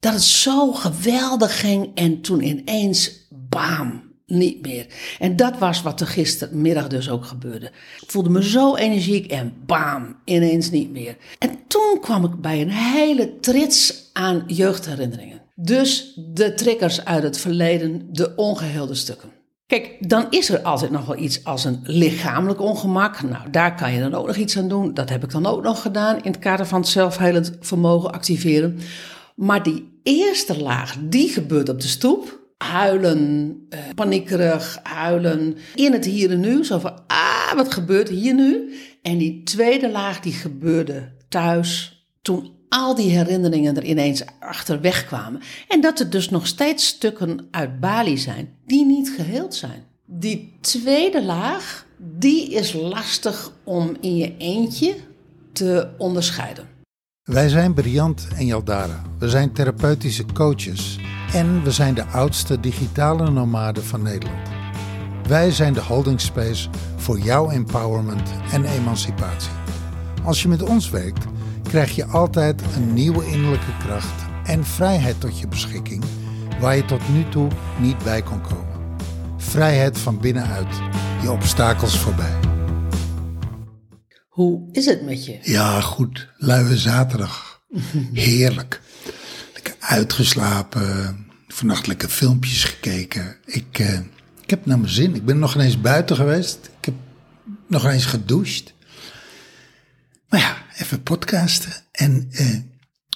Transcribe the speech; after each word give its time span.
dat 0.00 0.12
het 0.12 0.22
zo 0.22 0.72
geweldig 0.72 1.60
ging 1.60 1.90
en 1.94 2.20
toen 2.20 2.42
ineens, 2.42 3.26
bam, 3.30 4.02
niet 4.26 4.62
meer. 4.66 4.86
En 5.18 5.36
dat 5.36 5.58
was 5.58 5.82
wat 5.82 6.00
er 6.00 6.06
gistermiddag 6.06 6.86
dus 6.86 7.10
ook 7.10 7.24
gebeurde. 7.24 7.66
Ik 8.00 8.10
voelde 8.10 8.30
me 8.30 8.44
zo 8.44 8.76
energiek 8.76 9.30
en 9.30 9.52
bam, 9.66 10.16
ineens 10.24 10.70
niet 10.70 10.90
meer. 10.90 11.16
En 11.38 11.58
toen 11.66 11.98
kwam 12.00 12.24
ik 12.24 12.40
bij 12.40 12.60
een 12.60 12.70
hele 12.70 13.38
trits 13.40 14.10
aan 14.12 14.42
jeugdherinneringen. 14.46 15.42
Dus 15.54 16.20
de 16.32 16.54
triggers 16.54 17.04
uit 17.04 17.22
het 17.22 17.38
verleden, 17.38 18.06
de 18.10 18.32
ongeheelde 18.36 18.94
stukken. 18.94 19.30
Kijk, 19.66 19.96
dan 20.08 20.26
is 20.30 20.50
er 20.50 20.62
altijd 20.62 20.90
nog 20.90 21.06
wel 21.06 21.18
iets 21.18 21.44
als 21.44 21.64
een 21.64 21.80
lichamelijk 21.82 22.60
ongemak. 22.60 23.22
Nou, 23.22 23.50
daar 23.50 23.74
kan 23.74 23.92
je 23.92 24.00
dan 24.00 24.14
ook 24.14 24.26
nog 24.26 24.36
iets 24.36 24.58
aan 24.58 24.68
doen. 24.68 24.94
Dat 24.94 25.08
heb 25.08 25.24
ik 25.24 25.30
dan 25.30 25.46
ook 25.46 25.62
nog 25.62 25.82
gedaan 25.82 26.16
in 26.16 26.30
het 26.30 26.40
kader 26.40 26.66
van 26.66 26.80
het 26.80 26.88
zelfhelend 26.88 27.56
vermogen 27.60 28.12
activeren. 28.12 28.78
Maar 29.34 29.62
die 29.62 29.89
eerste 30.16 30.62
laag, 30.62 30.96
die 31.00 31.28
gebeurt 31.28 31.68
op 31.68 31.80
de 31.80 31.88
stoep. 31.88 32.38
Huilen, 32.56 33.56
eh, 33.68 33.78
paniekerig, 33.94 34.80
huilen 34.82 35.56
in 35.74 35.92
het 35.92 36.04
hier 36.04 36.30
en 36.30 36.40
nu. 36.40 36.64
Zo 36.64 36.78
van, 36.78 37.00
ah, 37.06 37.52
wat 37.56 37.72
gebeurt 37.72 38.08
hier 38.08 38.34
nu? 38.34 38.74
En 39.02 39.18
die 39.18 39.42
tweede 39.42 39.90
laag, 39.90 40.20
die 40.20 40.32
gebeurde 40.32 41.12
thuis 41.28 42.00
toen 42.22 42.58
al 42.68 42.94
die 42.94 43.10
herinneringen 43.10 43.76
er 43.76 43.84
ineens 43.84 44.22
achterweg 44.40 45.06
kwamen. 45.06 45.40
En 45.68 45.80
dat 45.80 46.00
er 46.00 46.10
dus 46.10 46.28
nog 46.28 46.46
steeds 46.46 46.86
stukken 46.86 47.48
uit 47.50 47.80
Bali 47.80 48.18
zijn 48.18 48.56
die 48.66 48.86
niet 48.86 49.12
geheeld 49.16 49.54
zijn. 49.54 49.84
Die 50.06 50.56
tweede 50.60 51.22
laag, 51.22 51.86
die 51.96 52.50
is 52.50 52.72
lastig 52.72 53.52
om 53.64 53.96
in 54.00 54.16
je 54.16 54.36
eentje 54.38 54.94
te 55.52 55.88
onderscheiden. 55.98 56.69
Wij 57.24 57.48
zijn 57.48 57.74
Briant 57.74 58.28
en 58.36 58.46
Jaldara. 58.46 59.02
We 59.18 59.28
zijn 59.28 59.52
therapeutische 59.52 60.24
coaches. 60.34 61.00
En 61.32 61.62
we 61.62 61.70
zijn 61.70 61.94
de 61.94 62.04
oudste 62.04 62.60
digitale 62.60 63.30
nomaden 63.30 63.84
van 63.84 64.02
Nederland. 64.02 64.48
Wij 65.28 65.50
zijn 65.50 65.72
de 65.72 65.82
holding 65.82 66.20
space 66.20 66.68
voor 66.96 67.18
jouw 67.18 67.50
empowerment 67.50 68.30
en 68.52 68.64
emancipatie. 68.64 69.50
Als 70.24 70.42
je 70.42 70.48
met 70.48 70.62
ons 70.62 70.90
werkt 70.90 71.24
krijg 71.62 71.94
je 71.94 72.06
altijd 72.06 72.62
een 72.76 72.92
nieuwe 72.92 73.26
innerlijke 73.26 73.76
kracht 73.84 74.24
en 74.44 74.64
vrijheid 74.64 75.20
tot 75.20 75.38
je 75.38 75.48
beschikking 75.48 76.04
waar 76.60 76.76
je 76.76 76.84
tot 76.84 77.08
nu 77.08 77.28
toe 77.28 77.48
niet 77.80 77.98
bij 78.04 78.22
kon 78.22 78.40
komen. 78.40 78.98
Vrijheid 79.36 79.98
van 79.98 80.18
binnenuit, 80.18 80.80
je 81.22 81.30
obstakels 81.30 81.98
voorbij. 81.98 82.49
Hoe 84.40 84.68
is 84.72 84.86
het 84.86 85.02
met 85.02 85.24
je? 85.24 85.38
Ja, 85.42 85.80
goed. 85.80 86.28
Luie 86.36 86.76
zaterdag. 86.76 87.62
Heerlijk. 88.12 88.80
Lekker 89.54 89.74
uitgeslapen. 89.80 91.26
Vannacht 91.48 91.86
lekker 91.86 92.08
filmpjes 92.08 92.64
gekeken. 92.64 93.36
Ik, 93.44 93.78
uh, 93.78 93.98
ik 94.42 94.50
heb 94.50 94.66
naar 94.66 94.78
mijn 94.78 94.92
zin. 94.92 95.14
Ik 95.14 95.24
ben 95.24 95.38
nog 95.38 95.54
ineens 95.54 95.80
buiten 95.80 96.16
geweest. 96.16 96.70
Ik 96.78 96.84
heb 96.84 96.94
nog 97.66 97.84
eens 97.84 98.04
gedoucht. 98.04 98.74
Maar 100.28 100.40
ja, 100.40 100.56
even 100.78 101.02
podcasten. 101.02 101.72
En 101.92 102.28
uh, 102.30 102.56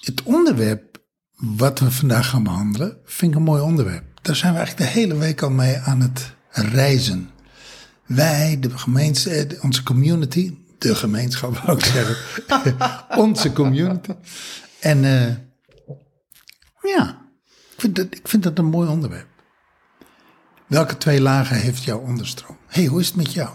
het 0.00 0.22
onderwerp 0.22 1.02
wat 1.34 1.78
we 1.78 1.90
vandaag 1.90 2.28
gaan 2.28 2.42
behandelen, 2.42 2.96
vind 3.04 3.32
ik 3.32 3.38
een 3.38 3.44
mooi 3.44 3.62
onderwerp. 3.62 4.04
Daar 4.22 4.36
zijn 4.36 4.52
we 4.52 4.58
eigenlijk 4.58 4.92
de 4.92 5.00
hele 5.00 5.16
week 5.16 5.42
al 5.42 5.50
mee 5.50 5.76
aan 5.76 6.00
het 6.00 6.34
reizen. 6.50 7.30
Wij, 8.06 8.56
de 8.60 8.78
gemeente, 8.78 9.58
onze 9.60 9.82
community, 9.82 10.62
de 10.88 10.94
gemeenschap 10.94 11.58
wou 11.58 11.78
ik 11.78 11.84
zeggen, 11.84 12.16
onze 13.24 13.52
community. 13.52 14.10
En 14.80 15.04
uh, 15.04 15.26
ja, 16.82 17.22
ik 17.74 17.80
vind, 17.80 17.96
dat, 17.96 18.06
ik 18.10 18.28
vind 18.28 18.42
dat 18.42 18.58
een 18.58 18.64
mooi 18.64 18.88
onderwerp. 18.88 19.26
Welke 20.66 20.96
twee 20.96 21.20
lagen 21.20 21.56
heeft 21.56 21.84
jouw 21.84 21.98
onderstroom? 21.98 22.56
hey, 22.66 22.84
hoe 22.84 23.00
is 23.00 23.06
het 23.06 23.16
met 23.16 23.32
jou? 23.32 23.48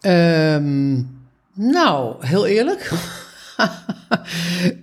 Um, 0.00 1.20
nou, 1.54 2.26
heel 2.26 2.46
eerlijk. 2.46 2.90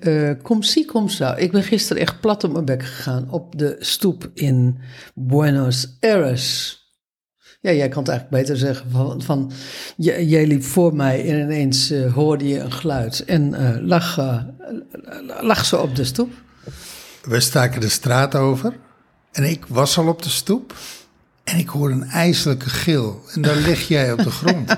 uh, 0.02 0.32
kom 0.48 0.64
zie, 0.64 0.86
kom 0.86 1.10
zo. 1.10 1.34
Ik 1.38 1.52
ben 1.52 1.64
gisteren 1.64 2.02
echt 2.02 2.20
plat 2.20 2.44
op 2.44 2.52
mijn 2.52 2.66
bek 2.66 2.86
gegaan 2.86 3.30
op 3.30 3.58
de 3.58 3.76
stoep 3.80 4.30
in 4.34 4.80
Buenos 5.14 5.98
Aires. 6.00 6.79
Ja, 7.62 7.72
jij 7.72 7.88
kan 7.88 8.04
het 8.04 8.12
eigenlijk 8.12 8.42
beter 8.42 8.58
zeggen. 8.58 8.92
Van, 8.92 9.22
van 9.22 9.52
jij, 9.96 10.48
liep 10.48 10.64
voor 10.64 10.96
mij 10.96 11.30
en 11.30 11.40
ineens 11.40 11.92
uh, 11.92 12.14
hoorde 12.14 12.48
je 12.48 12.60
een 12.60 12.72
geluid 12.72 13.24
en 13.26 13.54
uh, 13.54 13.76
lag, 13.82 14.20
lag 15.42 15.66
ze 15.66 15.78
op 15.78 15.96
de 15.96 16.04
stoep. 16.04 16.32
We 17.24 17.40
staken 17.40 17.82
de 17.82 17.90
straat 17.90 18.36
over 18.36 18.74
en 19.32 19.44
ik 19.44 19.66
was 19.66 19.98
al 19.98 20.08
op 20.08 20.22
de 20.22 20.30
stoep 20.30 20.76
en 21.44 21.58
ik 21.58 21.70
hoorde 21.70 21.94
een 21.94 22.10
ijselijke 22.10 22.70
gil. 22.70 23.22
En 23.34 23.42
daar 23.42 23.56
lig 23.56 23.88
jij 23.88 24.12
op 24.12 24.24
de 24.24 24.32
grond. 24.32 24.76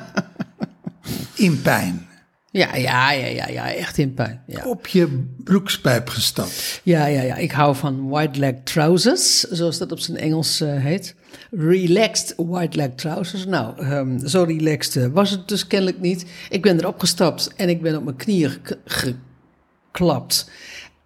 in 1.36 1.62
pijn. 1.62 2.08
Ja, 2.52 2.76
ja, 2.76 3.12
ja, 3.12 3.26
ja, 3.26 3.48
ja, 3.48 3.74
echt 3.74 3.98
in 3.98 4.14
pijn. 4.14 4.44
Ja. 4.48 4.66
Op 4.66 4.88
je 4.88 5.26
broekspijp 5.44 6.10
gestapt. 6.10 6.82
Ja, 6.84 7.06
ja, 7.06 7.22
ja. 7.22 7.36
Ik 7.36 7.52
hou 7.52 7.76
van 7.76 8.10
white 8.10 8.40
leg 8.40 8.54
trousers, 8.64 9.40
zoals 9.40 9.78
dat 9.78 9.92
op 9.92 10.00
zijn 10.00 10.18
Engels 10.18 10.62
uh, 10.62 10.84
heet. 10.84 11.16
Relaxed 11.52 12.34
white 12.38 12.78
leg 12.78 12.90
trousers. 12.96 13.46
Nou, 13.46 13.86
um, 13.86 14.28
zo 14.28 14.44
relaxed 14.44 14.96
uh, 14.96 15.14
was 15.14 15.30
het 15.30 15.48
dus 15.48 15.68
kennelijk 15.68 16.00
niet. 16.00 16.26
Ik 16.50 16.62
ben 16.62 16.80
erop 16.80 17.00
gestapt 17.00 17.54
en 17.56 17.70
ik 17.70 17.82
ben 17.82 17.98
op 17.98 18.04
mijn 18.04 18.16
knieën 18.16 18.52
geklapt. 18.86 20.50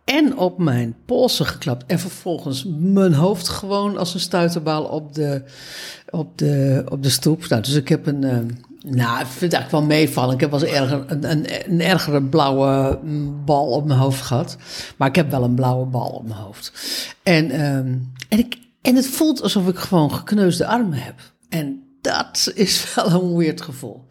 En 0.06 0.38
op 0.38 0.58
mijn 0.58 0.96
polsen 1.06 1.46
geklapt. 1.46 1.86
En 1.86 2.00
vervolgens 2.00 2.66
mijn 2.80 3.14
hoofd 3.14 3.50
gewoon 3.50 3.98
als 3.98 4.14
een 4.14 4.20
stuiterbal 4.20 4.84
op 4.84 5.14
de, 5.14 5.44
op 6.10 6.38
de, 6.38 6.84
op 6.90 7.04
de 7.04 7.10
stoep. 7.10 7.48
Nou, 7.48 7.62
dus 7.62 7.74
ik 7.74 7.88
heb 7.88 8.08
een... 8.08 8.22
Uh, 8.22 8.38
nou, 8.94 9.20
ik 9.20 9.26
vind 9.28 9.54
eigenlijk 9.54 9.72
wel 9.72 9.98
meevallen. 9.98 10.34
Ik 10.34 10.40
heb 10.40 10.52
wel 10.52 10.62
eens 10.64 10.72
erger, 10.72 11.04
een, 11.08 11.30
een, 11.72 11.82
ergere 11.82 12.22
blauwe 12.22 13.00
mm, 13.04 13.46
bal 13.46 13.68
op 13.68 13.86
mijn 13.86 14.00
hoofd 14.00 14.22
gehad. 14.22 14.58
Maar 14.98 15.08
ik 15.08 15.16
heb 15.16 15.32
wel 15.32 15.44
een 15.44 15.56
blauwe 15.56 15.86
bal 15.86 16.10
op 16.10 16.28
mijn 16.28 16.40
hoofd. 16.40 16.72
En, 17.24 17.66
um, 17.66 18.12
en, 18.30 18.40
ik, 18.40 18.58
en 18.86 18.96
het 18.96 19.08
voelt 19.08 19.42
alsof 19.42 19.68
ik 19.68 19.78
gewoon 19.78 20.12
gekneusde 20.12 20.66
armen 20.66 20.98
heb. 20.98 21.16
En 21.50 21.84
dat 22.02 22.52
is 22.54 22.86
wel 22.96 23.12
een 23.12 23.38
weird 23.38 23.62
gevoel. 23.62 24.06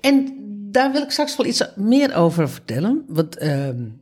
En 0.00 0.34
daar 0.70 0.92
wil 0.92 1.02
ik 1.02 1.10
straks 1.10 1.36
wel 1.36 1.46
iets 1.46 1.64
meer 1.76 2.14
over 2.14 2.50
vertellen. 2.50 3.04
Want 3.08 3.42
um, 3.42 4.00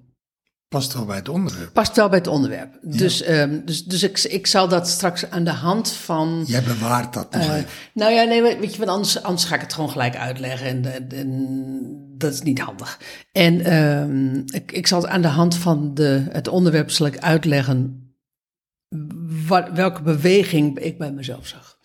Past 0.74 0.92
wel 0.92 1.04
bij 1.04 1.16
het 1.16 1.28
onderwerp. 1.28 1.72
Past 1.72 1.96
wel 1.96 2.08
bij 2.08 2.18
het 2.18 2.26
onderwerp. 2.26 2.78
Dus, 2.82 3.28
um, 3.28 3.62
dus, 3.64 3.84
dus 3.84 4.02
ik, 4.02 4.18
ik 4.18 4.46
zal 4.46 4.68
dat 4.68 4.88
straks 4.88 5.30
aan 5.30 5.44
de 5.44 5.50
hand 5.50 5.90
van. 5.90 6.44
Jij 6.46 6.62
bewaart 6.62 7.12
dat 7.12 7.32
nog 7.32 7.46
uh, 7.46 7.54
Nou 7.92 8.12
ja, 8.12 8.22
nee, 8.22 8.42
weet 8.42 8.72
je, 8.72 8.78
want 8.78 8.90
anders, 8.90 9.22
anders 9.22 9.44
ga 9.44 9.54
ik 9.54 9.60
het 9.60 9.72
gewoon 9.72 9.90
gelijk 9.90 10.16
uitleggen. 10.16 10.66
En, 10.66 11.10
en 11.10 12.16
dat 12.18 12.32
is 12.32 12.42
niet 12.42 12.58
handig. 12.58 13.00
En 13.32 13.74
um, 13.74 14.44
ik, 14.46 14.72
ik 14.72 14.86
zal 14.86 15.00
het 15.00 15.10
aan 15.10 15.22
de 15.22 15.28
hand 15.28 15.54
van 15.54 15.94
de, 15.94 16.26
het 16.30 16.48
onderwerp 16.48 16.90
zal 16.90 17.06
ik 17.06 17.18
uitleggen. 17.18 18.03
Wat, 19.46 19.68
welke 19.72 20.02
beweging 20.02 20.78
ik 20.78 20.98
bij 20.98 21.12
mezelf 21.12 21.46
zag. 21.46 21.78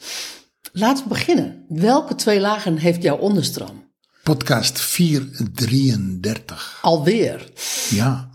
Laten 0.71 1.03
we 1.03 1.09
beginnen. 1.09 1.65
Welke 1.69 2.15
twee 2.15 2.39
lagen 2.39 2.77
heeft 2.77 3.01
jouw 3.01 3.17
onderstroom? 3.17 3.87
Podcast 4.23 4.81
433. 4.81 6.79
Alweer? 6.81 7.51
Ja. 7.89 8.29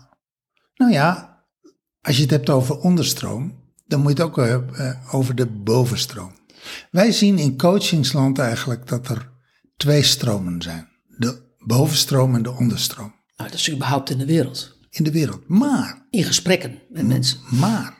Nou 0.75 0.91
ja, 0.91 1.39
als 2.01 2.15
je 2.15 2.21
het 2.21 2.31
hebt 2.31 2.49
over 2.49 2.79
onderstroom, 2.79 3.63
dan 3.85 3.99
moet 4.01 4.17
je 4.17 4.23
het 4.23 4.27
ook 4.27 4.35
hebben 4.35 4.99
over 5.11 5.35
de 5.35 5.45
bovenstroom. 5.45 6.31
Wij 6.91 7.11
zien 7.11 7.37
in 7.37 7.57
coachingsland 7.57 8.39
eigenlijk 8.39 8.87
dat 8.87 9.07
er 9.07 9.31
twee 9.77 10.03
stromen 10.03 10.61
zijn. 10.61 10.87
De 11.17 11.55
bovenstroom 11.57 12.35
en 12.35 12.43
de 12.43 12.51
onderstroom. 12.51 13.13
Nou, 13.37 13.49
dat 13.49 13.59
is 13.59 13.71
überhaupt 13.71 14.09
in 14.09 14.17
de 14.17 14.25
wereld. 14.25 14.77
In 14.89 15.03
de 15.03 15.11
wereld. 15.11 15.47
Maar. 15.47 16.07
In 16.09 16.23
gesprekken 16.23 16.81
met 16.89 17.07
mensen. 17.07 17.39
Maar. 17.49 17.94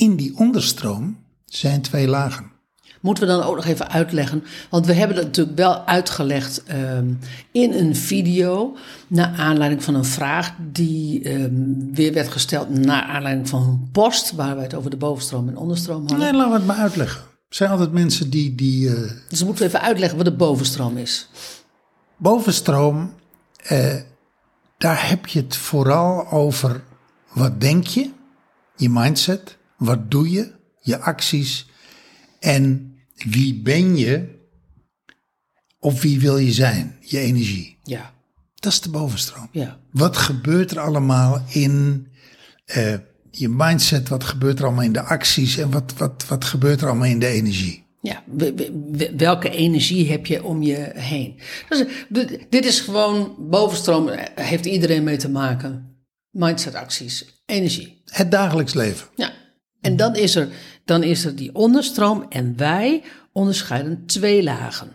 In 0.00 0.16
die 0.16 0.36
onderstroom 0.36 1.18
zijn 1.44 1.82
twee 1.82 2.08
lagen. 2.08 2.50
Moeten 3.00 3.26
we 3.26 3.30
dan 3.30 3.42
ook 3.42 3.54
nog 3.54 3.64
even 3.64 3.90
uitleggen? 3.90 4.44
Want 4.70 4.86
we 4.86 4.92
hebben 4.92 5.16
het 5.16 5.26
natuurlijk 5.26 5.56
wel 5.56 5.86
uitgelegd 5.86 6.62
um, 6.72 7.18
in 7.52 7.72
een 7.72 7.96
video. 7.96 8.76
Naar 9.06 9.34
aanleiding 9.36 9.84
van 9.84 9.94
een 9.94 10.04
vraag 10.04 10.52
die 10.72 11.32
um, 11.32 11.94
weer 11.94 12.12
werd 12.12 12.28
gesteld. 12.28 12.68
Naar 12.68 13.02
aanleiding 13.02 13.48
van 13.48 13.62
een 13.62 13.88
post. 13.92 14.32
Waar 14.32 14.54
wij 14.54 14.64
het 14.64 14.74
over 14.74 14.90
de 14.90 14.96
bovenstroom 14.96 15.48
en 15.48 15.56
onderstroom 15.56 16.00
hadden. 16.00 16.18
Nee, 16.18 16.32
laten 16.32 16.50
we 16.50 16.56
het 16.56 16.66
maar 16.66 16.76
uitleggen. 16.76 17.20
Er 17.20 17.56
zijn 17.56 17.70
altijd 17.70 17.92
mensen 17.92 18.30
die. 18.30 18.54
die 18.54 18.88
uh... 18.88 19.10
Dus 19.28 19.40
we 19.40 19.46
moeten 19.46 19.66
even 19.66 19.80
uitleggen 19.80 20.16
wat 20.16 20.26
de 20.26 20.36
bovenstroom 20.36 20.96
is. 20.96 21.28
Bovenstroom, 22.16 23.14
uh, 23.72 23.94
daar 24.78 25.08
heb 25.08 25.26
je 25.26 25.40
het 25.40 25.56
vooral 25.56 26.30
over. 26.30 26.82
Wat 27.32 27.60
denk 27.60 27.86
je? 27.86 28.10
Je 28.76 28.90
mindset. 28.90 29.58
Wat 29.80 30.10
doe 30.10 30.30
je? 30.30 30.52
Je 30.80 30.98
acties. 30.98 31.66
En 32.38 32.94
wie 33.14 33.54
ben 33.62 33.96
je 33.96 34.38
of 35.78 36.02
wie 36.02 36.20
wil 36.20 36.38
je 36.38 36.52
zijn? 36.52 36.96
Je 37.00 37.18
energie. 37.18 37.78
Ja. 37.82 38.14
Dat 38.54 38.72
is 38.72 38.80
de 38.80 38.90
bovenstroom. 38.90 39.48
Ja. 39.52 39.78
Wat 39.90 40.16
gebeurt 40.16 40.70
er 40.70 40.78
allemaal 40.80 41.44
in 41.48 42.06
uh, 42.76 42.94
je 43.30 43.48
mindset, 43.48 44.08
wat 44.08 44.24
gebeurt 44.24 44.58
er 44.58 44.64
allemaal 44.64 44.84
in 44.84 44.92
de 44.92 45.02
acties 45.02 45.56
en 45.58 45.70
wat, 45.70 45.94
wat, 45.96 46.26
wat 46.28 46.44
gebeurt 46.44 46.80
er 46.80 46.88
allemaal 46.88 47.06
in 47.08 47.18
de 47.18 47.26
energie. 47.26 47.84
Ja, 48.02 48.22
we- 48.26 48.54
we- 48.54 48.88
we- 48.92 49.14
welke 49.16 49.50
energie 49.50 50.10
heb 50.10 50.26
je 50.26 50.44
om 50.44 50.62
je 50.62 50.90
heen? 50.94 51.40
Dus, 51.68 51.84
dit- 52.08 52.46
dit 52.50 52.64
is 52.64 52.80
gewoon 52.80 53.34
bovenstroom, 53.38 54.08
eh, 54.08 54.44
heeft 54.46 54.66
iedereen 54.66 55.04
mee 55.04 55.16
te 55.16 55.28
maken. 55.30 55.96
Mindset 56.30 56.74
acties, 56.74 57.42
energie. 57.46 58.02
Het 58.04 58.30
dagelijks 58.30 58.74
leven. 58.74 59.06
Ja. 59.16 59.32
En 59.80 59.96
dan 59.96 60.16
is, 60.16 60.34
er, 60.34 60.48
dan 60.84 61.02
is 61.02 61.24
er 61.24 61.36
die 61.36 61.54
onderstroom 61.54 62.26
en 62.28 62.56
wij 62.56 63.02
onderscheiden 63.32 64.06
twee 64.06 64.42
lagen. 64.42 64.92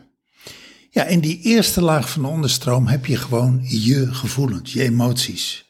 Ja, 0.90 1.04
in 1.04 1.20
die 1.20 1.40
eerste 1.42 1.82
laag 1.82 2.10
van 2.10 2.22
de 2.22 2.28
onderstroom 2.28 2.88
heb 2.88 3.06
je 3.06 3.18
gewoon 3.18 3.60
je 3.64 4.14
gevoelens, 4.14 4.74
je 4.74 4.84
emoties. 4.84 5.70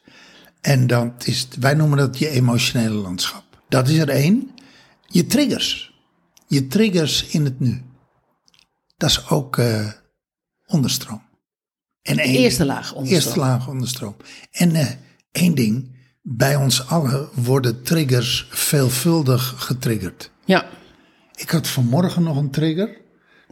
En 0.60 0.86
dat 0.86 1.26
is, 1.26 1.48
wij 1.60 1.74
noemen 1.74 1.98
dat 1.98 2.18
je 2.18 2.28
emotionele 2.28 2.94
landschap. 2.94 3.44
Dat 3.68 3.88
is 3.88 3.98
er 3.98 4.08
één. 4.08 4.50
Je 5.06 5.26
triggers. 5.26 5.94
Je 6.48 6.66
triggers 6.66 7.26
in 7.26 7.44
het 7.44 7.60
nu. 7.60 7.82
Dat 8.96 9.10
is 9.10 9.28
ook 9.28 9.58
eh, 9.58 9.90
onderstroom. 10.66 11.22
En 12.02 12.18
één, 12.18 12.34
Eerste 12.34 12.64
laag 12.64 12.92
onderstroom. 12.92 13.24
Eerste 13.24 13.38
laag 13.38 13.68
onderstroom. 13.68 14.16
En 14.50 14.74
eh, 14.74 14.90
één 15.32 15.54
ding. 15.54 15.95
Bij 16.28 16.56
ons 16.56 16.86
allen 16.86 17.28
worden 17.34 17.82
triggers 17.82 18.46
veelvuldig 18.50 19.54
getriggerd. 19.56 20.30
Ja, 20.44 20.66
Ik 21.34 21.50
had 21.50 21.68
vanmorgen 21.68 22.22
nog 22.22 22.36
een 22.36 22.50
trigger. 22.50 22.96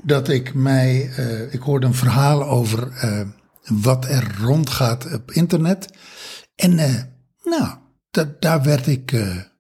Dat 0.03 0.29
ik 0.29 0.55
mij. 0.55 1.11
eh, 1.11 1.53
ik 1.55 1.61
hoorde 1.61 1.87
een 1.87 1.95
verhaal 1.95 2.45
over 2.45 2.89
eh, 2.91 3.21
wat 3.69 4.05
er 4.05 4.35
rondgaat 4.41 5.13
op 5.13 5.31
internet. 5.31 5.89
En 6.57 6.79
eh, 6.79 7.03
nou, 7.45 7.77
dat, 8.11 8.41
daar 8.43 8.63
werd 8.63 8.87
ik 8.87 9.15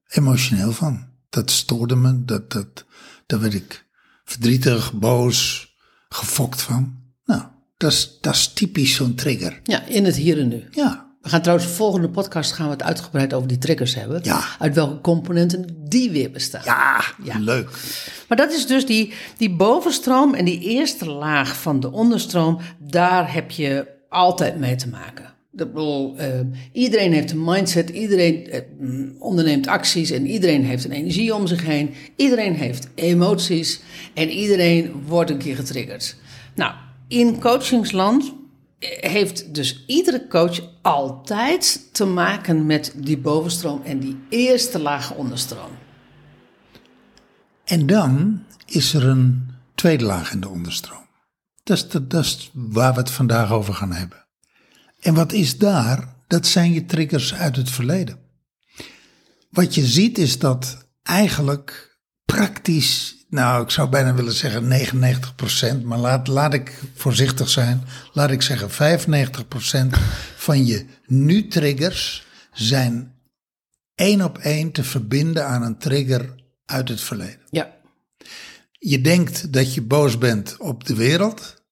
emotioneel 0.09 0.73
van. 0.73 1.07
Dat 1.29 1.51
stoorde 1.51 1.97
me. 1.97 2.25
Dat, 2.25 2.53
dat, 2.53 2.85
daar 3.27 3.41
werd 3.41 3.55
ik 3.55 3.85
verdrietig, 4.25 4.93
boos, 4.93 5.69
gefokt 6.09 6.63
van. 6.63 7.03
Nou, 7.25 7.43
dat 7.77 7.93
is, 7.93 8.19
dat 8.21 8.35
is 8.35 8.53
typisch 8.53 8.95
zo'n 8.95 9.15
trigger. 9.15 9.61
ja, 9.65 9.83
in 9.87 10.05
het 10.05 10.17
hier 10.17 10.39
en 10.41 10.49
nu. 10.49 10.65
Ja, 10.71 11.14
We 11.25 11.31
gaan 11.31 11.43
trouwens, 11.43 11.69
de 11.69 11.75
volgende 11.75 12.09
podcast 12.09 12.53
gaan 12.53 12.67
we 12.67 12.73
het 12.73 12.83
uitgebreid 12.83 13.35
over 13.35 13.49
die 13.49 13.59
triggers 13.59 13.95
hebben. 13.95 14.21
Ja. 14.23 14.45
Uit 14.59 14.75
welke 14.75 15.01
componenten 15.01 15.67
die 15.89 16.11
weer 16.11 16.31
bestaan. 16.31 16.63
ja, 16.65 17.05
Ja. 17.23 17.39
leuk. 17.39 17.71
Maar 18.29 18.37
dat 18.39 18.53
is 18.53 18.67
dus 18.67 18.87
die, 18.87 19.13
die 19.37 19.51
bovenstroom 19.51 20.35
en 20.35 20.45
die 20.45 20.61
eerste 20.61 21.11
laag 21.11 21.57
van 21.61 21.81
de 21.81 21.93
onderstroom, 21.93 22.59
daar 22.79 23.33
heb 23.33 23.51
je 23.51 23.87
altijd 24.09 24.59
mee 24.59 24.77
te 24.77 24.89
maken. 24.89 25.25
Ik 25.25 25.59
bedoel, 25.73 26.17
eh, 26.17 26.29
iedereen 26.73 27.13
heeft 27.13 27.31
een 27.31 27.45
mindset, 27.45 27.91
iedereen 27.91 28.51
eh, 28.51 28.61
mm, 28.81 29.17
onderneemt 29.19 29.67
acties 29.67 30.11
en 30.11 30.27
iedereen 30.27 30.65
heeft 30.65 30.85
een 30.85 30.93
energie 30.93 31.35
om 31.35 31.47
zich 31.47 31.65
heen. 31.67 31.95
Iedereen 32.17 32.55
heeft 32.55 32.89
emoties 32.95 33.81
en 34.15 34.29
iedereen 34.29 34.93
wordt 35.07 35.31
een 35.31 35.39
keer 35.39 35.57
getriggerd. 35.57 36.17
Nou, 36.55 36.73
in 37.09 37.41
coachingsland 37.41 38.33
heeft 38.79 39.55
dus 39.55 39.85
iedere 39.87 40.29
coach 40.29 40.61
altijd 40.83 41.89
te 41.93 42.05
maken 42.05 42.67
met 42.67 42.95
die 42.97 43.19
bovenstroom 43.19 43.83
en 43.83 43.99
die 43.99 44.19
eerste 44.29 44.79
laag 44.79 45.15
onderstroom. 45.15 45.71
En 47.65 47.87
dan 47.87 48.43
is 48.67 48.95
er 48.95 49.07
een 49.07 49.51
tweede 49.75 50.05
laag 50.05 50.33
in 50.33 50.41
de 50.41 50.49
onderstroom. 50.49 51.07
Dat 51.63 51.77
is, 51.77 51.89
dat 51.89 52.25
is 52.25 52.51
waar 52.53 52.93
we 52.95 53.01
het 53.01 53.11
vandaag 53.11 53.53
over 53.53 53.75
gaan 53.75 53.93
hebben. 53.93 54.27
En 55.01 55.15
wat 55.15 55.33
is 55.33 55.59
daar? 55.59 56.15
Dat 56.27 56.47
zijn 56.47 56.73
je 56.73 56.85
triggers 56.85 57.35
uit 57.35 57.57
het 57.57 57.71
verleden. 57.71 58.19
Wat 59.51 59.75
je 59.75 59.87
ziet 59.87 60.19
is 60.19 60.39
dat 60.39 60.89
eigenlijk 61.03 61.99
praktisch, 62.25 63.24
nou 63.35 63.63
ik 63.63 63.71
zou 63.71 63.89
bijna 63.89 64.15
willen 64.15 64.33
zeggen 64.33 64.89
99%, 65.81 65.85
maar 65.85 65.99
laat, 65.99 66.27
laat 66.27 66.55
ik 66.55 66.81
voorzichtig 66.95 67.49
zijn, 67.49 67.85
laat 68.13 68.31
ik 68.31 68.43
zeggen 68.43 69.01
95% 69.95 69.99
van 70.37 70.67
je 70.67 70.87
nu-triggers 71.07 72.27
zijn 72.53 73.15
één 73.95 74.23
op 74.23 74.39
één 74.39 74.73
te 74.73 74.85
verbinden 74.85 75.47
aan 75.47 75.63
een 75.63 75.79
trigger 75.79 76.35
uit 76.65 76.89
het 76.89 77.01
verleden. 77.01 77.41
Ja, 77.51 77.75
Je 78.71 79.01
denkt 79.01 79.53
dat 79.53 79.75
je 79.75 79.83
boos 79.83 80.19
bent 80.19 80.57
op 80.59 80.87
de 80.87 80.95
wereld, 80.95 81.63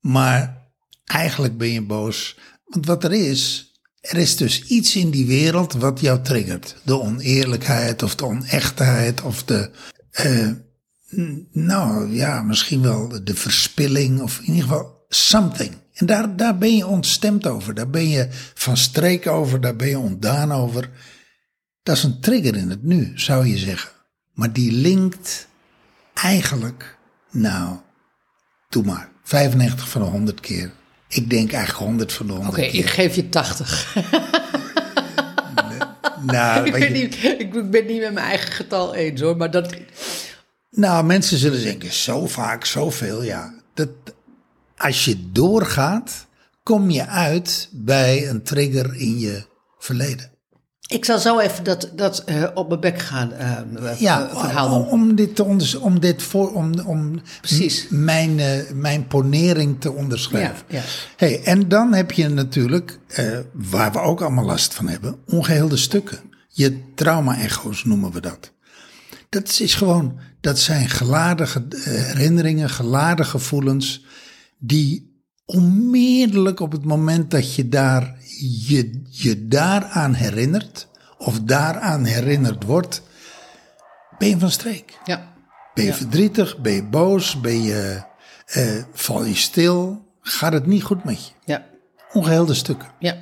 maar 0.00 0.68
eigenlijk 1.04 1.58
ben 1.58 1.72
je 1.72 1.82
boos. 1.82 2.38
Want 2.64 2.86
wat 2.86 3.04
er 3.04 3.12
is, 3.12 3.72
er 4.00 4.16
is 4.16 4.36
dus 4.36 4.62
iets 4.62 4.96
in 4.96 5.10
die 5.10 5.26
wereld 5.26 5.72
wat 5.72 6.00
jou 6.00 6.22
triggert. 6.22 6.76
De 6.82 7.00
oneerlijkheid 7.00 8.02
of 8.02 8.14
de 8.14 8.24
onechtheid 8.24 9.22
of 9.22 9.44
de, 9.44 9.70
eh, 10.10 10.50
nou 11.52 12.14
ja, 12.14 12.42
misschien 12.42 12.82
wel 12.82 13.24
de 13.24 13.34
verspilling 13.34 14.20
of 14.20 14.38
in 14.38 14.44
ieder 14.46 14.62
geval 14.62 15.04
something. 15.08 15.74
En 15.94 16.06
daar, 16.06 16.36
daar 16.36 16.58
ben 16.58 16.76
je 16.76 16.86
ontstemd 16.86 17.46
over, 17.46 17.74
daar 17.74 17.90
ben 17.90 18.08
je 18.08 18.28
van 18.54 18.76
streek 18.76 19.26
over, 19.26 19.60
daar 19.60 19.76
ben 19.76 19.88
je 19.88 19.98
ontdaan 19.98 20.52
over. 20.52 20.90
Dat 21.82 21.96
is 21.96 22.02
een 22.02 22.20
trigger 22.20 22.56
in 22.56 22.70
het 22.70 22.82
nu, 22.82 23.12
zou 23.14 23.46
je 23.46 23.58
zeggen. 23.58 23.90
Maar 24.32 24.52
die 24.52 24.72
linkt 24.72 25.48
eigenlijk, 26.14 26.98
nou, 27.30 27.76
doe 28.68 28.84
maar, 28.84 29.08
95 29.22 29.88
van 29.88 30.02
de 30.02 30.08
100 30.08 30.40
keer. 30.40 30.72
Ik 31.08 31.30
denk 31.30 31.52
eigenlijk 31.52 31.84
100 31.84 32.12
van 32.12 32.26
de 32.26 32.32
100 32.32 32.52
oké, 32.52 32.66
keer. 32.66 32.80
ik 32.80 32.90
geef 32.90 33.14
je 33.14 33.28
80. 33.28 33.94
nou, 36.32 36.66
ik, 36.66 36.72
ben 36.72 36.80
je, 36.80 36.88
niet, 36.88 37.24
ik 37.38 37.70
ben 37.70 37.86
niet 37.86 38.00
met 38.00 38.12
mijn 38.12 38.26
eigen 38.26 38.52
getal 38.52 38.94
eens 38.94 39.20
hoor, 39.20 39.36
maar 39.36 39.50
dat. 39.50 39.74
Nou, 40.74 41.04
mensen 41.04 41.38
zullen 41.38 41.62
denken, 41.62 41.92
zo 41.92 42.26
vaak, 42.26 42.64
zoveel, 42.64 43.22
ja. 43.22 43.54
Dat, 43.74 43.88
als 44.76 45.04
je 45.04 45.30
doorgaat, 45.32 46.26
kom 46.62 46.90
je 46.90 47.06
uit 47.06 47.68
bij 47.72 48.28
een 48.28 48.42
trigger 48.42 48.94
in 48.94 49.18
je 49.18 49.44
verleden. 49.78 50.30
Ik 50.86 51.04
zal 51.04 51.18
zo 51.18 51.38
even 51.38 51.64
dat, 51.64 51.90
dat 51.94 52.24
eh, 52.24 52.44
op 52.54 52.68
mijn 52.68 52.80
bek 52.80 52.98
gaan 52.98 53.32
eh, 53.32 54.00
Ja, 54.00 54.28
verhaal 54.28 54.82
om, 54.82 55.14
dit 55.14 55.36
te 55.36 55.44
onders, 55.44 55.74
om 55.74 56.00
dit 56.00 56.22
voor, 56.22 56.52
om, 56.52 56.80
om 56.80 57.20
Precies. 57.40 57.86
mijn, 57.90 58.40
mijn 58.74 59.06
ponering 59.06 59.80
te 59.80 59.92
onderschrijven. 59.92 60.64
Ja, 60.68 60.76
ja. 60.76 60.82
Hey, 61.16 61.42
en 61.42 61.68
dan 61.68 61.92
heb 61.92 62.12
je 62.12 62.28
natuurlijk, 62.28 62.98
waar 63.52 63.92
we 63.92 64.00
ook 64.00 64.20
allemaal 64.20 64.44
last 64.44 64.74
van 64.74 64.88
hebben, 64.88 65.16
ongeheelde 65.26 65.76
stukken. 65.76 66.18
Je 66.48 66.92
trauma-echo's 66.94 67.84
noemen 67.84 68.12
we 68.12 68.20
dat. 68.20 68.51
Dat 69.32 69.58
is 69.60 69.74
gewoon, 69.74 70.18
dat 70.40 70.58
zijn 70.58 70.88
geladen 70.88 71.48
ge- 71.48 71.66
eh, 71.70 71.84
herinneringen, 71.84 72.70
geladen 72.70 73.26
gevoelens, 73.26 74.04
die 74.58 75.20
onmiddellijk 75.44 76.60
op 76.60 76.72
het 76.72 76.84
moment 76.84 77.30
dat 77.30 77.54
je 77.54 77.68
daar 77.68 78.16
je, 78.66 79.02
je 79.10 79.48
daaraan 79.48 80.14
herinnert, 80.14 80.88
of 81.18 81.40
daaraan 81.40 82.04
herinnerd 82.04 82.64
wordt, 82.64 83.02
ben 84.18 84.28
je 84.28 84.38
van 84.38 84.50
streek. 84.50 84.98
Ja. 85.04 85.32
Ben 85.74 85.84
je 85.84 85.90
Ja. 85.90 85.96
verdrietig, 85.96 86.58
ben 86.58 86.72
je 86.72 86.84
boos, 86.84 87.40
ben 87.40 87.62
je, 87.62 88.02
eh, 88.46 88.82
val 88.92 89.24
je 89.24 89.34
stil, 89.34 90.06
gaat 90.20 90.52
het 90.52 90.66
niet 90.66 90.82
goed 90.82 91.04
met 91.04 91.26
je. 91.26 91.32
Ja. 91.44 91.64
Ongeheelde 92.12 92.54
stukken. 92.54 92.88
ja. 92.98 93.16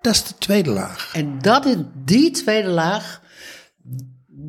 Dat 0.00 0.14
is 0.14 0.24
de 0.24 0.34
tweede 0.38 0.70
laag. 0.70 1.10
En 1.14 1.38
dat 1.38 1.66
is 1.66 1.76
die 2.04 2.30
tweede 2.30 2.68
laag, 2.68 3.22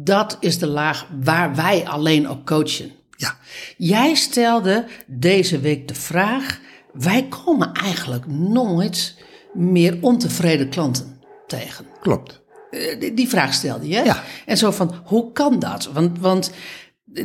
dat 0.04 0.38
is 0.40 0.58
de 0.60 0.68
laag 0.68 1.08
waar 1.24 1.56
wij 1.56 1.88
alleen 1.88 2.30
op 2.30 2.46
coachen. 2.46 2.92
Ja, 3.18 3.38
Jij 3.78 4.16
stelde 4.16 4.86
deze 5.08 5.60
week 5.60 5.88
de 5.88 5.96
vraag: 5.96 6.60
wij 6.94 7.28
komen 7.28 7.72
eigenlijk 7.74 8.28
nooit 8.28 9.16
meer 9.54 9.98
ontevreden 10.02 10.70
klanten 10.70 11.20
tegen. 11.48 11.86
klopt. 12.02 12.42
Eh, 12.72 13.14
die- 13.16 13.30
vraag 13.30 13.54
stelde 13.54 13.88
je. 13.88 14.04
Ja. 14.04 14.24
En 14.46 14.58
zo 14.58 14.72
van, 14.72 14.96
hoe 15.04 15.32
kan 15.32 15.60
dat? 15.60 15.90
Want, 15.94 16.20
want 16.20 16.52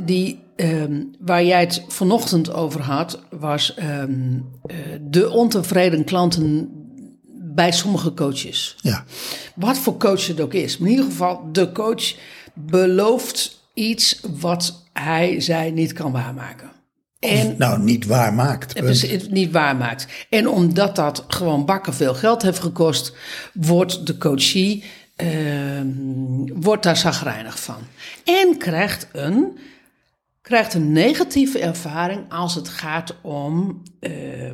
die, 0.02 0.42
ehm, 0.56 1.02
waar 1.20 1.44
jij 1.44 1.60
het 1.60 1.84
vanochtend 1.88 2.52
over 2.54 2.80
had, 2.80 3.22
was 3.30 3.74
ehm, 3.74 4.38
eh, 4.62 4.76
de 5.00 5.30
ontevreden 5.30 6.04
klanten 6.04 6.68
bij 7.54 7.72
sommige 7.72 8.14
coaches. 8.14 8.76
Ja, 8.80 9.04
Wat 9.54 9.78
voor 9.78 9.96
coach 9.96 10.26
het 10.26 10.40
ook 10.40 10.54
is. 10.54 10.78
Maar 10.78 10.88
in 10.88 10.94
ieder 10.94 11.10
geval, 11.10 11.48
de 11.52 11.72
coach 11.72 12.14
belooft 12.54 13.62
iets 13.74 14.20
wat 14.38 14.82
hij, 14.92 15.40
zij 15.40 15.70
niet 15.70 15.92
kan 15.92 16.12
waarmaken. 16.12 16.72
En 17.18 17.54
nou 17.58 17.82
niet 17.82 18.06
waar 18.06 18.34
maakt. 18.34 19.30
niet 19.30 19.52
waarmaakt. 19.52 20.06
En 20.30 20.48
omdat 20.48 20.96
dat 20.96 21.24
gewoon 21.28 21.64
bakken 21.64 21.94
veel 21.94 22.14
geld 22.14 22.42
heeft 22.42 22.58
gekost, 22.58 23.16
wordt 23.52 24.06
de 24.06 24.18
coachie 24.18 24.84
ehm, 25.16 26.52
wordt 26.54 26.82
daar 26.82 26.96
zagrijnig 26.96 27.60
van. 27.60 27.78
En 28.24 28.58
krijgt 28.58 29.08
een, 29.12 29.58
krijgt 30.42 30.74
een 30.74 30.92
negatieve 30.92 31.58
ervaring 31.58 32.24
als 32.28 32.54
het 32.54 32.68
gaat 32.68 33.14
om 33.22 33.82
ehm, 34.00 34.12
eh, 34.12 34.50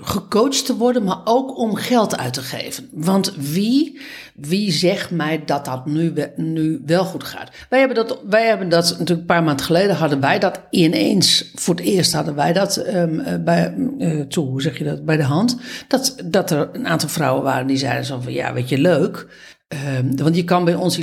gecoacht 0.00 0.66
te 0.66 0.76
worden, 0.76 1.04
maar 1.04 1.20
ook 1.24 1.58
om 1.58 1.74
geld 1.74 2.16
uit 2.16 2.32
te 2.32 2.40
geven. 2.40 2.88
Want 2.92 3.34
wie, 3.36 4.00
wie 4.34 4.72
zegt 4.72 5.10
mij 5.10 5.44
dat 5.44 5.64
dat 5.64 5.86
nu, 5.86 6.12
nu 6.36 6.82
wel 6.86 7.04
goed 7.04 7.24
gaat? 7.24 7.50
Wij 7.68 7.78
hebben 7.78 7.96
dat, 7.96 8.20
wij 8.28 8.46
hebben 8.46 8.68
dat 8.68 8.90
natuurlijk 8.90 9.20
een 9.20 9.26
paar 9.26 9.42
maanden 9.42 9.64
geleden 9.64 9.96
hadden 9.96 10.20
wij 10.20 10.38
dat 10.38 10.60
ineens, 10.70 11.50
voor 11.54 11.74
het 11.74 11.84
eerst 11.84 12.12
hadden 12.12 12.34
wij 12.34 12.52
dat 12.52 12.76
ehm, 12.76 13.18
eh, 13.18 13.42
bij, 13.44 13.74
eh, 13.98 14.34
hoe 14.34 14.62
zeg 14.62 14.78
je 14.78 14.84
dat, 14.84 15.04
bij 15.04 15.16
de 15.16 15.22
hand. 15.22 15.56
Dat, 15.88 16.16
dat 16.24 16.50
er 16.50 16.68
een 16.72 16.86
aantal 16.86 17.08
vrouwen 17.08 17.42
waren 17.42 17.66
die 17.66 17.76
zeiden 17.76 18.04
zo 18.04 18.20
van, 18.20 18.32
ja, 18.32 18.52
weet 18.52 18.68
je, 18.68 18.78
leuk. 18.78 19.26
Ehm, 19.68 20.16
want 20.16 20.36
je 20.36 20.44
kan 20.44 20.64
bij 20.64 20.74
ons 20.74 20.98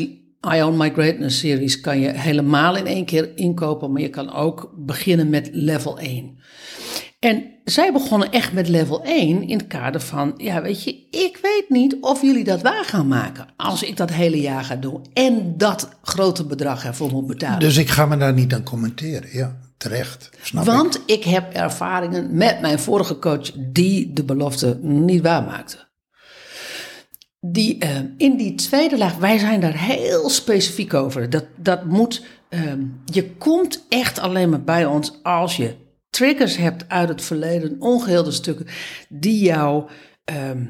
I 0.53 0.62
Own 0.62 0.77
My 0.77 0.91
Greatness 0.91 1.39
series 1.39 1.79
kan 1.79 2.00
je 2.00 2.10
helemaal 2.10 2.75
in 2.75 2.86
één 2.86 3.05
keer 3.05 3.38
inkopen, 3.38 3.91
maar 3.91 4.01
je 4.01 4.10
kan 4.10 4.34
ook 4.34 4.74
beginnen 4.75 5.29
met 5.29 5.50
level 5.51 6.00
1. 6.00 6.38
En 7.23 7.43
zij 7.63 7.91
begonnen 7.91 8.31
echt 8.31 8.53
met 8.53 8.67
level 8.67 9.03
1 9.03 9.47
in 9.47 9.57
het 9.57 9.67
kader 9.67 10.01
van, 10.01 10.33
ja 10.37 10.61
weet 10.61 10.83
je, 10.83 11.07
ik 11.09 11.39
weet 11.41 11.65
niet 11.69 11.97
of 12.01 12.21
jullie 12.21 12.43
dat 12.43 12.61
waar 12.61 12.85
gaan 12.85 13.07
maken 13.07 13.47
als 13.55 13.83
ik 13.83 13.97
dat 13.97 14.09
hele 14.09 14.41
jaar 14.41 14.63
ga 14.63 14.75
doen 14.75 15.05
en 15.13 15.57
dat 15.57 15.89
grote 16.01 16.45
bedrag 16.45 16.85
ervoor 16.85 17.11
moet 17.11 17.27
betalen. 17.27 17.59
Dus 17.59 17.77
ik 17.77 17.89
ga 17.89 18.05
me 18.05 18.17
daar 18.17 18.33
niet 18.33 18.53
aan 18.53 18.63
commenteren. 18.63 19.29
Ja, 19.31 19.57
terecht. 19.77 20.29
Snap. 20.41 20.65
Want 20.65 21.01
ik 21.05 21.23
heb 21.23 21.53
ervaringen 21.53 22.37
met 22.37 22.61
mijn 22.61 22.79
vorige 22.79 23.19
coach 23.19 23.51
die 23.55 24.13
de 24.13 24.23
belofte 24.23 24.79
niet 24.81 25.21
waarmaakte. 25.21 25.77
Die, 27.39 27.77
eh, 27.77 27.89
in 28.17 28.37
die 28.37 28.55
tweede 28.55 28.97
laag, 28.97 29.15
wij 29.15 29.37
zijn 29.37 29.59
daar 29.59 29.77
heel 29.77 30.29
specifiek 30.29 30.93
over. 30.93 31.29
Dat, 31.29 31.45
dat 31.55 31.85
moet, 31.85 32.23
ehm, 32.49 32.81
je 33.05 33.31
komt 33.31 33.85
echt 33.89 34.19
alleen 34.19 34.49
maar 34.49 34.63
bij 34.63 34.85
ons 34.85 35.19
als 35.21 35.57
je 35.57 35.81
triggers 36.13 36.58
hebt 36.58 36.89
uit 36.89 37.10
het 37.10 37.22
verleden, 37.22 37.75
ongeheelde 37.79 38.32
stukken, 38.32 38.67
die 39.10 39.43
jou 39.43 39.89
ehm, 40.24 40.65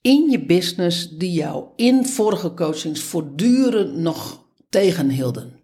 in 0.00 0.30
je 0.30 0.44
business, 0.44 1.08
die 1.08 1.32
jou 1.32 1.64
in 1.76 2.06
vorige 2.06 2.54
coachings 2.54 3.02
voortdurend 3.02 3.96
nog 3.96 4.44
tegenhielden. 4.68 5.60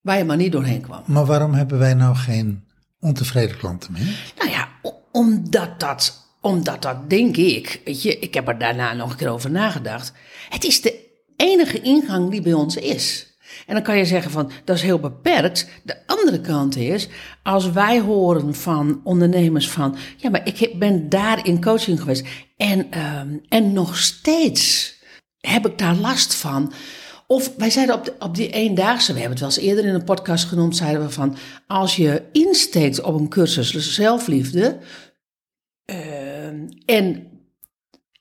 Waar 0.00 0.18
je 0.18 0.24
maar 0.24 0.36
niet 0.36 0.52
doorheen 0.52 0.80
kwam. 0.80 1.02
Maar 1.06 1.24
waarom 1.24 1.54
hebben 1.54 1.78
wij 1.78 1.94
nou 1.94 2.16
geen 2.16 2.64
ontevreden 3.00 3.56
klanten 3.56 3.92
meer? 3.92 4.32
Nou 4.38 4.50
ja, 4.50 4.68
omdat 5.12 5.80
dat, 5.80 6.28
omdat 6.40 6.82
dat 6.82 7.10
denk 7.10 7.36
ik, 7.36 7.80
weet 7.84 8.02
je, 8.02 8.18
ik 8.18 8.34
heb 8.34 8.48
er 8.48 8.58
daarna 8.58 8.92
nog 8.92 9.10
een 9.10 9.16
keer 9.16 9.28
over 9.28 9.50
nagedacht. 9.50 10.12
Het 10.48 10.64
is 10.64 10.80
de 10.80 11.04
enige 11.36 11.80
ingang 11.80 12.30
die 12.30 12.42
bij 12.42 12.52
ons 12.52 12.76
is. 12.76 13.33
En 13.66 13.74
dan 13.74 13.82
kan 13.82 13.96
je 13.96 14.04
zeggen 14.04 14.30
van, 14.30 14.50
dat 14.64 14.76
is 14.76 14.82
heel 14.82 14.98
beperkt. 14.98 15.68
De 15.82 15.96
andere 16.06 16.40
kant 16.40 16.76
is, 16.76 17.08
als 17.42 17.70
wij 17.70 18.00
horen 18.00 18.54
van 18.54 19.00
ondernemers 19.04 19.68
van, 19.68 19.96
ja, 20.16 20.30
maar 20.30 20.46
ik 20.46 20.78
ben 20.78 21.08
daar 21.08 21.46
in 21.46 21.62
coaching 21.62 22.00
geweest 22.00 22.26
en, 22.56 22.90
ehm, 22.90 23.36
en 23.48 23.72
nog 23.72 23.96
steeds 23.96 24.94
heb 25.40 25.66
ik 25.66 25.78
daar 25.78 25.94
last 25.94 26.34
van. 26.34 26.72
Of 27.26 27.52
wij 27.56 27.70
zeiden 27.70 27.94
op, 27.94 28.14
op 28.18 28.34
die 28.34 28.50
eendaagse, 28.50 29.12
we 29.12 29.18
hebben 29.18 29.38
het 29.38 29.46
wel 29.46 29.56
eens 29.56 29.68
eerder 29.68 29.84
in 29.84 29.94
een 29.94 30.04
podcast 30.04 30.44
genoemd, 30.44 30.76
zeiden 30.76 31.02
we 31.02 31.10
van, 31.10 31.36
als 31.66 31.96
je 31.96 32.22
insteekt 32.32 33.02
op 33.02 33.14
een 33.14 33.28
cursus 33.28 33.94
zelfliefde 33.94 34.78
eh, 35.84 36.46
en, 36.86 37.26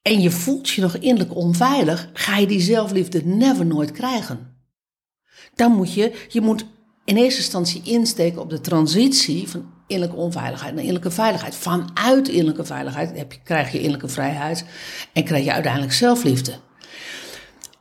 en 0.01 0.21
je 0.21 0.31
voelt 0.31 0.69
je 0.69 0.81
nog 0.81 0.95
innerlijk 0.95 1.35
onveilig, 1.35 2.09
ga 2.13 2.37
je 2.37 2.47
die 2.47 2.61
zelfliefde 2.61 3.25
never 3.25 3.65
nooit 3.65 3.91
krijgen. 3.91 4.52
Dan 5.55 5.71
moet 5.71 5.93
je, 5.93 6.25
je 6.27 6.41
moet 6.41 6.65
in 7.05 7.17
eerste 7.17 7.41
instantie 7.41 7.81
insteken 7.83 8.41
op 8.41 8.49
de 8.49 8.61
transitie 8.61 9.49
van 9.49 9.65
innerlijke 9.87 10.21
onveiligheid 10.21 10.73
naar 10.73 10.83
innerlijke 10.83 11.11
veiligheid. 11.15 11.55
Vanuit 11.55 12.27
innerlijke 12.27 12.65
veiligheid 12.65 13.17
heb 13.17 13.31
je, 13.31 13.39
krijg 13.43 13.71
je 13.71 13.77
innerlijke 13.77 14.07
vrijheid 14.07 14.65
en 15.13 15.23
krijg 15.23 15.43
je 15.43 15.53
uiteindelijk 15.53 15.93
zelfliefde. 15.93 16.53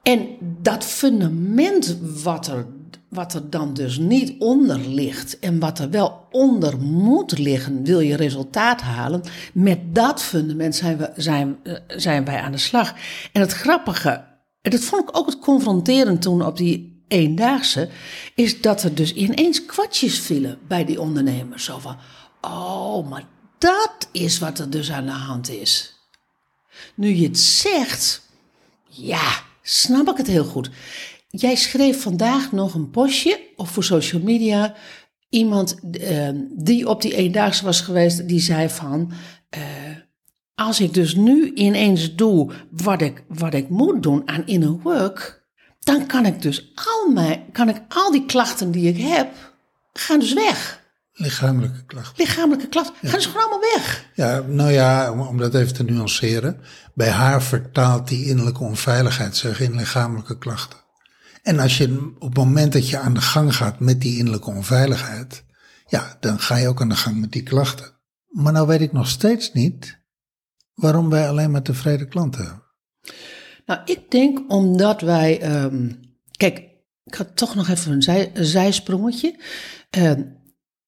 En 0.02 0.29
dat 0.41 0.85
fundament 0.85 1.99
wat 2.23 2.47
er, 2.47 2.67
wat 3.09 3.35
er 3.35 3.50
dan 3.50 3.75
dus 3.75 3.99
niet 3.99 4.35
onder 4.38 4.79
ligt 4.79 5.38
en 5.38 5.59
wat 5.59 5.79
er 5.79 5.91
wel 5.91 6.26
onder 6.31 6.79
moet 6.79 7.38
liggen, 7.38 7.85
wil 7.85 8.00
je 8.00 8.17
resultaat 8.17 8.81
halen, 8.81 9.23
met 9.55 9.95
dat 9.95 10.23
fundament 10.23 10.75
zijn, 10.75 10.97
we, 10.97 11.11
zijn, 11.17 11.57
eh, 11.62 11.75
zijn 11.87 12.25
wij 12.25 12.41
aan 12.41 12.52
de 12.52 12.59
slag. 12.59 12.95
En 13.33 13.41
het 13.41 13.52
grappige, 13.52 14.25
en 14.62 14.71
dat 14.71 14.81
vond 14.81 15.02
ik 15.09 15.17
ook 15.17 15.26
het 15.26 15.38
confronterend 15.38 16.23
toen 16.23 16.47
op 16.47 16.57
die 16.57 16.92
eendaagse, 17.12 17.88
is 18.35 18.61
dat 18.61 18.83
er 18.83 18.95
dus 18.95 19.14
ineens 19.14 19.66
kwartjes 19.66 20.19
vielen 20.19 20.59
bij 20.69 20.85
die 20.85 21.00
ondernemers. 21.00 21.64
Zo 21.64 21.78
van, 21.78 21.97
oh, 22.40 23.09
maar 23.11 23.25
dat 23.59 24.09
is 24.12 24.38
wat 24.38 24.59
er 24.59 24.71
dus 24.71 24.90
aan 24.90 25.07
de 25.07 25.11
hand 25.11 25.50
is. 25.50 25.95
Nu 26.95 27.14
je 27.14 27.26
het 27.26 27.38
zegt, 27.38 28.23
ja, 28.88 29.42
snap 29.62 30.09
ik 30.09 30.16
het 30.16 30.26
heel 30.26 30.45
goed. 30.45 30.71
Jij 31.28 31.54
schreef 31.54 32.02
vandaag 32.02 32.52
nog 32.52 32.75
een 32.75 32.90
postje 32.90 33.40
of 33.57 33.71
voor 33.71 33.85
social 33.85 34.23
media. 34.23 34.75
Iemand 35.28 35.78
eh, 36.00 36.28
die 36.50 36.88
op 36.88 37.02
die 37.02 37.14
eendaagse 37.14 37.64
was 37.64 37.81
geweest, 37.81 38.28
die 38.28 38.40
zei 38.40 38.69
van... 38.69 39.12
eh, 39.49 39.61
als 40.54 40.81
ik 40.81 40.95
dus 40.95 41.14
nu 41.14 41.52
ineens 41.54 42.14
doe 42.14 42.52
wat 42.71 43.00
ik, 43.00 43.25
wat 43.28 43.54
ik 43.54 43.69
moet 43.69 44.02
doen 44.02 44.28
aan 44.28 44.47
inner 44.47 44.78
work... 44.78 45.42
dan 45.83 46.07
kan 46.07 46.27
ik 46.27 46.43
dus 46.43 46.73
al, 46.75 47.12
mijn, 47.12 47.53
kan 47.53 47.69
ik 47.69 47.83
al 47.89 48.11
die 48.11 48.27
klachten 48.27 48.71
die 48.71 48.89
ik 48.89 48.97
heb, 48.97 49.35
gaan 49.93 50.19
dus 50.19 50.33
weg. 50.33 50.81
Lichamelijke 51.12 51.85
klachten. 51.85 52.25
Lichamelijke 52.25 52.69
klachten 52.69 52.95
gaan 53.01 53.19
dus 53.19 53.27
gewoon 53.27 53.43
allemaal 53.43 53.71
weg. 53.75 54.11
Ja, 54.15 54.41
nou 54.41 54.71
ja, 54.71 55.12
om, 55.12 55.21
om 55.21 55.39
dat 55.39 55.55
even 55.55 55.75
te 55.75 55.85
nuanceren. 55.85 56.61
Bij 56.95 57.11
haar 57.11 57.43
vertaalt 57.43 58.09
die 58.09 58.27
innerlijke 58.27 58.62
onveiligheid 58.62 59.37
zich 59.37 59.61
in 59.61 59.77
lichamelijke 59.77 60.39
klachten. 60.39 60.79
En 61.43 61.59
als 61.59 61.79
je 61.79 62.15
op 62.19 62.29
het 62.29 62.45
moment 62.45 62.73
dat 62.73 62.89
je 62.89 62.99
aan 62.99 63.15
de 63.15 63.21
gang 63.21 63.57
gaat 63.57 63.81
met 63.81 64.01
die 64.01 64.19
innerlijke 64.19 64.51
onveiligheid, 64.51 65.45
ja, 65.87 66.17
dan 66.21 66.39
ga 66.39 66.57
je 66.57 66.69
ook 66.69 66.81
aan 66.81 66.89
de 66.89 66.97
gang 66.97 67.21
met 67.21 67.33
die 67.33 67.43
klachten. 67.43 67.93
Maar 68.29 68.53
nou 68.53 68.67
weet 68.67 68.81
ik 68.81 68.93
nog 68.93 69.09
steeds 69.09 69.53
niet 69.53 70.01
waarom 70.75 71.11
wij 71.11 71.29
alleen 71.29 71.51
maar 71.51 71.62
tevreden 71.62 72.09
klanten 72.09 72.43
hebben. 72.43 72.62
Nou, 73.66 73.81
ik 73.85 74.11
denk 74.11 74.52
omdat 74.52 75.00
wij. 75.00 75.40
ehm, 75.40 75.90
kijk, 76.37 76.71
ik 77.04 77.14
had 77.14 77.37
toch 77.37 77.54
nog 77.54 77.69
even 77.69 77.92
een, 77.92 78.02
zij, 78.02 78.31
zijsprongetje. 78.35 79.37
Ehm, 79.90 80.23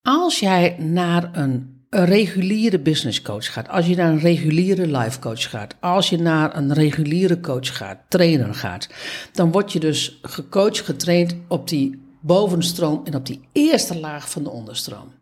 als 0.03 0.39
jij 0.39 0.77
naar 0.79 1.37
een, 1.37 1.87
een 1.91 2.05
reguliere 2.05 2.81
business 2.81 3.23
coach 3.23 3.53
gaat, 3.53 3.69
als 3.69 3.87
je 3.87 3.97
naar 3.97 4.11
een 4.11 4.19
reguliere 4.19 4.87
life 4.87 5.19
coach 5.19 5.51
gaat, 5.51 5.75
als 5.81 6.09
je 6.09 6.19
naar 6.19 6.57
een 6.57 6.73
reguliere 6.73 7.41
coach 7.41 7.77
gaat, 7.77 7.99
trainer 8.09 8.55
gaat, 8.55 8.89
dan 9.33 9.53
word 9.53 9.73
je 9.73 9.81
dus 9.81 10.19
gecoacht, 10.23 10.81
getraind 10.81 11.35
op 11.49 11.69
die 11.69 12.03
bovenstroom 12.21 13.01
en 13.05 13.15
op 13.15 13.27
die 13.27 13.49
eerste 13.53 13.99
laag 13.99 14.31
van 14.31 14.43
de 14.43 14.51
onderstroom. 14.51 15.13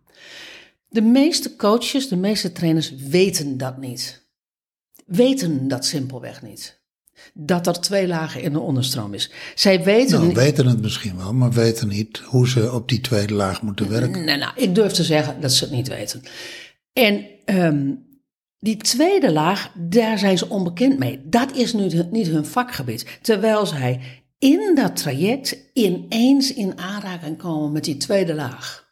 De 0.88 1.02
meeste 1.02 1.56
coaches, 1.56 2.08
de 2.08 2.16
meeste 2.16 2.52
trainers 2.52 2.94
weten 2.94 3.58
dat 3.58 3.78
niet. 3.78 4.30
Weten 5.06 5.68
dat 5.68 5.84
simpelweg 5.84 6.42
niet 6.42 6.81
dat 7.34 7.66
er 7.66 7.80
twee 7.80 8.06
lagen 8.06 8.42
in 8.42 8.52
de 8.52 8.60
onderstroom 8.60 9.14
is. 9.14 9.30
Zij 9.54 9.82
weten 9.82 10.20
Nou, 10.20 10.34
weten 10.34 10.66
het 10.66 10.80
misschien 10.82 11.16
wel, 11.16 11.32
maar 11.32 11.52
weten 11.52 11.88
niet 11.88 12.18
hoe 12.18 12.48
ze 12.48 12.72
op 12.72 12.88
die 12.88 13.00
tweede 13.00 13.34
laag 13.34 13.62
moeten 13.62 13.88
werken. 13.88 14.24
Nou, 14.24 14.38
nou, 14.38 14.52
ik 14.56 14.74
durf 14.74 14.92
te 14.92 15.04
zeggen 15.04 15.40
dat 15.40 15.52
ze 15.52 15.64
het 15.64 15.72
niet 15.72 15.88
weten. 15.88 16.22
En 16.92 17.24
ehm, 17.44 17.90
die 18.58 18.76
tweede 18.76 19.32
laag, 19.32 19.72
daar 19.74 20.18
zijn 20.18 20.38
ze 20.38 20.48
onbekend 20.48 20.98
mee. 20.98 21.20
Dat 21.24 21.56
is 21.56 21.72
nu 21.72 21.88
niet 22.10 22.26
hun 22.26 22.46
vakgebied. 22.46 23.18
Terwijl 23.22 23.66
zij 23.66 24.00
in 24.38 24.72
dat 24.74 24.96
traject 24.96 25.56
ineens 25.72 26.54
in 26.54 26.78
aanraking 26.78 27.38
komen 27.38 27.72
met 27.72 27.84
die 27.84 27.96
tweede 27.96 28.34
laag. 28.34 28.90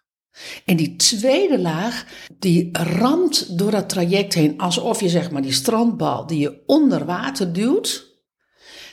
En 0.64 0.76
die 0.76 0.96
tweede 0.96 1.58
laag, 1.58 2.04
die 2.38 2.68
ramt 2.72 3.58
door 3.58 3.70
dat 3.70 3.88
traject 3.88 4.34
heen 4.34 4.58
alsof 4.58 5.00
je 5.00 5.08
zeg 5.08 5.30
maar 5.30 5.42
die 5.42 5.52
strandbal 5.52 6.26
die 6.26 6.38
je 6.38 6.62
onder 6.66 7.04
water 7.04 7.52
duwt, 7.52 8.09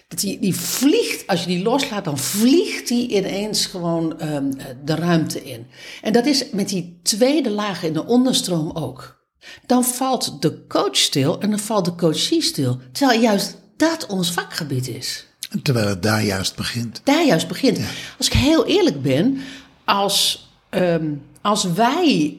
dat 0.08 0.20
die, 0.20 0.40
die 0.40 0.56
vliegt, 0.56 1.28
als 1.28 1.42
je 1.42 1.48
die 1.48 1.64
loslaat, 1.64 2.06
dan 2.06 2.18
vliegt 2.18 2.88
die 2.88 3.08
ineens 3.08 3.66
gewoon 3.66 4.20
ehm, 4.20 4.52
de 4.84 4.96
ruimte 4.96 5.44
in. 5.44 5.68
En 6.02 6.14
dat 6.14 6.26
is 6.26 6.50
met 6.52 6.70
die 6.70 7.00
tweede 7.04 7.50
laag 7.50 7.84
in 7.84 7.94
de 7.94 8.06
onderstroom 8.06 8.72
ook. 8.72 9.26
Dan 9.66 9.84
valt 9.84 10.42
de 10.42 10.68
coach 10.68 10.98
stil 10.98 11.40
en 11.40 11.50
dan 11.50 11.60
valt 11.60 11.86
de 11.86 11.96
coachie 11.96 12.42
stil. 12.42 12.80
Terwijl 12.92 13.22
juist 13.22 13.58
dat 13.78 14.06
ons 14.06 14.32
vakgebied 14.32 14.88
is. 14.88 15.26
Terwijl 15.64 15.88
het 15.88 16.04
daar 16.04 16.24
juist 16.24 16.56
begint. 16.56 17.02
Daar 17.04 17.26
juist 17.26 17.48
begint. 17.48 17.80
Als 18.18 18.28
ik 18.28 18.34
heel 18.34 18.66
eerlijk 18.66 19.02
ben, 19.02 19.40
als, 19.86 20.50
ehm, 20.70 21.14
als 21.42 21.64
wij 21.64 22.38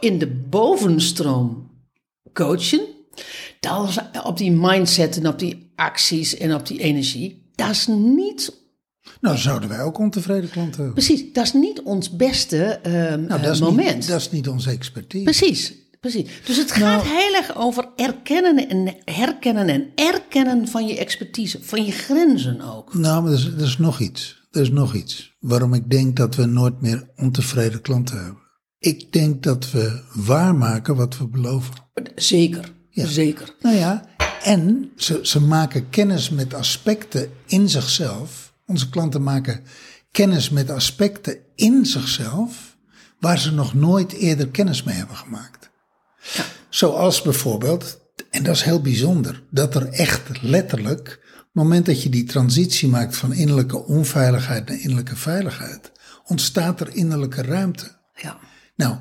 in 0.00 0.18
de 0.18 0.26
bovenstroom 0.26 1.70
coachen, 2.32 2.80
dan 3.60 3.88
op 4.22 4.36
die 4.36 4.52
mindset 4.52 5.16
en 5.16 5.26
op 5.26 5.38
die 5.38 5.71
acties 5.82 6.36
en 6.36 6.54
op 6.54 6.66
die 6.66 6.80
energie, 6.80 7.50
dat 7.54 7.70
is 7.70 7.86
niet, 7.86 8.60
Nou, 9.20 9.36
zouden 9.36 9.68
wij 9.68 9.82
ook 9.82 9.98
ontevreden 9.98 10.50
klanten 10.50 10.76
hebben. 10.76 10.94
precies, 10.94 11.32
dat 11.32 11.44
is 11.44 11.52
niet 11.52 11.82
ons 11.82 12.16
beste 12.16 12.64
ehm, 12.64 13.20
Nou, 13.20 13.40
eh, 13.40 13.42
dat 13.42 13.54
is 13.54 13.60
moment. 13.60 13.96
Niet, 13.96 14.08
dat 14.08 14.20
is 14.20 14.30
niet 14.30 14.48
onze 14.48 14.70
expertise. 14.70 15.24
Precies. 15.24 15.80
Precies. 16.00 16.30
Dus 16.44 16.56
het 16.56 16.72
gaat 16.72 17.02
heel 17.02 17.34
erg 17.34 17.56
over 17.56 17.88
erkennen 17.96 18.68
en 18.68 18.94
herkennen 19.04 19.68
en 19.68 19.86
erkennen 19.94 20.68
van 20.68 20.86
je 20.86 20.98
expertise, 20.98 21.58
van 21.62 21.84
je 21.84 21.92
grenzen 21.92 22.60
ook. 22.60 22.94
Nou, 22.94 23.22
maar 23.22 23.32
er 23.32 23.38
is, 23.38 23.44
er 23.44 23.62
is 23.62 23.78
nog 23.78 24.00
iets. 24.00 24.46
Er 24.50 24.60
is 24.60 24.70
nog 24.70 24.94
iets. 24.94 25.36
Waarom 25.40 25.74
ik 25.74 25.90
denk 25.90 26.16
dat 26.16 26.34
we 26.34 26.44
nooit 26.44 26.80
meer 26.80 27.10
ontevreden 27.16 27.80
klanten 27.80 28.16
hebben. 28.16 28.42
Ik 28.78 29.12
denk 29.12 29.42
dat 29.42 29.70
we 29.70 30.02
waarmaken 30.14 30.96
wat 30.96 31.18
we 31.18 31.28
beloven. 31.28 31.74
Zeker, 32.14 32.72
Ja. 32.94 33.06
zeker. 33.06 33.54
Nou 33.60 33.76
ja, 33.76 34.04
en 34.42 34.92
ze, 34.96 35.20
ze 35.22 35.40
maken 35.40 35.90
kennis 35.90 36.30
met 36.30 36.54
aspecten 36.54 37.30
in 37.46 37.68
zichzelf. 37.68 38.52
Onze 38.66 38.88
klanten 38.88 39.22
maken 39.22 39.64
kennis 40.10 40.50
met 40.50 40.70
aspecten 40.70 41.38
in 41.54 41.86
zichzelf. 41.86 42.70
waar 43.18 43.38
ze 43.38 43.52
nog 43.52 43.74
nooit 43.74 44.12
eerder 44.12 44.48
kennis 44.48 44.82
mee 44.82 44.96
hebben 44.96 45.16
gemaakt. 45.16 45.70
Zoals 46.68 47.22
bijvoorbeeld, 47.22 48.00
en 48.30 48.42
dat 48.42 48.54
is 48.54 48.62
heel 48.62 48.80
bijzonder, 48.80 49.42
dat 49.50 49.74
er 49.74 49.88
echt 49.88 50.42
letterlijk, 50.42 51.20
het 51.36 51.48
moment 51.52 51.86
dat 51.86 52.02
je 52.02 52.08
die 52.08 52.24
transitie 52.24 52.88
maakt 52.88 53.16
van 53.16 53.32
innerlijke 53.32 53.84
onveiligheid 53.84 54.68
naar 54.68 54.78
innerlijke 54.78 55.16
veiligheid, 55.16 55.92
ontstaat 56.26 56.80
er 56.80 56.94
innerlijke 56.94 57.42
ruimte. 57.42 57.90
Ja. 58.14 58.38
Nou, 58.76 58.96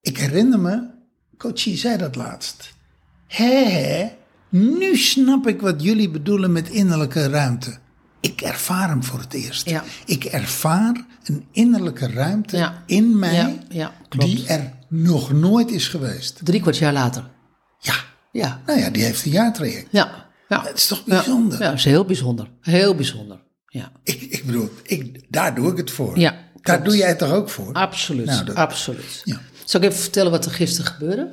ik 0.00 0.18
herinner 0.18 0.60
me, 0.60 0.90
coachie 1.36 1.76
zei 1.76 1.96
dat 1.96 2.16
laatst. 2.16 2.78
Hé, 3.30 4.08
nu 4.48 4.96
snap 4.96 5.46
ik 5.48 5.60
wat 5.60 5.82
jullie 5.82 6.10
bedoelen 6.10 6.52
met 6.52 6.68
innerlijke 6.68 7.28
ruimte. 7.28 7.78
Ik 8.20 8.40
ervaar 8.40 8.88
hem 8.88 9.04
voor 9.04 9.18
het 9.18 9.32
eerst. 9.34 9.68
Ja. 9.68 9.84
Ik 10.06 10.24
ervaar 10.24 11.04
een 11.24 11.44
innerlijke 11.52 12.06
ruimte 12.12 12.56
Ja. 12.56 12.82
in 12.86 13.18
mij 13.18 13.58
Ja, 13.68 13.92
die 14.08 14.46
er 14.46 14.72
nog 14.88 15.32
nooit 15.32 15.70
is 15.70 15.88
geweest. 15.88 16.40
Drie 16.44 16.60
kwart 16.60 16.78
jaar 16.78 16.92
later. 16.92 17.30
Ja, 17.78 17.94
Ja. 18.32 18.60
nou 18.66 18.78
ja, 18.80 18.90
die 18.90 19.02
heeft 19.02 19.24
een 19.24 19.30
jaartraject. 19.30 19.86
Ja. 19.90 20.26
ja. 20.48 20.62
Dat 20.62 20.74
is 20.76 20.86
toch 20.86 21.04
bijzonder? 21.04 21.58
Ja, 21.62 21.64
dat 21.68 21.78
is 21.78 21.84
heel 21.84 22.04
bijzonder. 22.04 22.50
Heel 22.60 22.94
bijzonder. 22.94 23.40
Ja. 23.66 23.92
Ik, 24.02 24.20
ik 24.22 24.44
bedoel, 24.46 24.70
ik, 24.82 25.24
daar 25.28 25.54
doe 25.54 25.70
ik 25.70 25.76
het 25.76 25.90
voor. 25.90 26.18
Ja, 26.18 26.30
daar 26.30 26.40
klopt. 26.76 26.84
doe 26.84 26.96
jij 26.96 27.08
het 27.08 27.18
toch 27.18 27.32
ook 27.32 27.48
voor? 27.50 27.72
Absoluut. 27.72 28.26
Nou, 28.26 28.44
dat- 28.44 28.54
Absoluut. 28.56 29.20
Ja. 29.24 29.40
Zal 29.64 29.80
ik 29.80 29.88
even 29.90 30.00
vertellen 30.02 30.30
wat 30.30 30.44
er 30.44 30.50
gisteren 30.50 30.92
gebeurde? 30.92 31.28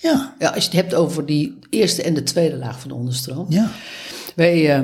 Ja, 0.00 0.34
Ja, 0.38 0.48
als 0.48 0.64
je 0.64 0.70
het 0.70 0.80
hebt 0.80 0.94
over 0.94 1.26
die 1.26 1.58
eerste 1.70 2.02
en 2.02 2.14
de 2.14 2.22
tweede 2.22 2.56
laag 2.56 2.80
van 2.80 2.88
de 2.88 2.94
onderstroom. 2.94 3.46
ja. 3.48 3.70
Wij, 4.34 4.82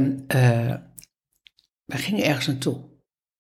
wij 1.85 1.99
gingen 1.99 2.25
ergens 2.25 2.47
naartoe. 2.47 2.81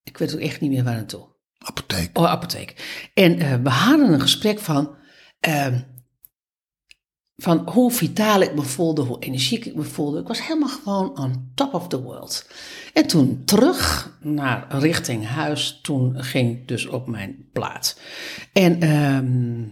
Ik 0.02 0.18
weet 0.18 0.34
ook 0.34 0.40
echt 0.40 0.60
niet 0.60 0.70
meer 0.70 0.84
waar 0.84 0.94
naartoe. 0.94 1.28
Apotheek. 1.58 2.18
Oh, 2.18 2.26
apotheek. 2.26 2.74
En 3.14 3.38
eh, 3.38 3.54
we 3.62 3.68
hadden 3.68 4.12
een 4.12 4.20
gesprek 4.20 4.58
van, 4.58 4.96
ehm, 5.40 5.80
van 7.36 7.68
hoe 7.70 7.90
vitaal 7.92 8.40
ik 8.40 8.54
me 8.54 8.62
voelde, 8.62 9.02
hoe 9.02 9.18
energiek 9.18 9.64
ik 9.64 9.74
me 9.74 9.82
voelde. 9.82 10.20
Ik 10.20 10.26
was 10.26 10.46
helemaal 10.46 10.68
gewoon 10.68 11.18
on 11.18 11.50
top 11.54 11.74
of 11.74 11.88
the 11.88 12.02
world. 12.02 12.50
En 12.92 13.06
toen 13.06 13.42
terug 13.44 14.12
naar 14.20 14.66
richting 14.78 15.26
huis, 15.26 15.78
toen 15.82 16.22
ging 16.22 16.58
ik 16.58 16.68
dus 16.68 16.86
op 16.86 17.06
mijn 17.06 17.48
plaats. 17.52 17.96
En 18.52 18.80
ehm, 18.82 19.68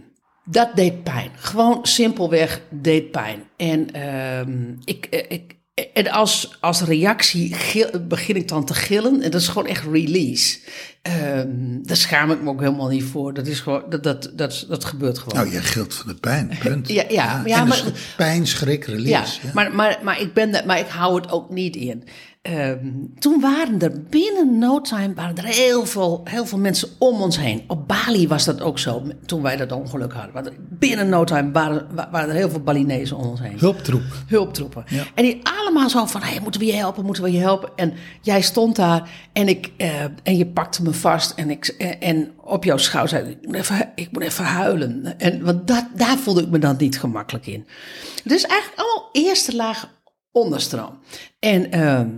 dat 0.51 0.69
deed 0.75 1.03
pijn. 1.03 1.29
Gewoon 1.35 1.79
simpelweg 1.81 2.61
deed 2.69 3.11
pijn. 3.11 3.39
En 3.57 3.91
ehm, 3.93 4.73
ik, 4.83 5.05
eh, 5.05 5.25
ik, 5.27 5.55
en 5.93 6.07
als, 6.11 6.57
als 6.59 6.81
reactie 6.81 7.53
gil- 7.53 8.05
begin 8.07 8.35
ik 8.35 8.47
dan 8.47 8.65
te 8.65 8.73
gillen. 8.73 9.21
En 9.21 9.31
dat 9.31 9.41
is 9.41 9.47
gewoon 9.47 9.67
echt 9.67 9.85
release. 9.91 10.59
Ehm, 11.01 11.47
daar 11.81 11.97
schaam 11.97 12.31
ik 12.31 12.41
me 12.41 12.49
ook 12.49 12.59
helemaal 12.59 12.87
niet 12.87 13.03
voor. 13.03 13.33
Dat, 13.33 13.47
is 13.47 13.59
gewoon, 13.59 13.83
dat, 13.89 14.03
dat, 14.03 14.31
dat, 14.35 14.65
dat 14.69 14.85
gebeurt 14.85 15.17
gewoon. 15.19 15.35
Nou, 15.39 15.51
jij 15.53 15.61
gilt 15.61 15.93
van 15.93 16.07
de 16.07 16.15
pijn, 16.15 16.51
punt. 16.59 16.87
Ja, 16.87 17.03
ja, 17.09 17.43
ja, 17.45 17.61
en 17.61 17.67
maar- 17.67 17.83
dus 17.83 18.13
pijn, 18.17 18.47
schrik, 18.47 18.85
release. 18.85 19.09
Ja, 19.11 19.47
ja. 19.47 19.51
Maar, 19.53 19.75
maar, 19.75 19.99
maar, 20.03 20.21
ik 20.21 20.33
ben, 20.33 20.65
maar 20.65 20.79
ik 20.79 20.87
hou 20.87 21.21
het 21.21 21.31
ook 21.31 21.49
niet 21.49 21.75
in. 21.75 22.03
Ehm, 22.41 22.87
toen 23.19 23.41
waren 23.41 23.81
er 23.81 24.01
binnen 24.09 24.57
no 24.57 24.81
time 24.81 25.13
waren 25.13 25.35
er 25.37 25.43
heel, 25.43 25.85
veel, 25.85 26.21
heel 26.23 26.45
veel 26.45 26.57
mensen 26.57 26.89
om 26.99 27.21
ons 27.21 27.37
heen. 27.37 27.63
Op 27.67 27.87
Bali 27.87 28.27
was 28.27 28.45
dat 28.45 28.61
ook 28.61 28.79
zo, 28.79 29.03
toen 29.25 29.41
wij 29.41 29.55
dat 29.57 29.71
ongeluk 29.71 30.13
hadden. 30.13 30.33
Want 30.33 30.49
binnen 30.79 31.09
no 31.09 31.23
time 31.23 31.51
waren, 31.51 31.87
wa- 31.95 32.09
waren 32.11 32.29
er 32.29 32.35
heel 32.35 32.49
veel 32.49 32.59
Balinezen 32.59 33.17
om 33.17 33.25
ons 33.27 33.39
heen. 33.39 33.59
Hulptroep. 33.59 34.01
Hulptroepen. 34.27 34.83
Ja. 34.87 35.03
En 35.15 35.23
die 35.23 35.39
allemaal 35.43 35.89
zo 35.89 36.05
van, 36.05 36.21
hey, 36.21 36.39
moeten 36.43 36.61
we 36.61 36.67
je 36.67 36.73
helpen, 36.73 37.05
moeten 37.05 37.23
we 37.23 37.31
je 37.31 37.39
helpen? 37.39 37.69
En 37.75 37.93
jij 38.21 38.41
stond 38.41 38.75
daar 38.75 39.09
en, 39.33 39.47
ik, 39.47 39.71
eh, 39.77 40.03
en 40.23 40.37
je 40.37 40.45
pakte 40.47 40.83
me 40.83 40.93
vast 40.93 41.31
en, 41.35 41.49
ik, 41.49 41.67
en, 41.67 42.01
en 42.01 42.31
op 42.43 42.63
jouw 42.63 42.77
schouder 42.77 43.09
zei 43.19 43.29
ik, 43.31 43.37
moet 43.47 43.55
even, 43.55 43.91
ik 43.95 44.11
moet 44.11 44.23
even 44.23 44.45
huilen. 44.45 45.17
En, 45.19 45.43
want 45.43 45.67
dat, 45.67 45.85
daar 45.95 46.17
voelde 46.17 46.41
ik 46.41 46.49
me 46.49 46.59
dan 46.59 46.75
niet 46.77 46.99
gemakkelijk 46.99 47.47
in. 47.47 47.67
Is 48.23 48.43
eigenlijk 48.43 48.81
allemaal 48.81 49.09
eerste 49.11 49.55
laag 49.55 49.97
onderstroom. 50.43 50.99
En, 51.39 51.71
ehm, 51.71 52.09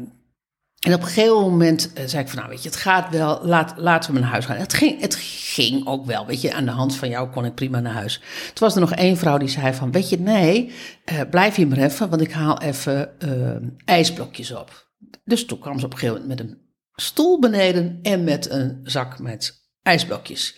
en 0.79 0.93
op 0.93 1.01
een 1.01 1.07
gegeven 1.07 1.39
moment 1.39 1.93
eh, 1.93 2.03
zei 2.05 2.23
ik 2.23 2.29
van, 2.29 2.37
nou 2.37 2.49
weet 2.49 2.63
je, 2.63 2.69
het 2.69 2.77
gaat 2.77 3.09
wel, 3.09 3.45
laat, 3.45 3.73
laten 3.77 4.13
we 4.13 4.19
naar 4.19 4.29
huis 4.29 4.45
gaan. 4.45 4.57
Het 4.57 4.73
ging, 4.73 5.01
het 5.01 5.15
ging 5.15 5.87
ook 5.87 6.05
wel, 6.05 6.25
weet 6.25 6.41
je, 6.41 6.53
aan 6.53 6.65
de 6.65 6.71
hand 6.71 6.95
van 6.95 7.09
jou 7.09 7.29
kon 7.29 7.45
ik 7.45 7.55
prima 7.55 7.79
naar 7.79 7.93
huis. 7.93 8.19
Toen 8.19 8.67
was 8.67 8.75
er 8.75 8.81
nog 8.81 8.93
één 8.93 9.17
vrouw 9.17 9.37
die 9.37 9.47
zei 9.47 9.73
van, 9.73 9.91
weet 9.91 10.09
je, 10.09 10.19
nee, 10.19 10.71
eh, 11.05 11.19
blijf 11.29 11.55
hier 11.55 11.67
maar 11.67 11.77
even, 11.77 12.09
want 12.09 12.21
ik 12.21 12.31
haal 12.31 12.61
even 12.61 13.19
eh, 13.19 13.69
ijsblokjes 13.85 14.51
op. 14.53 14.89
Dus 15.23 15.45
toen 15.45 15.59
kwam 15.59 15.79
ze 15.79 15.85
op 15.85 15.91
een 15.91 15.97
gegeven 15.97 16.21
moment 16.21 16.39
met 16.39 16.49
een 16.49 16.57
stoel 16.95 17.39
beneden 17.39 17.99
en 18.01 18.23
met 18.23 18.49
een 18.49 18.79
zak 18.83 19.19
met 19.19 19.69
ijsblokjes. 19.81 20.55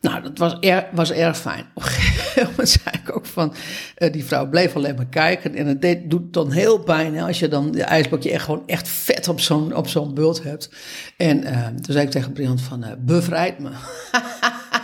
Nou, 0.00 0.22
dat 0.22 0.38
was, 0.38 0.56
er, 0.60 0.88
was 0.92 1.12
erg 1.12 1.38
fijn. 1.38 1.66
Op 1.74 1.82
een 1.82 1.88
gegeven 1.88 2.48
moment 2.50 2.68
zei 2.68 2.96
ik 3.02 3.16
ook 3.16 3.26
van, 3.26 3.54
eh, 3.94 4.12
die 4.12 4.24
vrouw 4.24 4.48
bleef 4.48 4.76
alleen 4.76 4.94
maar 4.94 5.06
kijken. 5.06 5.54
En 5.54 5.66
het 5.66 5.82
deed, 5.82 6.10
doet 6.10 6.32
dan 6.32 6.50
heel 6.50 6.78
pijn 6.78 7.14
hè, 7.14 7.24
als 7.26 7.38
je 7.38 7.48
dan 7.48 7.70
de 7.70 7.82
ijsblokje 7.82 8.30
echt 8.30 8.44
gewoon 8.44 8.62
echt 8.66 8.88
vet 8.88 9.28
op 9.28 9.40
zo'n, 9.40 9.76
op 9.76 9.88
zo'n 9.88 10.14
bult 10.14 10.42
hebt. 10.42 10.70
En 11.16 11.44
eh, 11.44 11.66
toen 11.66 11.92
zei 11.92 12.04
ik 12.04 12.10
tegen 12.10 12.32
Briant 12.32 12.60
van, 12.60 12.84
eh, 12.84 12.92
bevrijd 12.98 13.58
me. 13.58 13.70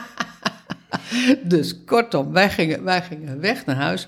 dus 1.43 1.85
kortom, 1.85 2.33
wij 2.33 2.51
gingen, 2.51 2.85
wij 2.85 3.03
gingen 3.03 3.41
weg 3.41 3.67
naar 3.67 3.77
huis. 3.77 4.07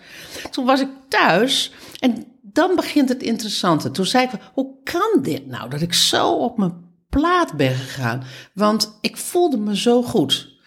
Toen 0.51 0.64
was 0.64 0.81
ik 0.81 0.88
thuis 1.09 1.73
en 1.99 2.25
dan 2.42 2.77
begint 2.77 3.09
het 3.09 3.23
interessante. 3.23 3.90
Toen 3.90 4.07
zei 4.07 4.25
ik, 4.25 4.31
hoe 4.53 4.75
kan 4.85 5.23
dit 5.23 5.47
nou 5.47 5.71
dat 5.71 5.81
ik 5.81 5.94
zo 5.94 6.33
op 6.33 6.59
mijn 6.59 6.75
plaat 7.09 7.53
ben 7.53 7.75
gegaan? 7.75 8.23
Want 8.53 8.99
ik 9.01 9.16
voelde 9.16 9.57
me 9.57 9.77
zo 9.77 10.03
goed. 10.03 10.58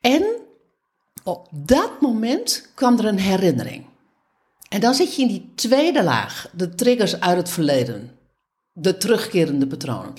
En 0.00 0.24
op 1.24 1.48
dat 1.52 2.00
moment 2.00 2.70
kwam 2.74 2.98
er 2.98 3.04
een 3.04 3.18
herinnering. 3.18 3.84
En 4.68 4.80
dan 4.80 4.94
zit 4.94 5.16
je 5.16 5.22
in 5.22 5.28
die 5.28 5.52
tweede 5.54 6.02
laag, 6.02 6.50
de 6.52 6.74
triggers 6.74 7.20
uit 7.20 7.36
het 7.36 7.48
verleden, 7.48 8.10
de 8.72 8.96
terugkerende 8.96 9.66
patronen. 9.66 10.14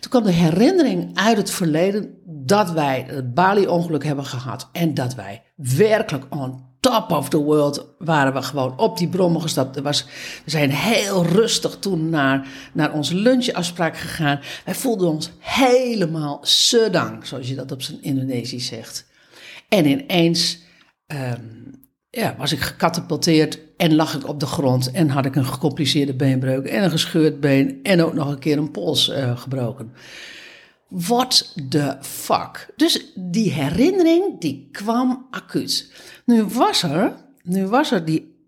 Toen 0.00 0.10
kwam 0.10 0.22
de 0.22 0.32
herinnering 0.32 1.10
uit 1.14 1.36
het 1.36 1.50
verleden 1.50 2.18
dat 2.26 2.70
wij 2.70 3.04
het 3.08 3.34
Bali-ongeluk 3.34 4.04
hebben 4.04 4.24
gehad 4.24 4.68
en 4.72 4.94
dat 4.94 5.14
wij 5.14 5.42
werkelijk 5.54 6.24
on 6.34 6.68
top 6.80 7.10
of 7.10 7.28
the 7.28 7.38
world 7.38 7.86
waren 7.98 8.32
we 8.32 8.42
gewoon 8.42 8.78
op 8.78 8.98
die 8.98 9.08
brommen 9.08 9.40
gestapt. 9.40 9.76
Er 9.76 9.82
was, 9.82 10.04
we 10.44 10.50
zijn 10.50 10.70
heel 10.70 11.24
rustig 11.24 11.76
toen 11.78 12.08
naar, 12.08 12.48
naar 12.72 12.92
onze 12.92 13.14
lunchafspraak 13.14 13.96
gegaan. 13.96 14.40
Wij 14.64 14.74
voelden 14.74 15.08
ons 15.08 15.30
helemaal 15.38 16.38
sedang, 16.42 17.26
zoals 17.26 17.48
je 17.48 17.54
dat 17.54 17.72
op 17.72 17.82
zijn 17.82 18.02
Indonesisch 18.02 18.66
zegt. 18.66 19.08
En 19.70 19.86
ineens 19.86 20.58
ehm, 21.06 21.44
ja, 22.10 22.34
was 22.38 22.52
ik 22.52 22.60
gecatapulteerd 22.60 23.58
en 23.76 23.94
lag 23.94 24.14
ik 24.14 24.28
op 24.28 24.40
de 24.40 24.46
grond 24.46 24.90
en 24.90 25.08
had 25.08 25.26
ik 25.26 25.36
een 25.36 25.44
gecompliceerde 25.44 26.14
beenbreuk 26.14 26.66
en 26.66 26.84
een 26.84 26.90
gescheurd 26.90 27.40
been 27.40 27.80
en 27.82 28.02
ook 28.02 28.14
nog 28.14 28.28
een 28.28 28.38
keer 28.38 28.58
een 28.58 28.70
pols 28.70 29.08
eh, 29.08 29.38
gebroken. 29.38 29.92
What 30.88 31.54
the 31.68 31.96
fuck? 32.00 32.72
Dus 32.76 33.12
die 33.14 33.52
herinnering 33.52 34.40
die 34.40 34.68
kwam 34.72 35.26
acuut. 35.30 35.92
Nu 36.24 36.44
was 36.44 36.82
er, 36.82 37.12
nu 37.42 37.66
was 37.66 37.90
er 37.90 38.04
die 38.04 38.38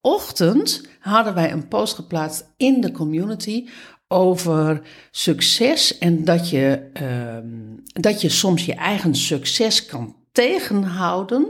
ochtend 0.00 0.88
hadden 1.00 1.34
wij 1.34 1.52
een 1.52 1.68
post 1.68 1.94
geplaatst 1.94 2.44
in 2.56 2.80
de 2.80 2.92
community 2.92 3.68
over 4.08 4.82
succes 5.10 5.98
en 5.98 6.24
dat 6.24 6.50
je, 6.50 6.90
ehm, 6.92 7.76
dat 7.84 8.20
je 8.20 8.28
soms 8.28 8.66
je 8.66 8.74
eigen 8.74 9.14
succes 9.14 9.86
kan 9.86 10.21
tegenhouden 10.32 11.46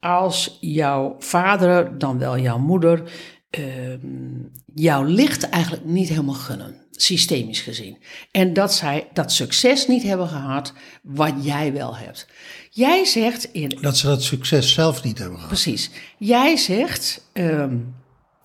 als 0.00 0.58
jouw 0.60 1.16
vader, 1.18 1.98
dan 1.98 2.18
wel 2.18 2.38
jouw 2.38 2.58
moeder, 2.58 3.02
ehm, 3.50 3.98
jouw 4.74 5.02
licht 5.02 5.48
eigenlijk 5.48 5.84
niet 5.84 6.08
helemaal 6.08 6.34
gunnen, 6.34 6.76
systemisch 6.90 7.60
gezien. 7.60 7.98
En 8.30 8.52
dat 8.52 8.74
zij 8.74 9.08
dat 9.12 9.32
succes 9.32 9.86
niet 9.86 10.02
hebben 10.02 10.28
gehad 10.28 10.72
wat 11.02 11.32
jij 11.40 11.72
wel 11.72 11.96
hebt. 11.96 12.26
Jij 12.70 13.04
zegt 13.04 13.44
in 13.52 13.78
Dat 13.80 13.96
ze 13.96 14.06
dat 14.06 14.22
succes 14.22 14.72
zelf 14.72 15.02
niet 15.02 15.18
hebben 15.18 15.36
gehad. 15.36 15.52
Precies. 15.52 15.90
Jij 16.18 16.56
zegt, 16.56 17.28
ehm, 17.32 17.76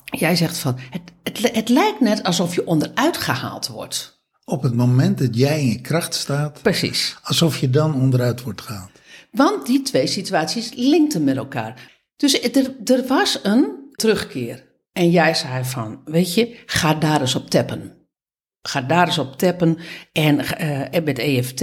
jij 0.03 0.35
zegt 0.35 0.57
van, 0.57 0.75
het, 0.89 1.01
het, 1.23 1.55
het 1.55 1.69
lijkt 1.69 1.99
net 1.99 2.23
alsof 2.23 2.55
je 2.55 2.67
onderuit 2.67 3.17
gehaald 3.17 3.67
wordt. 3.67 4.15
Op 4.45 4.61
het 4.63 4.75
moment 4.75 5.17
dat 5.17 5.35
jij 5.35 5.59
in 5.61 5.67
je 5.67 5.81
kracht 5.81 6.15
staat, 6.15 6.61
Precies. 6.61 7.17
alsof 7.23 7.57
je 7.57 7.69
dan 7.69 7.93
onderuit 7.93 8.41
wordt 8.41 8.61
gehaald. 8.61 8.91
Want 9.37 9.65
die 9.65 9.81
twee 9.81 10.07
situaties 10.07 10.71
linkten 10.75 11.23
met 11.23 11.37
elkaar. 11.37 11.91
Dus 12.15 12.41
er, 12.41 12.75
er 12.83 13.07
was 13.07 13.39
een 13.43 13.91
terugkeer. 13.91 14.65
En 14.91 15.09
jij 15.09 15.33
zei 15.33 15.63
van, 15.63 16.01
weet 16.05 16.33
je, 16.33 16.63
ga 16.65 16.93
daar 16.93 17.21
eens 17.21 17.35
op 17.35 17.49
tappen. 17.49 18.07
Ga 18.61 18.81
daar 18.81 19.07
eens 19.07 19.17
op 19.17 19.37
tappen 19.37 19.77
en 20.11 20.39
uh, 20.61 21.03
met 21.03 21.19
EFT 21.19 21.61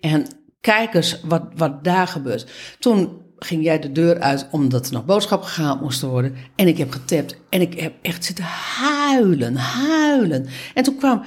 en 0.00 0.26
kijk 0.60 0.94
eens 0.94 1.20
wat, 1.22 1.42
wat 1.56 1.84
daar 1.84 2.06
gebeurt. 2.06 2.46
Toen 2.78 3.22
ging 3.36 3.64
jij 3.64 3.78
de 3.78 3.92
deur 3.92 4.20
uit 4.20 4.48
omdat 4.50 4.86
er 4.86 4.92
nog 4.92 5.04
boodschappen 5.04 5.48
gehaald 5.48 5.80
moesten 5.80 6.08
worden. 6.08 6.34
En 6.56 6.68
ik 6.68 6.78
heb 6.78 6.90
getapt 6.90 7.36
en 7.48 7.60
ik 7.60 7.80
heb 7.80 7.94
echt 8.02 8.24
zitten 8.24 8.44
huilen, 8.78 9.56
huilen. 9.56 10.46
En 10.74 10.82
toen 10.82 10.96
kwam, 10.96 11.22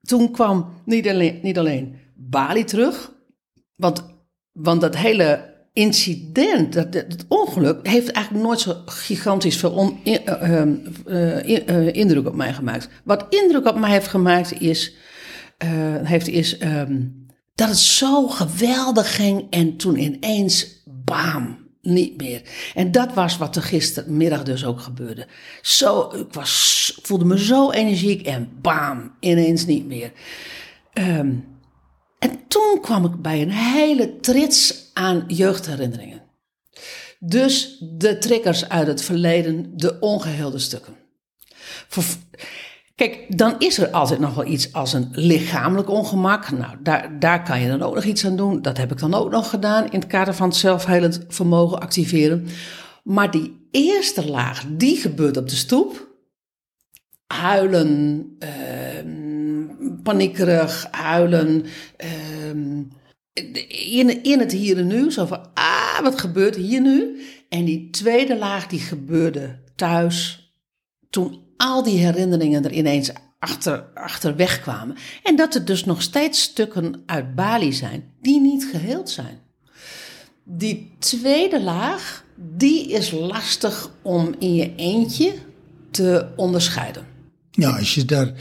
toen 0.00 0.32
kwam 0.32 0.82
niet, 0.84 1.08
alleen, 1.08 1.38
niet 1.42 1.58
alleen 1.58 1.96
Bali 2.14 2.64
terug, 2.64 3.12
want, 3.76 4.11
want 4.52 4.80
dat 4.80 4.96
hele 4.96 5.50
incident, 5.72 6.72
dat, 6.72 7.04
ongeluk, 7.28 7.86
heeft 7.86 8.10
eigenlijk 8.10 8.46
nooit 8.46 8.60
zo 8.60 8.82
gigantisch 8.86 9.56
veel 9.56 9.70
on, 9.70 10.00
uh, 10.04 11.46
uh, 11.46 11.92
indruk 11.92 12.26
op 12.26 12.34
mij 12.34 12.52
gemaakt. 12.52 12.88
Wat 13.04 13.26
indruk 13.28 13.66
op 13.66 13.78
mij 13.78 13.90
heeft 13.90 14.08
gemaakt 14.08 14.60
is, 14.60 14.94
heeft, 16.02 16.28
is 16.28 16.62
um, 16.62 17.26
dat 17.54 17.68
het 17.68 17.78
zo 17.78 18.28
geweldig 18.28 19.16
ging 19.16 19.46
en 19.50 19.76
toen 19.76 19.98
ineens, 19.98 20.82
bam, 20.84 21.58
niet 21.82 22.16
meer. 22.16 22.42
En 22.74 22.92
dat 22.92 23.14
was 23.14 23.38
wat 23.38 23.56
er 23.56 23.62
gistermiddag 23.62 24.42
dus 24.42 24.64
ook 24.64 24.80
gebeurde. 24.80 25.26
Zo, 25.62 26.12
ik 26.14 26.32
was, 26.32 26.98
voelde 27.02 27.24
me 27.24 27.38
zo 27.38 27.70
energiek 27.70 28.26
en 28.26 28.48
bam, 28.60 29.12
ineens 29.20 29.66
niet 29.66 29.86
meer. 29.86 30.12
Um, 30.94 31.51
en 32.22 32.40
toen 32.48 32.78
kwam 32.80 33.04
ik 33.04 33.22
bij 33.22 33.42
een 33.42 33.50
hele 33.50 34.20
trits 34.20 34.90
aan 34.92 35.24
jeugdherinneringen. 35.26 36.22
Dus 37.18 37.76
de 37.80 38.18
triggers 38.18 38.68
uit 38.68 38.86
het 38.86 39.02
verleden, 39.02 39.76
de 39.76 40.00
ongeheelde 40.00 40.58
stukken. 40.58 40.94
Kijk, 42.94 43.38
dan 43.38 43.54
is 43.58 43.78
er 43.78 43.90
altijd 43.90 44.20
nog 44.20 44.34
wel 44.34 44.46
iets 44.46 44.72
als 44.72 44.92
een 44.92 45.08
lichamelijk 45.12 45.88
ongemak. 45.88 46.50
Nou, 46.50 46.76
daar, 46.82 47.18
daar 47.18 47.42
kan 47.42 47.60
je 47.60 47.68
dan 47.68 47.82
ook 47.82 47.94
nog 47.94 48.04
iets 48.04 48.24
aan 48.26 48.36
doen. 48.36 48.62
Dat 48.62 48.76
heb 48.76 48.92
ik 48.92 48.98
dan 48.98 49.14
ook 49.14 49.30
nog 49.30 49.50
gedaan 49.50 49.90
in 49.90 50.00
het 50.00 50.08
kader 50.08 50.34
van 50.34 50.48
het 50.48 50.56
zelfhelend 50.56 51.24
vermogen 51.28 51.80
activeren. 51.80 52.46
Maar 53.04 53.30
die 53.30 53.68
eerste 53.70 54.30
laag, 54.30 54.64
die 54.68 54.96
gebeurt 54.96 55.36
op 55.36 55.48
de 55.48 55.56
stoep. 55.56 56.10
Huilen, 57.26 58.26
uh, 58.38 58.48
paniekerig, 60.02 60.88
huilen. 60.90 61.64
Uh, 62.04 62.84
in, 63.92 64.22
in 64.22 64.38
het 64.38 64.52
hier 64.52 64.78
en 64.78 64.86
nu. 64.86 65.10
Zo 65.10 65.26
van, 65.26 65.48
ah, 65.54 66.00
wat 66.02 66.20
gebeurt 66.20 66.56
hier 66.56 66.80
nu? 66.80 67.20
En 67.48 67.64
die 67.64 67.90
tweede 67.90 68.38
laag, 68.38 68.66
die 68.66 68.80
gebeurde 68.80 69.58
thuis. 69.76 70.46
Toen 71.10 71.40
al 71.56 71.82
die 71.82 71.98
herinneringen 71.98 72.64
er 72.64 72.72
ineens 72.72 73.12
achter, 73.38 73.84
achterweg 73.94 74.60
kwamen. 74.60 74.96
En 75.22 75.36
dat 75.36 75.54
er 75.54 75.64
dus 75.64 75.84
nog 75.84 76.02
steeds 76.02 76.42
stukken 76.42 77.02
uit 77.06 77.34
Bali 77.34 77.72
zijn 77.72 78.12
die 78.20 78.40
niet 78.40 78.64
geheeld 78.64 79.10
zijn. 79.10 79.40
Die 80.44 80.94
tweede 80.98 81.62
laag, 81.62 82.24
die 82.36 82.88
is 82.88 83.10
lastig 83.10 83.90
om 84.02 84.34
in 84.38 84.54
je 84.54 84.74
eentje 84.76 85.34
te 85.90 86.32
onderscheiden. 86.36 87.06
Ja, 87.50 87.76
als 87.76 87.94
je 87.94 88.04
daar, 88.04 88.32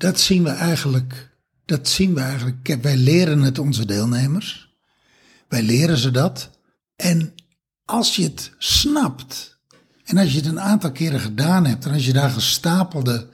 dat 0.00 0.20
zien 0.20 0.42
we 0.42 0.50
eigenlijk, 0.50 1.36
dat 1.64 1.88
zien 1.88 2.14
we 2.14 2.20
eigenlijk. 2.20 2.78
Wij 2.82 2.96
leren 2.96 3.42
het 3.42 3.58
onze 3.58 3.86
deelnemers. 3.86 4.74
Wij 5.48 5.62
leren 5.62 5.96
ze 5.96 6.10
dat. 6.10 6.50
En 6.96 7.34
als 7.84 8.16
je 8.16 8.22
het 8.22 8.52
snapt, 8.58 9.58
en 10.04 10.18
als 10.18 10.32
je 10.32 10.36
het 10.36 10.46
een 10.46 10.60
aantal 10.60 10.92
keren 10.92 11.20
gedaan 11.20 11.66
hebt 11.66 11.84
en 11.84 11.92
als 11.92 12.06
je 12.06 12.12
daar 12.12 12.30
gestapelde 12.30 13.28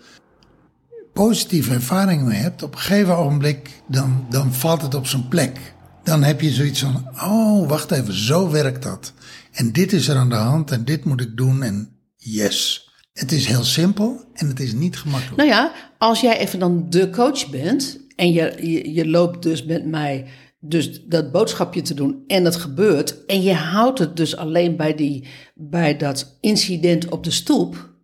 positieve 1.12 1.74
ervaringen 1.74 2.26
mee 2.26 2.40
hebt, 2.40 2.62
op 2.62 2.74
een 2.74 2.80
gegeven 2.80 3.16
ogenblik 3.16 3.82
dan, 3.88 4.26
dan 4.30 4.54
valt 4.54 4.82
het 4.82 4.94
op 4.94 5.06
zijn 5.06 5.28
plek. 5.28 5.74
Dan 6.02 6.22
heb 6.22 6.40
je 6.40 6.50
zoiets 6.50 6.80
van, 6.80 7.08
oh, 7.22 7.68
wacht 7.68 7.90
even, 7.90 8.14
zo 8.14 8.50
werkt 8.50 8.82
dat. 8.82 9.12
En 9.52 9.72
dit 9.72 9.92
is 9.92 10.08
er 10.08 10.16
aan 10.16 10.28
de 10.28 10.34
hand 10.34 10.70
en 10.70 10.84
dit 10.84 11.04
moet 11.04 11.20
ik 11.20 11.36
doen 11.36 11.62
en 11.62 11.98
yes. 12.16 12.85
Het 13.16 13.32
is 13.32 13.46
heel 13.46 13.64
simpel 13.64 14.24
en 14.32 14.48
het 14.48 14.60
is 14.60 14.72
niet 14.72 14.96
gemakkelijk. 14.96 15.36
Nou 15.36 15.48
ja, 15.48 15.72
als 15.98 16.20
jij 16.20 16.38
even 16.38 16.58
dan 16.58 16.86
de 16.90 17.10
coach 17.10 17.50
bent 17.50 18.00
en 18.16 18.32
je, 18.32 18.82
je, 18.94 19.08
loopt 19.08 19.42
dus 19.42 19.64
met 19.64 19.86
mij 19.86 20.26
dus 20.60 21.04
dat 21.04 21.32
boodschapje 21.32 21.82
te 21.82 21.94
doen 21.94 22.24
en 22.26 22.44
het 22.44 22.56
gebeurt. 22.56 23.24
En 23.26 23.42
je 23.42 23.52
houdt 23.52 23.98
het 23.98 24.16
dus 24.16 24.36
alleen 24.36 24.76
bij, 24.76 24.94
die, 24.94 25.24
bij 25.54 25.96
dat 25.96 26.36
incident 26.40 27.08
op 27.08 27.24
de 27.24 27.30
stoep. 27.30 27.94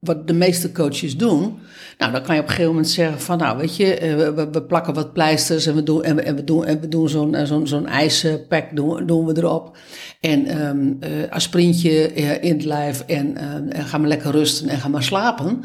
Wat 0.00 0.26
de 0.26 0.32
meeste 0.32 0.72
coaches 0.72 1.16
doen. 1.16 1.58
Nou, 1.98 2.12
dan 2.12 2.22
kan 2.22 2.34
je 2.34 2.40
op 2.40 2.46
een 2.46 2.54
gegeven 2.54 2.72
moment 2.72 2.88
zeggen 2.88 3.20
van, 3.20 3.38
nou 3.38 3.58
weet 3.58 3.76
je, 3.76 3.94
eh, 3.94 4.16
we, 4.16 4.50
we 4.50 4.62
plakken 4.62 4.94
wat 4.94 5.12
pleisters 5.12 5.66
en 5.66 5.74
we 5.74 5.82
doen, 5.82 6.02
en 6.02 6.16
we, 6.16 6.22
en 6.22 6.36
we 6.36 6.44
doen, 6.44 6.64
en 6.64 6.80
we 6.80 6.88
doen 6.88 7.08
zo'n 7.08 7.34
eh, 7.34 7.46
zo'n 7.46 7.66
zo'n 7.66 7.86
ijspack 7.86 8.76
doen, 8.76 9.06
doen 9.06 9.26
we 9.26 9.36
erop. 9.36 9.76
En 10.20 10.66
um, 10.66 10.98
uh, 11.00 12.42
in 12.42 12.52
het 12.52 12.64
lijf 12.64 13.00
en, 13.00 13.34
uh, 13.36 13.78
en 13.78 13.84
ga 13.84 13.98
maar 13.98 14.08
lekker 14.08 14.30
rusten 14.30 14.68
en 14.68 14.78
ga 14.78 14.88
maar 14.88 15.02
slapen. 15.02 15.64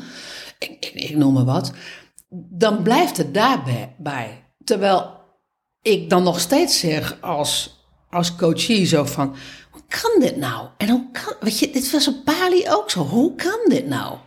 Ik, 0.60 0.92
ik 0.94 1.18
noem 1.18 1.34
maar 1.34 1.46
wat. 1.46 1.74
Dan 2.50 2.84
blijft 2.84 3.18
het 3.18 3.34
daarbij. 3.34 3.96
Bij. 3.98 4.44
Terwijl 4.64 5.12
ik 5.82 6.10
dan 6.10 6.24
nog 6.24 6.40
steeds 6.40 6.80
zeg 6.80 7.18
als, 7.22 7.80
als 8.10 8.36
coachie 8.36 8.86
zo 8.86 9.06
van, 9.06 9.36
kan 9.88 10.20
dit 10.20 10.38
nou? 10.38 10.68
En 10.78 10.90
hoe 10.90 11.06
kan, 11.12 11.34
weet 11.40 11.60
je, 11.60 11.70
dit 11.70 11.92
was 11.92 12.08
op 12.08 12.26
Bali 12.26 12.64
ook 12.70 12.92
zo. 12.92 13.04
Hoe 13.04 13.36
kan 13.36 13.60
dit 13.66 13.88
nou? 13.88 14.18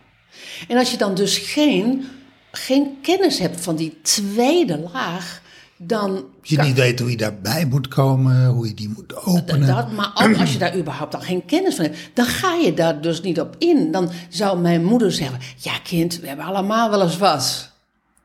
En 0.67 0.77
als 0.77 0.91
je 0.91 0.97
dan 0.97 1.15
dus 1.15 1.37
geen, 1.37 2.07
geen 2.51 2.97
kennis 3.01 3.39
hebt 3.39 3.61
van 3.61 3.75
die 3.75 3.99
tweede 4.01 4.89
laag, 4.93 5.41
dan... 5.77 6.25
Je 6.41 6.61
niet 6.61 6.75
weet 6.75 6.99
hoe 6.99 7.09
je 7.09 7.17
daarbij 7.17 7.65
moet 7.65 7.87
komen, 7.87 8.47
hoe 8.47 8.67
je 8.67 8.73
die 8.73 8.89
moet 8.89 9.15
openen. 9.15 9.67
Dat, 9.67 9.91
maar 9.91 10.11
ook 10.13 10.37
als 10.39 10.53
je 10.53 10.59
daar 10.59 10.77
überhaupt 10.77 11.15
al 11.15 11.21
geen 11.21 11.45
kennis 11.45 11.75
van 11.75 11.85
hebt, 11.85 11.97
dan 12.13 12.25
ga 12.25 12.53
je 12.53 12.73
daar 12.73 13.01
dus 13.01 13.21
niet 13.21 13.39
op 13.39 13.55
in. 13.57 13.91
Dan 13.91 14.09
zou 14.29 14.59
mijn 14.59 14.85
moeder 14.85 15.11
zeggen, 15.11 15.39
ja 15.57 15.79
kind, 15.83 16.19
we 16.19 16.27
hebben 16.27 16.45
allemaal 16.45 16.89
wel 16.89 17.01
eens 17.01 17.17
wat. 17.17 17.71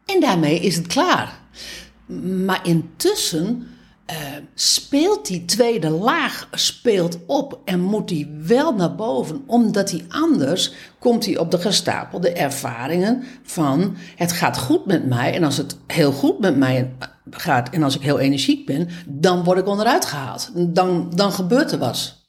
En 0.07 0.21
daarmee 0.21 0.61
is 0.61 0.77
het 0.77 0.87
klaar. 0.87 1.41
Maar 2.45 2.67
intussen 2.67 3.69
uh, 4.11 4.17
speelt 4.55 5.27
die 5.27 5.45
tweede 5.45 5.91
laag 5.91 6.49
speelt 6.53 7.19
op 7.27 7.61
en 7.65 7.81
moet 7.81 8.09
die 8.09 8.39
wel 8.43 8.75
naar 8.75 8.95
boven, 8.95 9.43
omdat 9.47 9.89
die 9.89 10.05
anders 10.09 10.73
komt 10.99 11.25
hij 11.25 11.39
op 11.39 11.51
de 11.51 11.59
gestapelde 11.59 12.33
ervaringen 12.33 13.25
van 13.43 13.97
het 14.17 14.33
gaat 14.33 14.59
goed 14.59 14.87
met 14.87 15.07
mij 15.07 15.35
en 15.35 15.45
als 15.45 15.57
het 15.57 15.77
heel 15.87 16.13
goed 16.13 16.39
met 16.39 16.57
mij 16.57 16.93
gaat 17.31 17.71
en 17.71 17.83
als 17.83 17.95
ik 17.95 18.03
heel 18.03 18.19
energiek 18.19 18.67
ben, 18.67 18.89
dan 19.07 19.45
word 19.45 19.59
ik 19.59 19.67
onderuit 19.67 20.05
gehaald. 20.05 20.51
Dan, 20.75 21.13
dan 21.15 21.33
gebeurt 21.33 21.73
er 21.73 21.79
wat. 21.79 22.23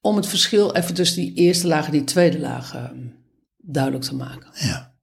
Om 0.00 0.16
het 0.16 0.26
verschil 0.26 0.74
even 0.74 0.94
tussen 0.94 1.20
die 1.22 1.34
eerste 1.34 1.66
laag 1.66 1.86
en 1.86 1.92
die 1.92 2.04
tweede 2.04 2.38
laag 2.38 2.74
uh, 2.74 2.84
duidelijk 3.56 4.04
te 4.04 4.14
maken. 4.14 4.50
Ja. 4.52 4.94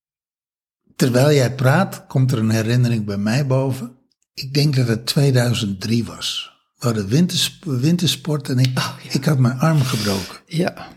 Terwijl 0.95 1.31
jij 1.31 1.55
praat, 1.55 2.05
komt 2.07 2.31
er 2.31 2.37
een 2.37 2.49
herinnering 2.49 3.05
bij 3.05 3.17
mij 3.17 3.47
boven. 3.47 3.98
Ik 4.39 4.53
denk 4.53 4.75
dat 4.75 4.87
het 4.87 5.05
2003 5.05 6.05
was. 6.05 6.51
We 6.77 6.85
hadden 6.85 7.07
wintersport 7.63 8.49
en 8.49 8.57
ik, 8.57 8.77
oh, 8.77 8.95
ik 9.09 9.25
had 9.25 9.37
mijn 9.37 9.59
arm 9.59 9.81
gebroken. 9.81 10.37
Ja. 10.45 10.87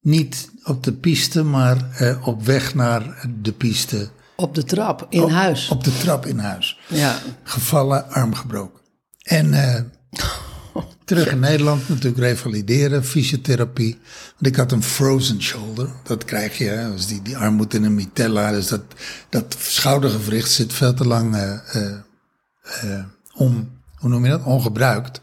Niet 0.00 0.50
op 0.64 0.84
de 0.84 0.92
piste, 0.92 1.42
maar 1.42 1.90
eh, 1.90 2.26
op 2.26 2.44
weg 2.44 2.74
naar 2.74 3.28
de 3.42 3.52
piste. 3.52 4.08
Op 4.36 4.54
de 4.54 4.64
trap 4.64 5.06
in 5.08 5.28
huis. 5.28 5.68
Op 5.68 5.84
de 5.84 5.96
trap 5.98 6.26
in 6.26 6.38
huis. 6.38 6.78
Ja. 6.88 7.18
Gevallen, 7.42 8.08
arm 8.08 8.34
gebroken. 8.34 8.80
En 9.22 9.46
uh, 9.52 9.80
Terug 11.04 11.30
in 11.30 11.40
Nederland 11.40 11.88
natuurlijk 11.88 12.18
revalideren, 12.18 13.04
fysiotherapie. 13.04 13.98
Want 14.32 14.46
ik 14.46 14.56
had 14.56 14.72
een 14.72 14.82
frozen 14.82 15.42
shoulder. 15.42 15.88
Dat 16.02 16.24
krijg 16.24 16.58
je 16.58 16.90
als 16.92 17.06
die, 17.06 17.22
die 17.22 17.36
arm 17.36 17.54
moet 17.54 17.74
in 17.74 17.84
een 17.84 17.94
mitella. 17.94 18.50
Dus 18.50 18.66
dat, 18.66 18.82
dat 19.28 19.56
schoudergewricht 19.58 20.50
zit 20.50 20.72
veel 20.72 20.94
te 20.94 21.06
lang 21.06 21.36
uh, 21.36 21.96
uh, 22.84 23.04
hoe 23.34 23.66
noem 24.00 24.24
je 24.24 24.30
dat, 24.30 24.44
ongebruikt. 24.44 25.22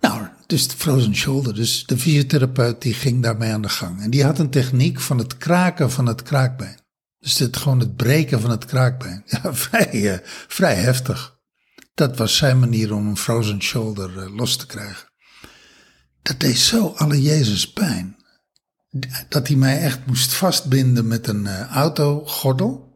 Nou, 0.00 0.26
dus 0.46 0.68
de 0.68 0.76
frozen 0.76 1.14
shoulder. 1.14 1.54
Dus 1.54 1.86
de 1.86 1.98
fysiotherapeut 1.98 2.82
die 2.82 2.94
ging 2.94 3.22
daarmee 3.22 3.52
aan 3.52 3.62
de 3.62 3.68
gang. 3.68 4.02
En 4.02 4.10
die 4.10 4.24
had 4.24 4.38
een 4.38 4.50
techniek 4.50 5.00
van 5.00 5.18
het 5.18 5.36
kraken 5.36 5.90
van 5.90 6.06
het 6.06 6.22
kraakbeen. 6.22 6.78
Dus 7.18 7.38
het, 7.38 7.56
gewoon 7.56 7.80
het 7.80 7.96
breken 7.96 8.40
van 8.40 8.50
het 8.50 8.64
kraakbeen. 8.64 9.22
Ja, 9.42 9.54
vrij, 9.54 10.20
vrij 10.48 10.74
heftig. 10.74 11.38
Dat 11.94 12.16
was 12.16 12.36
zijn 12.36 12.58
manier 12.58 12.94
om 12.94 13.06
een 13.06 13.16
frozen 13.16 13.62
shoulder 13.62 14.18
eh, 14.18 14.36
los 14.36 14.56
te 14.56 14.66
krijgen. 14.66 15.08
Dat 16.22 16.40
deed 16.40 16.58
zo 16.58 16.92
alle 16.96 17.22
Jezus 17.22 17.72
pijn. 17.72 18.16
Dat 19.28 19.46
hij 19.46 19.56
mij 19.56 19.80
echt 19.80 20.06
moest 20.06 20.32
vastbinden 20.32 21.08
met 21.08 21.26
een 21.26 21.44
uh, 21.44 21.66
autogordel. 21.66 22.89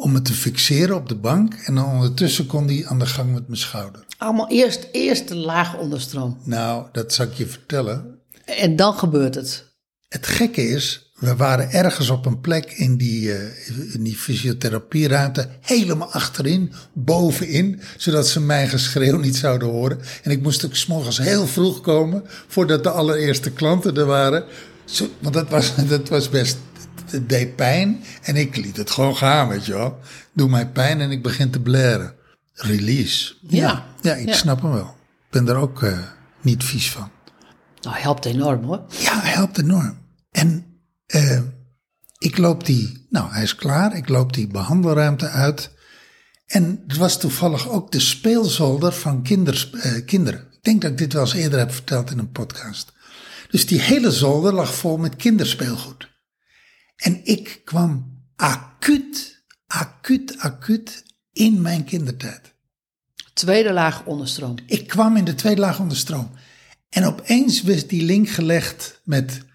Om 0.00 0.12
me 0.12 0.22
te 0.22 0.32
fixeren 0.32 0.96
op 0.96 1.08
de 1.08 1.14
bank. 1.14 1.54
En 1.54 1.74
dan 1.74 1.84
ondertussen 1.84 2.46
kon 2.46 2.66
hij 2.66 2.86
aan 2.86 2.98
de 2.98 3.06
gang 3.06 3.32
met 3.32 3.46
mijn 3.46 3.60
schouder. 3.60 4.04
Allemaal 4.18 4.48
eerst, 4.48 4.88
eerst 4.92 5.28
de 5.28 5.36
laag 5.36 5.76
onderstroom. 5.76 6.38
Nou, 6.44 6.86
dat 6.92 7.12
zal 7.12 7.26
ik 7.26 7.32
je 7.32 7.46
vertellen. 7.46 8.18
En 8.44 8.76
dan 8.76 8.94
gebeurt 8.94 9.34
het. 9.34 9.64
Het 10.08 10.26
gekke 10.26 10.68
is, 10.68 11.12
we 11.14 11.36
waren 11.36 11.70
ergens 11.70 12.10
op 12.10 12.26
een 12.26 12.40
plek 12.40 12.72
in 12.72 12.96
die, 12.96 13.22
uh, 13.22 13.94
in 13.94 14.02
die 14.02 14.16
fysiotherapieruimte, 14.16 15.48
helemaal 15.60 16.12
achterin, 16.12 16.72
bovenin, 16.92 17.80
zodat 17.96 18.28
ze 18.28 18.40
mijn 18.40 18.68
geschreeuw 18.68 19.18
niet 19.18 19.36
zouden 19.36 19.68
horen. 19.68 20.00
En 20.22 20.30
ik 20.30 20.42
moest 20.42 20.64
ook 20.64 20.76
s'morgens 20.76 21.18
heel 21.18 21.46
vroeg 21.46 21.80
komen, 21.80 22.22
voordat 22.46 22.82
de 22.82 22.90
allereerste 22.90 23.50
klanten 23.50 23.96
er 23.96 24.06
waren. 24.06 24.44
Zo, 24.84 25.08
want 25.18 25.34
dat 25.34 25.48
was, 25.48 25.72
dat 25.88 26.08
was 26.08 26.28
best, 26.28 26.56
het 27.12 27.28
deed 27.28 27.56
pijn 27.56 28.02
en 28.22 28.36
ik 28.36 28.56
liet 28.56 28.76
het 28.76 28.90
gewoon 28.90 29.16
gaan, 29.16 29.48
weet 29.48 29.66
je 29.66 29.72
wel. 29.72 29.98
Doe 30.32 30.48
mij 30.48 30.68
pijn 30.68 31.00
en 31.00 31.10
ik 31.10 31.22
begin 31.22 31.50
te 31.50 31.60
blaren. 31.60 32.14
Release. 32.52 33.34
Ja. 33.40 33.86
Ja, 34.00 34.14
ik 34.14 34.28
Ja. 34.28 34.34
snap 34.34 34.62
hem 34.62 34.72
wel. 34.72 34.96
Ik 35.24 35.30
ben 35.30 35.48
er 35.48 35.56
ook 35.56 35.82
uh, 35.82 35.98
niet 36.40 36.64
vies 36.64 36.90
van. 36.90 37.10
Nou, 37.80 37.96
helpt 37.96 38.24
enorm 38.24 38.64
hoor. 38.64 38.82
Ja, 38.88 39.20
helpt 39.22 39.58
enorm. 39.58 39.98
En 40.30 40.64
uh, 41.14 41.40
ik 42.18 42.38
loop 42.38 42.66
die, 42.66 43.06
nou 43.10 43.32
hij 43.32 43.42
is 43.42 43.54
klaar, 43.54 43.96
ik 43.96 44.08
loop 44.08 44.32
die 44.32 44.46
behandelruimte 44.46 45.28
uit. 45.28 45.70
En 46.46 46.82
het 46.86 46.96
was 46.96 47.18
toevallig 47.20 47.68
ook 47.68 47.92
de 47.92 48.00
speelzolder 48.00 48.92
van 48.92 49.22
kinders, 49.22 49.70
uh, 49.72 50.04
kinderen. 50.06 50.40
Ik 50.40 50.62
denk 50.62 50.82
dat 50.82 50.90
ik 50.90 50.98
dit 50.98 51.12
wel 51.12 51.22
eens 51.22 51.34
eerder 51.34 51.58
heb 51.58 51.72
verteld 51.72 52.10
in 52.10 52.18
een 52.18 52.32
podcast. 52.32 52.92
Dus 53.50 53.66
die 53.66 53.80
hele 53.80 54.10
zolder 54.10 54.52
lag 54.54 54.74
vol 54.74 54.96
met 54.96 55.16
kinderspeelgoed. 55.16 56.09
En 57.00 57.20
ik 57.24 57.60
kwam 57.64 58.18
acuut, 58.36 59.42
acuut, 59.66 60.38
acuut 60.38 61.04
in 61.32 61.60
mijn 61.60 61.84
kindertijd. 61.84 62.54
Tweede 63.32 63.72
laag 63.72 64.04
onderstroom. 64.04 64.54
Ik 64.66 64.86
kwam 64.86 65.16
in 65.16 65.24
de 65.24 65.34
tweede 65.34 65.60
laag 65.60 65.80
onderstroom. 65.80 66.30
En 66.88 67.04
opeens 67.04 67.62
werd 67.62 67.88
die 67.88 68.02
link 68.02 68.28
gelegd 68.28 69.00
met. 69.04 69.48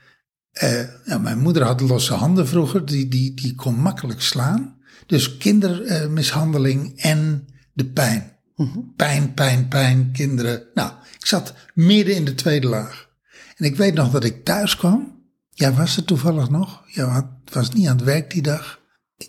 Uh, 0.64 0.82
nou, 1.06 1.22
mijn 1.22 1.40
moeder 1.40 1.64
had 1.64 1.82
losse 1.82 2.14
handen 2.14 2.48
vroeger, 2.48 2.86
die, 2.86 3.08
die, 3.08 3.34
die 3.34 3.56
kon 3.56 3.76
makkelijk 3.76 4.22
slaan. 4.22 4.78
Dus 5.06 5.38
kindermishandeling 5.38 6.98
uh, 6.98 7.06
en 7.06 7.48
de 7.74 7.86
pijn. 7.86 8.38
Mm 8.56 8.72
-hmm. 8.72 8.94
Pijn, 8.96 9.34
pijn, 9.34 9.68
pijn, 9.68 10.12
kinderen. 10.12 10.64
Nou, 10.74 10.92
ik 11.20 11.26
zat 11.26 11.54
midden 11.74 12.16
in 12.16 12.26
de 12.26 12.36
tweede 12.36 12.68
laag. 12.68 13.10
En 13.56 13.66
ik 13.66 13.76
weet 13.76 13.94
nog 13.94 14.12
dat 14.12 14.24
ik 14.24 14.46
thuis 14.46 14.76
kwam. 14.76 15.15
Jij 15.58 15.74
was 15.74 15.98
er 15.98 16.04
toevallig 16.06 16.50
nog. 16.50 16.84
Jij 16.88 17.24
was 17.52 17.70
niet 17.70 17.88
aan 17.88 17.96
het 17.96 18.06
werk 18.06 18.32
die 18.32 18.42
dag. 18.42 18.80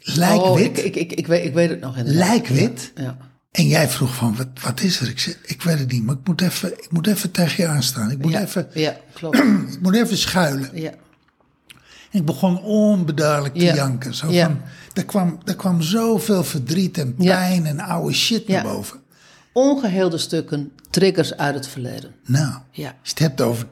Lijkwit. 0.03 0.43
Oh, 0.49 0.61
ik, 0.61 0.79
ik, 0.79 1.12
ik, 1.12 1.27
weet, 1.27 1.45
ik 1.45 1.55
weet 1.55 1.71
het 1.71 1.81
nog 1.81 1.97
inderdaad. 1.97 2.29
Lijkwit. 2.29 2.93
Ja, 2.95 3.03
ja. 3.03 3.17
En 3.51 3.67
jij 3.67 3.89
vroeg 3.89 4.15
van, 4.15 4.37
wat, 4.37 4.47
wat 4.62 4.81
is 4.81 5.01
er? 5.01 5.09
Ik 5.09 5.19
zei, 5.19 5.37
ik 5.43 5.62
weet 5.62 5.79
het 5.79 5.93
niet, 5.93 6.03
maar 6.03 6.15
ik 6.15 6.27
moet 6.27 6.41
even, 6.41 6.73
ik 6.73 6.91
moet 6.91 7.07
even 7.07 7.31
tegen 7.31 7.65
je 7.65 7.69
aanstaan. 7.71 8.11
Ik 8.11 8.19
moet, 8.19 8.33
ja, 8.33 8.41
even, 8.41 8.69
ja, 8.75 8.97
klopt. 9.12 9.39
ik 9.75 9.81
moet 9.81 9.95
even 9.95 10.17
schuilen. 10.17 10.71
Ja. 10.75 10.91
En 12.11 12.19
ik 12.21 12.25
begon 12.25 12.62
onbeduidelijk 12.62 13.55
te 13.55 13.65
Ja. 13.65 13.75
janken. 13.75 14.15
Zo 14.15 14.31
Ja. 14.31 14.45
van, 14.47 14.61
er, 14.95 15.05
kwam, 15.05 15.39
er 15.45 15.57
kwam 15.57 15.83
zoveel 15.83 16.45
verdriet 16.45 16.99
en 16.99 17.15
pijn 17.15 17.67
en 17.67 17.81
oude 17.81 18.15
shit 18.15 18.49
naar 18.49 18.62
boven. 18.62 19.01
Ongeheelde 19.53 20.19
stukken, 20.19 20.73
triggers 20.91 21.37
uit 21.37 21.55
het 21.55 21.69
verleden. 21.69 22.15
Nou, 22.27 22.53
Ja. 22.71 22.89
je 23.03 23.09
het 23.11 23.19
hebt 23.19 23.41
over 23.41 23.67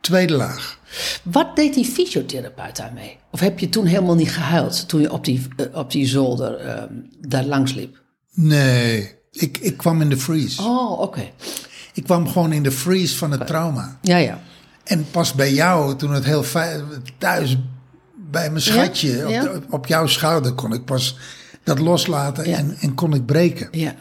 tweede 0.00 0.32
laag. 0.34 0.78
Wat 1.22 1.56
deed 1.56 1.74
die 1.74 1.84
fysiotherapeut 1.84 2.76
daarmee? 2.76 3.16
Of 3.30 3.40
heb 3.40 3.58
je 3.58 3.68
toen 3.68 3.86
helemaal 3.86 4.14
niet 4.14 4.32
gehuild 4.32 4.88
toen 4.88 5.00
je 5.00 5.12
op 5.12 5.24
die, 5.24 5.46
eh, 5.56 5.66
op 5.72 5.90
die 5.90 6.06
zolder 6.06 6.56
ehm, 6.56 6.92
daar 7.28 7.44
langs 7.44 7.74
liep? 7.74 7.96
Nee, 8.34 9.14
ik, 9.32 9.58
ik 9.58 9.76
kwam 9.76 10.00
in 10.00 10.08
de 10.08 10.16
freeze. 10.16 10.62
Oh, 10.62 11.00
oké. 11.00 11.30
Ik 11.94 12.04
kwam 12.04 12.28
gewoon 12.28 12.52
in 12.52 12.62
de 12.62 12.72
freeze 12.72 13.16
van 13.16 13.30
het 13.30 13.46
trauma. 13.46 13.98
Ja, 14.02 14.16
ja. 14.16 14.40
En 14.84 15.06
pas 15.10 15.32
bij 15.32 15.52
jou, 15.52 15.96
toen 15.96 16.12
het 16.12 16.24
heel 16.24 16.42
fijn, 16.42 16.84
thuis 17.18 17.56
bij 18.30 18.50
mijn 18.50 18.62
schatje, 18.62 19.16
Ja, 19.16 19.24
op, 19.24 19.30
ja. 19.30 19.60
op 19.70 19.86
jouw 19.86 20.06
schouder, 20.06 20.52
kon 20.52 20.72
ik 20.72 20.84
pas 20.84 21.16
dat 21.64 21.78
loslaten 21.78 22.48
Ja. 22.48 22.56
en, 22.56 22.76
en 22.80 22.94
kon 22.94 23.14
ik 23.14 23.26
breken. 23.26 23.68
ja. 23.70 23.94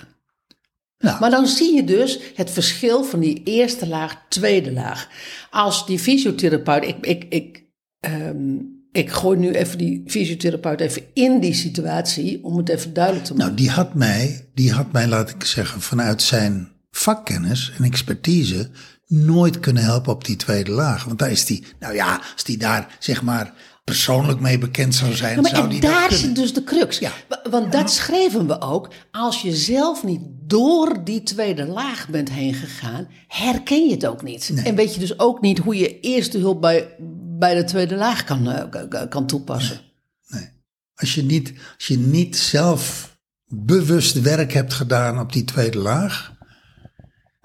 Nou, 0.99 1.19
Maar 1.19 1.29
dan 1.29 1.47
zie 1.47 1.75
je 1.75 1.83
dus 1.83 2.19
het 2.35 2.51
verschil 2.51 3.03
van 3.03 3.19
die 3.19 3.43
eerste 3.43 3.87
laag, 3.87 4.25
tweede 4.29 4.71
laag. 4.71 5.07
Als 5.49 5.85
die 5.85 5.99
fysiotherapeut, 5.99 6.83
ik, 6.83 7.05
ik, 7.05 7.25
ik, 7.29 7.63
ehm, 7.99 8.55
ik 8.91 9.09
gooi 9.09 9.37
nu 9.37 9.51
even 9.51 9.77
die 9.77 10.03
fysiotherapeut 10.05 10.79
even 10.79 11.03
in 11.13 11.39
die 11.39 11.53
situatie 11.53 12.43
om 12.43 12.57
het 12.57 12.69
even 12.69 12.93
duidelijk 12.93 13.25
te 13.25 13.33
maken. 13.33 13.47
nou, 13.47 13.61
die 13.61 13.69
had 13.69 13.93
mij, 13.93 14.49
die 14.53 14.71
had 14.71 14.91
mij, 14.91 15.07
laat 15.07 15.29
ik 15.29 15.43
zeggen, 15.43 15.81
vanuit 15.81 16.21
zijn 16.21 16.71
vakkennis 16.91 17.73
en 17.77 17.83
expertise 17.83 18.69
nooit 19.07 19.59
kunnen 19.59 19.83
helpen 19.83 20.13
op 20.13 20.25
die 20.25 20.35
tweede 20.35 20.71
laag. 20.71 21.03
Want 21.03 21.19
daar 21.19 21.31
is 21.31 21.45
die, 21.45 21.63
nou 21.79 21.93
ja, 21.93 22.21
als 22.33 22.43
die 22.43 22.57
daar 22.57 22.95
zeg 22.99 23.21
maar 23.21 23.53
persoonlijk 23.89 24.39
mee 24.39 24.57
bekend 24.57 24.95
zou 24.95 25.13
zijn, 25.13 25.35
Ja, 25.35 25.41
maar 25.41 25.49
zou 25.51 25.63
en 25.63 25.69
die 25.69 25.79
daar 25.81 26.11
zit 26.13 26.35
dus 26.35 26.53
de 26.53 26.63
crux. 26.63 26.99
Ja. 26.99 27.11
Wa- 27.27 27.41
Want 27.49 27.71
dat 27.71 27.91
schreven 27.91 28.47
we 28.47 28.61
ook. 28.61 28.89
Als 29.11 29.41
je 29.41 29.55
zelf 29.55 30.03
niet 30.03 30.21
door 30.47 31.03
die 31.03 31.23
tweede 31.23 31.65
laag 31.65 32.07
bent 32.09 32.29
heen 32.29 32.53
gegaan, 32.53 33.07
herken 33.27 33.85
je 33.87 33.91
het 33.91 34.05
ook 34.05 34.23
niet. 34.23 34.51
En 34.63 34.75
weet 34.75 34.93
je 34.93 34.99
dus 34.99 35.19
ook 35.19 35.41
niet 35.41 35.57
hoe 35.57 35.75
je 35.77 35.99
eerste 35.99 36.37
hulp 36.37 36.61
bij, 36.61 36.95
bij 37.39 37.55
de 37.55 37.63
tweede 37.63 37.95
laag 37.95 38.23
kan, 38.23 38.49
eh, 38.51 39.07
kan 39.09 39.27
toepassen. 39.27 39.81
Nee. 40.27 40.49
Als 40.95 41.15
je 41.15 41.23
niet, 41.23 41.53
als 41.77 41.87
je 41.87 41.97
niet 41.97 42.37
zelf 42.37 43.17
bewust 43.47 44.21
werk 44.21 44.53
hebt 44.53 44.73
gedaan 44.73 45.19
op 45.19 45.33
die 45.33 45.43
tweede 45.45 45.77
laag, 45.77 46.33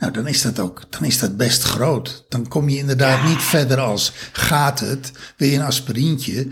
nou 0.04 0.16
dan 0.16 0.26
is 0.32 0.42
dat 0.42 0.58
ook, 0.58 0.82
dan 0.90 1.04
is 1.04 1.18
dat 1.18 1.36
best 1.36 1.62
groot. 1.62 2.24
Dan 2.28 2.48
kom 2.48 2.68
je 2.68 2.78
inderdaad 2.78 3.24
niet 3.28 3.42
verder 3.42 3.80
als 3.80 4.12
gaat 4.32 4.80
het, 4.80 5.12
wil 5.36 5.48
je 5.48 5.56
een 5.56 5.62
aspirintje, 5.62 6.48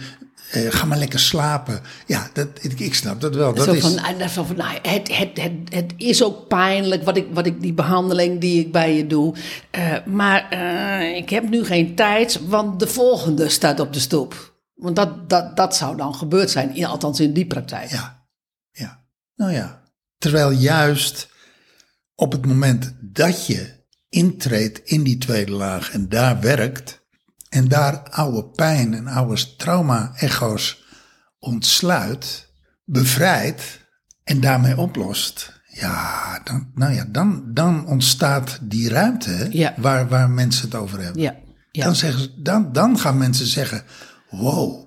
eh, 0.50 0.66
ga 0.70 0.86
maar 0.86 0.98
lekker 0.98 1.18
slapen. 1.18 1.80
Ja, 2.06 2.30
dat, 2.32 2.48
ik, 2.60 2.80
ik 2.80 2.94
snap 2.94 3.20
dat 3.20 3.34
wel. 3.34 3.54
Dat 3.54 3.64
Zo 3.64 3.72
is, 3.72 3.80
van, 3.80 4.46
van 4.46 4.56
nou, 4.56 4.78
het, 4.82 5.16
het, 5.16 5.40
het, 5.40 5.52
het 5.68 5.92
is 5.96 6.22
ook 6.22 6.48
pijnlijk 6.48 7.04
wat 7.04 7.16
ik, 7.16 7.26
wat 7.32 7.46
ik, 7.46 7.60
die 7.60 7.72
behandeling 7.72 8.40
die 8.40 8.60
ik 8.60 8.72
bij 8.72 8.96
je 8.96 9.06
doe. 9.06 9.34
Eh, 9.70 9.96
maar 10.06 10.48
eh, 10.50 11.16
ik 11.16 11.30
heb 11.30 11.48
nu 11.48 11.64
geen 11.64 11.94
tijd, 11.94 12.40
want 12.46 12.80
de 12.80 12.86
volgende 12.86 13.48
staat 13.48 13.80
op 13.80 13.92
de 13.92 14.00
stoep. 14.00 14.54
Want 14.74 14.96
dat, 14.96 15.28
dat, 15.30 15.56
dat 15.56 15.76
zou 15.76 15.96
dan 15.96 16.14
gebeurd 16.14 16.50
zijn, 16.50 16.74
in- 16.76 16.84
althans 16.84 17.20
in 17.20 17.32
die 17.32 17.46
praktijk. 17.46 17.90
Ja, 17.90 18.26
ja. 18.70 19.04
Nou 19.36 19.52
ja. 19.52 19.82
Terwijl 20.18 20.50
juist 20.50 21.28
op 22.22 22.32
het 22.32 22.46
moment 22.46 22.94
dat 23.00 23.46
je 23.46 23.80
intreedt 24.08 24.80
in 24.84 25.02
die 25.02 25.18
tweede 25.18 25.52
laag 25.52 25.92
en 25.92 26.08
daar 26.08 26.40
werkt 26.40 27.00
en 27.48 27.68
daar 27.68 28.10
oude 28.10 28.44
pijn 28.44 28.94
en 28.94 29.06
oude 29.06 29.56
trauma-echo's 29.56 30.84
ontsluit, 31.38 32.52
bevrijdt 32.84 33.80
en 34.24 34.40
daarmee 34.40 34.78
oplost, 34.78 35.60
ja, 35.66 36.40
dan, 36.44 36.70
nou 36.74 36.92
ja, 36.92 37.04
dan, 37.08 37.42
dan 37.46 37.86
ontstaat 37.86 38.58
die 38.62 38.88
ruimte 38.88 39.48
Ja. 39.50 39.74
waar, 39.76 40.08
waar 40.08 40.30
mensen 40.30 40.64
het 40.64 40.74
over 40.74 41.00
hebben. 41.02 41.22
Ja, 41.22 41.36
ja. 41.70 41.84
Dan, 41.84 41.94
zeggen 41.94 42.20
ze, 42.20 42.42
dan, 42.42 42.72
dan 42.72 42.98
gaan 42.98 43.18
mensen 43.18 43.46
zeggen: 43.46 43.82
Wow, 44.30 44.81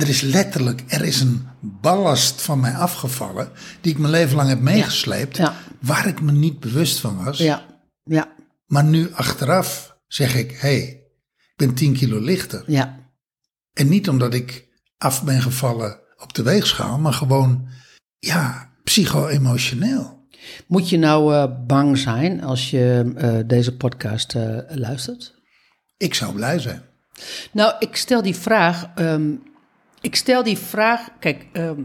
er 0.00 0.08
is 0.08 0.20
letterlijk 0.20 0.82
er 0.86 1.04
is 1.04 1.20
een 1.20 1.46
ballast 1.60 2.42
van 2.42 2.60
mij 2.60 2.74
afgevallen. 2.74 3.50
die 3.80 3.92
ik 3.92 3.98
mijn 3.98 4.12
leven 4.12 4.36
lang 4.36 4.48
heb 4.48 4.60
meegesleept. 4.60 5.36
Ja. 5.36 5.54
waar 5.80 6.06
ik 6.06 6.20
me 6.20 6.32
niet 6.32 6.60
bewust 6.60 6.98
van 7.00 7.24
was. 7.24 7.38
ja, 7.38 7.66
ja, 8.04 8.32
Maar 8.66 8.84
nu 8.84 9.12
achteraf 9.12 9.96
zeg 10.06 10.34
ik: 10.34 10.50
Hé, 10.50 10.58
hey, 10.58 11.02
ik 11.38 11.56
ben 11.56 11.74
10 11.74 11.92
kilo 11.92 12.20
lichter. 12.20 12.62
ja. 12.66 12.98
En 13.72 13.88
niet 13.88 14.08
omdat 14.08 14.34
ik 14.34 14.68
af 14.98 15.24
ben 15.24 15.42
gevallen 15.42 15.98
op 16.18 16.34
de 16.34 16.42
weegschaal, 16.42 16.98
maar 16.98 17.12
gewoon, 17.12 17.68
ja, 18.18 18.70
psycho-emotioneel. 18.84 20.28
Moet 20.66 20.88
je 20.88 20.98
nou 20.98 21.34
eh, 21.34 21.44
bang 21.66 21.98
zijn 21.98 22.42
als 22.42 22.70
je 22.70 23.12
eh, 23.16 23.38
deze 23.46 23.76
podcast 23.76 24.34
eh, 24.34 24.58
luistert? 24.68 25.34
Ik 25.96 26.14
zou 26.14 26.34
blij 26.34 26.58
zijn. 26.58 26.82
Nou, 27.52 27.74
ik 27.78 27.96
stel 27.96 28.22
die 28.22 28.34
vraag. 28.34 28.86
ehm, 28.94 29.30
ik 30.00 30.16
stel 30.16 30.42
die 30.42 30.58
vraag. 30.58 31.08
Kijk, 31.18 31.46
ehm, 31.52 31.80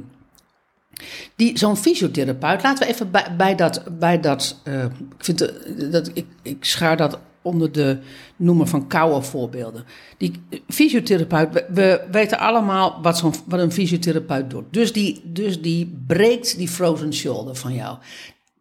die, 1.35 1.57
zo'n 1.57 1.77
fysiotherapeut. 1.77 2.63
Laten 2.63 2.87
we 2.87 2.93
even 2.93 3.11
bij, 3.37 3.55
dat. 3.55 3.83
Bij 3.99 4.19
dat 4.19 4.61
eh, 4.63 4.83
ik, 4.83 4.89
vind 5.17 5.41
eh, 5.41 5.91
dat 5.91 6.11
ik, 6.13 6.25
ik 6.41 6.65
schaar 6.65 6.97
dat 6.97 7.19
onder 7.41 7.71
de 7.71 7.97
noemer 8.35 8.67
van 8.67 8.87
koude 8.87 9.21
voorbeelden. 9.21 9.85
Die 10.17 10.31
fysiotherapeut. 10.67 11.53
We, 11.53 11.65
we 11.69 12.07
weten 12.11 12.39
allemaal 12.39 12.99
wat, 13.01 13.17
zo'n, 13.17 13.33
wat 13.45 13.59
een 13.59 13.71
fysiotherapeut 13.71 14.49
doet. 14.49 14.63
Dus 14.69 14.93
die, 14.93 15.21
dus 15.23 15.61
die 15.61 16.03
breekt 16.07 16.57
die 16.57 16.67
frozen 16.67 17.13
shoulder 17.13 17.55
van 17.55 17.73
jou. 17.73 17.97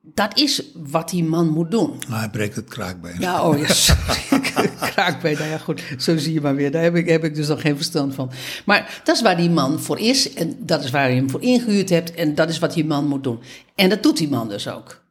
Dat 0.07 0.39
is 0.39 0.63
wat 0.75 1.11
die 1.11 1.25
man 1.25 1.49
moet 1.49 1.71
doen. 1.71 1.99
Maar 2.09 2.19
hij 2.19 2.31
breekt 2.31 2.57
het 2.57 2.69
kraakbeen. 2.69 3.21
Ja, 3.21 3.49
oh 3.49 3.59
ja. 3.59 3.67
Kraakbeen, 4.91 5.37
nou 5.39 5.49
ja 5.51 5.59
goed, 5.59 5.83
zo 5.99 6.17
zie 6.17 6.33
je 6.33 6.41
maar 6.41 6.55
weer. 6.55 6.71
Daar 6.71 6.83
heb 6.83 6.95
ik, 6.95 7.09
heb 7.09 7.25
ik 7.25 7.35
dus 7.35 7.49
nog 7.49 7.61
geen 7.61 7.77
verstand 7.77 8.15
van. 8.15 8.31
Maar 8.65 9.01
dat 9.05 9.17
is 9.17 9.23
waar 9.23 9.37
die 9.37 9.51
man 9.51 9.81
voor 9.81 9.99
is 9.99 10.33
en 10.35 10.57
dat 10.59 10.85
is 10.85 10.91
waar 10.91 11.11
je 11.11 11.17
hem 11.17 11.31
voor 11.31 11.43
ingehuurd 11.43 11.89
hebt 11.89 12.15
en 12.15 12.35
dat 12.35 12.49
is 12.49 12.59
wat 12.59 12.73
die 12.75 12.85
man 12.85 13.09
moet 13.09 13.25
doen. 13.25 13.41
En 13.75 13.89
dat 13.89 14.03
doet 14.03 14.17
die 14.17 14.29
man 14.29 14.49
dus 14.49 14.69
ook. 14.69 15.05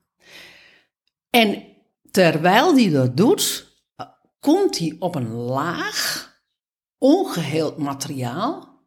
En 1.29 1.63
terwijl 2.11 2.73
die 2.73 2.91
dat 2.91 3.17
doet, 3.17 3.71
komt 4.39 4.77
die 4.77 5.01
op 5.01 5.15
een 5.15 5.31
laag, 5.31 6.31
ongeheeld 6.97 7.77
materiaal, 7.77 8.79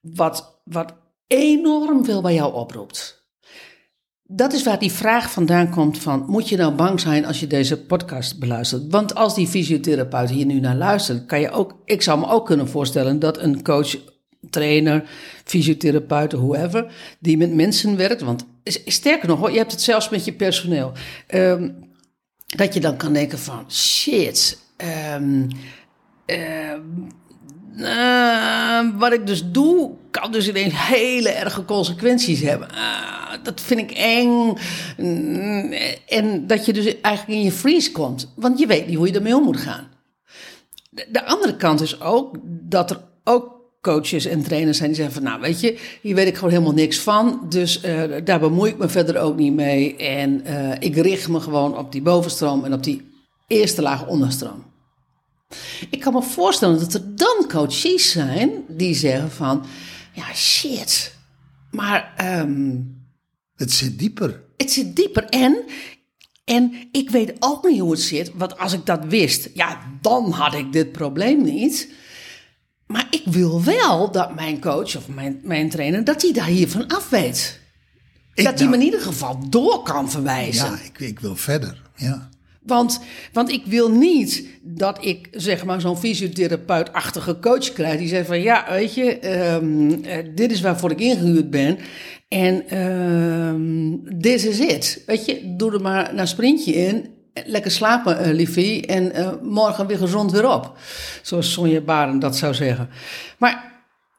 wat, 0.00 0.60
wat 0.64 0.94
enorm 1.26 2.04
veel 2.04 2.22
bij 2.22 2.34
jou 2.34 2.54
oproept. 2.54 3.21
Dat 4.34 4.52
is 4.52 4.62
waar 4.62 4.78
die 4.78 4.92
vraag 4.92 5.30
vandaan 5.30 5.70
komt 5.70 5.98
van, 5.98 6.24
moet 6.26 6.48
je 6.48 6.56
nou 6.56 6.74
bang 6.74 7.00
zijn 7.00 7.26
als 7.26 7.40
je 7.40 7.46
deze 7.46 7.80
podcast 7.80 8.38
beluistert? 8.38 8.82
Want 8.90 9.14
als 9.14 9.34
die 9.34 9.46
fysiotherapeut 9.46 10.30
hier 10.30 10.46
nu 10.46 10.60
naar 10.60 10.76
luistert, 10.76 11.26
kan 11.26 11.40
je 11.40 11.50
ook, 11.50 11.76
ik 11.84 12.02
zou 12.02 12.18
me 12.18 12.28
ook 12.28 12.46
kunnen 12.46 12.68
voorstellen 12.68 13.18
dat 13.18 13.38
een 13.38 13.62
coach, 13.62 13.96
trainer, 14.50 15.04
fysiotherapeut, 15.44 16.32
whoever, 16.32 16.92
die 17.18 17.36
met 17.36 17.54
mensen 17.54 17.96
werkt, 17.96 18.20
want 18.20 18.46
sterker 18.84 19.28
nog, 19.28 19.50
je 19.50 19.56
hebt 19.56 19.72
het 19.72 19.82
zelfs 19.82 20.08
met 20.08 20.24
je 20.24 20.32
personeel, 20.32 20.92
ehm, 21.26 21.70
dat 22.46 22.74
je 22.74 22.80
dan 22.80 22.96
kan 22.96 23.12
denken 23.12 23.38
van, 23.38 23.64
shit, 23.70 24.58
um, 25.16 25.48
wat 28.98 29.12
ik 29.12 29.26
dus 29.26 29.50
doe, 29.50 29.90
kan 30.10 30.32
dus 30.32 30.48
ineens 30.48 30.72
hele 30.76 31.28
erge 31.28 31.64
consequenties 31.64 32.40
hebben. 32.40 32.68
Uh, 32.74 33.42
dat 33.42 33.60
vind 33.60 33.80
ik 33.80 33.90
eng. 33.90 34.58
Mm, 34.96 35.72
en 36.08 36.46
dat 36.46 36.66
je 36.66 36.72
dus 36.72 37.00
eigenlijk 37.00 37.38
in 37.38 37.44
je 37.44 37.52
freeze 37.52 37.92
komt. 37.92 38.32
Want 38.36 38.58
je 38.58 38.66
weet 38.66 38.86
niet 38.86 38.96
hoe 38.96 39.06
je 39.06 39.12
ermee 39.12 39.36
om 39.36 39.42
moet 39.42 39.56
gaan. 39.56 39.88
De, 40.90 41.06
de 41.12 41.26
andere 41.26 41.56
kant 41.56 41.80
is 41.80 42.00
ook 42.00 42.36
dat 42.44 42.90
er 42.90 43.00
ook 43.24 43.60
coaches 43.80 44.24
en 44.24 44.42
trainers 44.42 44.76
zijn 44.76 44.88
die 44.88 44.96
zeggen 44.96 45.14
van... 45.14 45.24
nou, 45.24 45.40
weet 45.40 45.60
je, 45.60 45.78
hier 46.02 46.14
weet 46.14 46.26
ik 46.26 46.34
gewoon 46.34 46.50
helemaal 46.50 46.72
niks 46.72 46.98
van. 46.98 47.46
Dus 47.48 47.84
uh, 47.84 48.02
daar 48.24 48.40
bemoei 48.40 48.70
ik 48.70 48.78
me 48.78 48.88
verder 48.88 49.18
ook 49.18 49.36
niet 49.36 49.54
mee. 49.54 49.96
En 49.96 50.44
ik 50.80 50.96
richt 50.96 51.28
me 51.28 51.40
gewoon 51.40 51.78
op 51.78 51.92
die 51.92 52.02
bovenstroom 52.02 52.64
en 52.64 52.72
op 52.72 52.84
die 52.84 53.10
eerste 53.46 53.82
laag 53.82 54.06
onderstroom. 54.06 54.71
Ik 55.90 56.00
kan 56.00 56.12
me 56.12 56.22
voorstellen 56.22 56.78
dat 56.78 56.94
er 56.94 57.16
dan 57.16 57.44
coaches 57.48 58.10
zijn 58.10 58.50
die 58.68 58.94
zeggen 58.94 59.30
van... 59.30 59.64
Ja, 60.12 60.34
shit. 60.34 61.14
Maar... 61.70 62.14
Um, 62.40 63.00
het 63.56 63.72
zit 63.72 63.98
dieper. 63.98 64.42
Het 64.56 64.70
zit 64.70 64.96
dieper. 64.96 65.24
En, 65.24 65.64
en 66.44 66.88
ik 66.92 67.10
weet 67.10 67.32
ook 67.38 67.68
niet 67.68 67.80
hoe 67.80 67.90
het 67.90 68.00
zit. 68.00 68.30
Want 68.34 68.58
als 68.58 68.72
ik 68.72 68.86
dat 68.86 69.04
wist, 69.04 69.48
ja, 69.54 69.78
dan 70.00 70.30
had 70.30 70.54
ik 70.54 70.72
dit 70.72 70.92
probleem 70.92 71.42
niet. 71.42 71.88
Maar 72.86 73.06
ik 73.10 73.22
wil 73.24 73.64
wel 73.64 74.10
dat 74.10 74.34
mijn 74.34 74.60
coach 74.60 74.96
of 74.96 75.08
mijn, 75.08 75.40
mijn 75.42 75.70
trainer, 75.70 76.04
dat 76.04 76.22
hij 76.22 76.32
daar 76.32 76.46
hiervan 76.46 76.86
af 76.86 77.08
weet. 77.08 77.60
Ik 78.34 78.44
dat 78.44 78.58
hij 78.58 78.68
me 78.68 78.74
in 78.74 78.82
ieder 78.82 79.00
geval 79.00 79.48
door 79.48 79.82
kan 79.82 80.10
verwijzen. 80.10 80.70
Ja, 80.70 80.78
ik, 80.80 80.98
ik 80.98 81.20
wil 81.20 81.36
verder, 81.36 81.82
ja. 81.96 82.30
Want, 82.66 83.00
want 83.32 83.50
ik 83.50 83.66
wil 83.66 83.90
niet 83.90 84.46
dat 84.62 85.04
ik 85.04 85.28
zeg 85.30 85.64
maar 85.64 85.80
zo'n 85.80 85.98
fysiotherapeutachtige 85.98 87.38
coach 87.38 87.72
krijg. 87.72 87.98
Die 87.98 88.08
zegt 88.08 88.26
van 88.26 88.40
ja, 88.40 88.66
weet 88.68 88.94
je, 88.94 89.38
um, 89.54 90.02
dit 90.34 90.52
is 90.52 90.60
waarvoor 90.60 90.90
ik 90.90 91.00
ingehuurd 91.00 91.50
ben. 91.50 91.78
En 92.28 92.78
um, 92.78 94.18
dit 94.20 94.44
is 94.44 94.58
het. 94.58 95.02
Weet 95.06 95.24
je, 95.24 95.54
doe 95.56 95.72
er 95.72 95.80
maar 95.80 96.18
een 96.18 96.28
sprintje 96.28 96.72
in. 96.72 97.10
Lekker 97.44 97.70
slapen, 97.70 98.28
uh, 98.28 98.34
liefie. 98.34 98.86
En 98.86 99.18
uh, 99.18 99.30
morgen 99.42 99.86
weer 99.86 99.98
gezond 99.98 100.32
weer 100.32 100.50
op. 100.50 100.76
Zoals 101.22 101.52
Sonja 101.52 101.80
Baren 101.80 102.18
dat 102.18 102.36
zou 102.36 102.54
zeggen. 102.54 102.88
Maar 103.38 103.72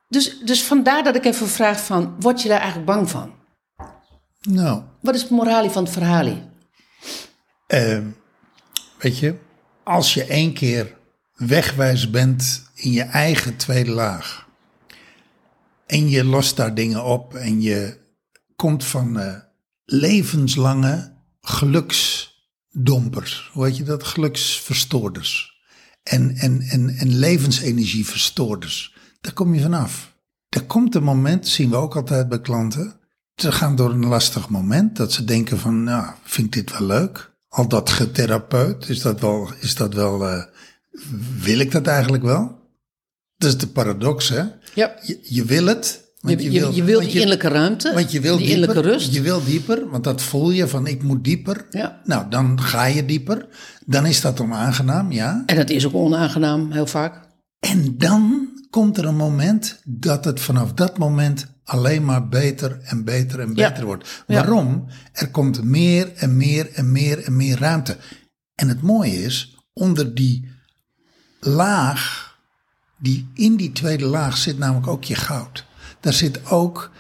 dus, 0.08 0.40
dus 0.40 0.64
vandaar 0.64 1.04
dat 1.04 1.16
ik 1.16 1.26
even 1.26 1.48
vraag 1.48 1.86
van, 1.86 2.16
word 2.20 2.42
je 2.42 2.48
daar 2.48 2.60
eigenlijk 2.60 2.88
bang 2.92 3.10
van? 3.10 3.34
Nou. 4.42 4.82
Wat 5.02 5.16
is 5.16 5.22
het 5.22 5.30
moralie 5.30 5.70
van 5.70 5.84
het 5.84 5.94
verhaal? 5.94 6.28
Weet 9.04 9.18
je, 9.18 9.36
als 9.84 10.14
je 10.14 10.24
één 10.24 10.54
keer 10.54 10.98
wegwijs 11.36 12.10
bent 12.10 12.64
in 12.74 12.92
je 12.92 13.02
eigen 13.02 13.56
tweede 13.56 13.92
laag. 13.92 14.48
En 15.86 16.10
je 16.10 16.24
lost 16.24 16.56
daar 16.56 16.76
dingen 16.76 17.04
op 17.04 17.34
en 17.34 17.62
je 17.62 17.98
komt 18.56 18.84
van 18.84 19.20
uh, 19.20 19.36
levenslange 19.86 21.14
geluksdompers. 21.42 23.50
Hoe 23.54 23.66
heet 23.66 23.78
je 23.78 23.84
dat? 23.84 24.04
Geluksverstoorders. 24.04 25.62
En, 26.04 26.36
en, 26.36 26.62
en, 26.62 26.90
en 26.90 27.16
levensenergieverstoorders. 27.16 28.96
Daar 29.22 29.34
kom 29.34 29.54
je 29.54 29.62
vanaf. 29.62 30.16
Er 30.50 30.64
komt 30.64 30.96
een 30.96 31.04
moment, 31.04 31.48
zien 31.48 31.70
we 31.70 31.76
ook 31.76 31.96
altijd 31.96 32.30
bij 32.30 32.42
klanten. 32.42 33.00
Ze 33.36 33.52
gaan 33.52 33.76
door 33.76 33.92
een 33.92 34.06
lastig 34.06 34.50
moment. 34.50 34.96
Dat 34.96 35.14
ze 35.14 35.24
denken 35.24 35.60
van, 35.60 35.84
nou, 35.84 36.14
vind 36.24 36.48
ik 36.48 36.54
dit 36.54 36.78
wel 36.78 36.88
leuk? 36.88 37.33
Al 37.54 37.68
dat 37.68 37.90
getherapeut, 37.90 38.90
is 38.90 39.02
dat 39.02 39.20
wel, 39.20 39.50
is 39.60 39.76
dat 39.76 39.94
wel 39.94 40.22
uh, 40.22 40.44
wil 41.40 41.60
ik 41.60 41.72
dat 41.72 41.88
eigenlijk 41.88 42.24
wel? 42.24 42.62
Dat 43.38 43.50
is 43.50 43.58
de 43.58 43.68
paradox, 43.68 44.30
hè? 44.30 44.44
Ja. 44.74 44.96
Je, 45.02 45.20
je 45.24 45.46
wil 45.46 45.66
het. 45.66 46.02
Want 46.20 46.42
je, 46.42 46.52
je, 46.52 46.60
wil, 46.60 46.72
je 46.72 46.84
wil 46.84 47.00
die 47.00 47.10
innerlijke 47.10 47.48
ruimte, 47.48 47.94
want 47.94 48.12
je 48.12 48.20
wil 48.20 48.38
die 48.38 48.46
dieper, 48.46 48.62
innerlijke 48.62 48.92
rust. 48.92 49.14
Je 49.14 49.22
wil 49.22 49.44
dieper, 49.44 49.90
want 49.90 50.04
dat 50.04 50.22
voel 50.22 50.52
je 50.52 50.68
van 50.68 50.88
ik 50.88 51.04
moet 51.04 51.24
dieper. 51.24 51.66
Ja. 51.70 52.02
Nou, 52.04 52.30
dan 52.30 52.62
ga 52.62 52.86
je 52.86 53.06
dieper. 53.06 53.48
Dan 53.86 54.06
is 54.06 54.22
dat 54.22 54.40
onaangenaam, 54.40 55.12
ja. 55.12 55.44
En 55.46 55.56
dat 55.56 55.70
is 55.70 55.86
ook 55.86 55.94
onaangenaam, 55.94 56.72
heel 56.72 56.86
vaak. 56.86 57.28
En 57.60 57.98
dan 57.98 58.50
komt 58.70 58.98
er 58.98 59.06
een 59.06 59.16
moment 59.16 59.82
dat 59.84 60.26
het 60.26 60.40
vanaf 60.40 60.74
dat 60.74 60.98
moment 60.98 61.53
alleen 61.64 62.06
maar 62.06 62.28
beter 62.28 62.80
en 62.84 63.04
beter 63.04 63.40
en 63.40 63.54
beter 63.54 63.86
wordt. 63.86 64.24
Waarom? 64.28 64.86
Er 65.12 65.30
komt 65.30 65.64
meer 65.64 66.14
en 66.16 66.38
meer 66.38 66.72
en 66.74 66.92
meer 66.92 67.24
en 67.24 67.36
meer 67.36 67.60
ruimte. 67.60 67.98
En 68.56 68.68
het 68.68 68.82
mooie 68.82 69.24
is, 69.24 69.58
onder 69.74 70.16
die 70.16 70.52
laag, 71.40 72.32
die, 72.98 73.32
in 73.34 73.56
die 73.56 73.72
tweede 73.72 74.06
laag 74.06 74.38
zit 74.38 74.58
namelijk 74.58 74.88
ook 74.88 75.04
je 75.04 75.16
goud. 75.16 75.66
Daar 76.00 76.14
zit 76.14 76.50
ook 76.50 76.92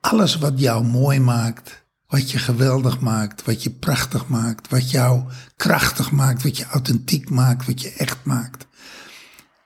alles 0.00 0.36
wat 0.36 0.60
jou 0.60 0.84
mooi 0.84 1.20
maakt, 1.20 1.84
wat 2.06 2.30
je 2.30 2.38
geweldig 2.38 3.00
maakt, 3.00 3.44
wat 3.44 3.62
je 3.62 3.70
prachtig 3.70 4.28
maakt, 4.28 4.68
wat 4.68 4.90
jou 4.90 5.22
krachtig 5.56 6.10
maakt, 6.10 6.42
wat 6.42 6.56
je 6.56 6.66
authentiek 6.66 7.30
maakt, 7.30 7.66
wat 7.66 7.80
je 7.80 7.92
echt 7.92 8.24
maakt. 8.24 8.66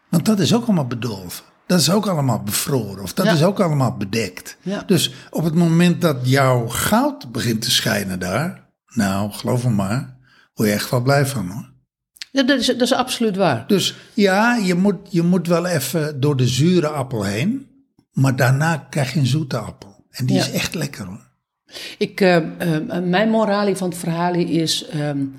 Want 0.08 0.24
dat 0.24 0.40
is 0.40 0.54
ook 0.54 0.64
allemaal 0.64 0.86
bedolven. 0.86 1.44
Dat 1.72 1.80
is 1.80 1.90
ook 1.90 2.06
allemaal 2.06 2.42
bevroren 2.42 3.02
of 3.02 3.12
dat 3.12 3.26
is 3.26 3.42
ook 3.42 3.60
allemaal 3.60 3.96
bedekt. 3.96 4.56
Ja. 4.62 4.82
Dus 4.86 5.12
op 5.30 5.44
het 5.44 5.54
moment 5.54 6.00
dat 6.00 6.16
jouw 6.22 6.68
goud 6.68 7.32
begint 7.32 7.62
te 7.62 7.70
schijnen 7.70 8.18
daar, 8.18 8.68
nou 8.86 9.32
geloof 9.32 9.64
me 9.64 9.70
maar, 9.70 10.16
word 10.54 10.68
je 10.68 10.74
echt 10.74 10.90
wel 10.90 11.00
blij 11.00 11.26
van 11.26 11.48
hoor. 11.50 11.70
Ja, 12.30 12.42
dat 12.42 12.60
is, 12.60 12.66
dat 12.66 12.80
is 12.80 12.92
absoluut 12.92 13.36
waar. 13.36 13.64
Dus 13.66 13.94
ja, 14.14 14.56
je 14.56 14.74
moet, 14.74 14.96
je 15.08 15.22
moet 15.22 15.46
wel 15.46 15.66
even 15.66 16.20
door 16.20 16.36
de 16.36 16.48
zure 16.48 16.88
appel 16.88 17.22
heen, 17.22 17.66
maar 18.12 18.36
daarna 18.36 18.76
krijg 18.90 19.12
je 19.12 19.18
een 19.18 19.26
zoete 19.26 19.58
appel. 19.58 20.04
En 20.10 20.26
die 20.26 20.38
is 20.38 20.50
echt 20.50 20.74
lekker 20.74 21.06
hoor. 21.06 21.30
Ik, 21.98 22.20
uh, 22.20 22.36
uh, 22.36 22.98
mijn 23.04 23.30
moralie 23.30 23.76
van 23.76 23.88
het 23.88 23.98
verhaal 23.98 24.34
is. 24.34 24.86
Um, 24.94 25.34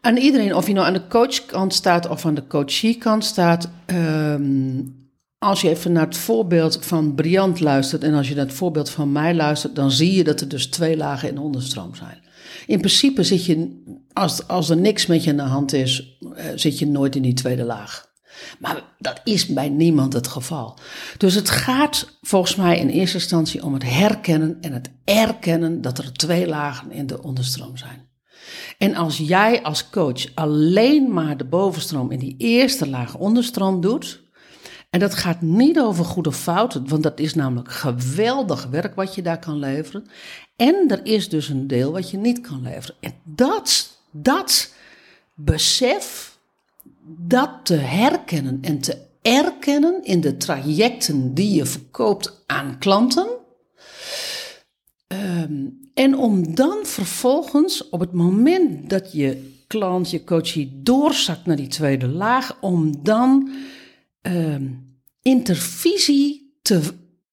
aan 0.00 0.16
iedereen, 0.16 0.54
of 0.54 0.66
je 0.66 0.72
nou 0.72 0.86
aan 0.86 0.92
de 0.92 1.06
coachkant 1.06 1.74
staat 1.74 2.08
of 2.08 2.26
aan 2.26 2.34
de 2.34 2.46
coachiekant 2.46 3.24
staat. 3.24 3.68
Um, 3.86 5.02
als 5.44 5.60
je 5.60 5.68
even 5.68 5.92
naar 5.92 6.06
het 6.06 6.16
voorbeeld 6.16 6.78
van 6.80 7.14
Briant 7.14 7.60
luistert 7.60 8.02
en 8.02 8.14
als 8.14 8.28
je 8.28 8.34
naar 8.34 8.46
het 8.46 8.54
voorbeeld 8.54 8.90
van 8.90 9.12
mij 9.12 9.34
luistert, 9.34 9.74
dan 9.74 9.90
zie 9.90 10.12
je 10.12 10.24
dat 10.24 10.40
er 10.40 10.48
dus 10.48 10.66
twee 10.66 10.96
lagen 10.96 11.28
in 11.28 11.34
de 11.34 11.40
onderstroom 11.40 11.94
zijn. 11.94 12.22
In 12.66 12.78
principe 12.78 13.22
zit 13.22 13.44
je, 13.44 13.82
als, 14.12 14.48
als 14.48 14.70
er 14.70 14.76
niks 14.76 15.06
met 15.06 15.24
je 15.24 15.30
aan 15.30 15.36
de 15.36 15.42
hand 15.42 15.72
is, 15.72 16.18
uh, 16.20 16.44
zit 16.54 16.78
je 16.78 16.86
nooit 16.86 17.16
in 17.16 17.22
die 17.22 17.34
tweede 17.34 17.64
laag. 17.64 18.12
Maar 18.58 18.82
dat 18.98 19.20
is 19.24 19.46
bij 19.46 19.68
niemand 19.68 20.12
het 20.12 20.26
geval. 20.26 20.78
Dus 21.18 21.34
het 21.34 21.50
gaat 21.50 22.18
volgens 22.20 22.56
mij 22.56 22.78
in 22.78 22.88
eerste 22.88 23.16
instantie 23.16 23.64
om 23.64 23.72
het 23.72 23.84
herkennen 23.84 24.58
en 24.60 24.72
het 24.72 24.90
erkennen 25.04 25.80
dat 25.80 25.98
er 25.98 26.12
twee 26.12 26.46
lagen 26.46 26.92
in 26.92 27.06
de 27.06 27.22
onderstroom 27.22 27.76
zijn. 27.76 28.08
En 28.78 28.94
als 28.94 29.16
jij 29.18 29.62
als 29.62 29.90
coach 29.90 30.34
alleen 30.34 31.12
maar 31.12 31.36
de 31.36 31.44
bovenstroom 31.44 32.10
in 32.10 32.18
die 32.18 32.34
eerste 32.38 32.88
laag 32.88 33.16
onderstroom 33.16 33.80
doet, 33.80 34.23
en 34.94 35.00
dat 35.00 35.14
gaat 35.14 35.40
niet 35.40 35.80
over 35.80 36.04
goede 36.04 36.32
fouten, 36.32 36.88
want 36.88 37.02
dat 37.02 37.18
is 37.18 37.34
namelijk 37.34 37.70
geweldig 37.70 38.66
werk 38.66 38.94
wat 38.94 39.14
je 39.14 39.22
daar 39.22 39.38
kan 39.38 39.58
leveren. 39.58 40.06
En 40.56 40.84
er 40.88 41.00
is 41.06 41.28
dus 41.28 41.48
een 41.48 41.66
deel 41.66 41.92
wat 41.92 42.10
je 42.10 42.16
niet 42.16 42.40
kan 42.40 42.62
leveren. 42.62 42.94
En 43.00 43.14
dat, 43.24 43.98
dat 44.10 44.72
besef, 45.34 46.38
dat 47.06 47.50
te 47.62 47.74
herkennen 47.74 48.58
en 48.62 48.78
te 48.78 48.98
erkennen 49.22 50.04
in 50.04 50.20
de 50.20 50.36
trajecten 50.36 51.34
die 51.34 51.54
je 51.54 51.64
verkoopt 51.66 52.42
aan 52.46 52.78
klanten. 52.78 53.28
Um, 55.08 55.78
en 55.94 56.16
om 56.16 56.54
dan 56.54 56.78
vervolgens 56.82 57.88
op 57.88 58.00
het 58.00 58.12
moment 58.12 58.90
dat 58.90 59.12
je 59.12 59.52
klant, 59.66 60.10
je 60.10 60.24
coachie 60.24 60.80
doorzakt 60.82 61.46
naar 61.46 61.56
die 61.56 61.68
tweede 61.68 62.08
laag, 62.08 62.56
om 62.60 63.02
dan 63.02 63.50
um, 64.22 64.83
intervisie 65.24 66.58
te, 66.62 66.80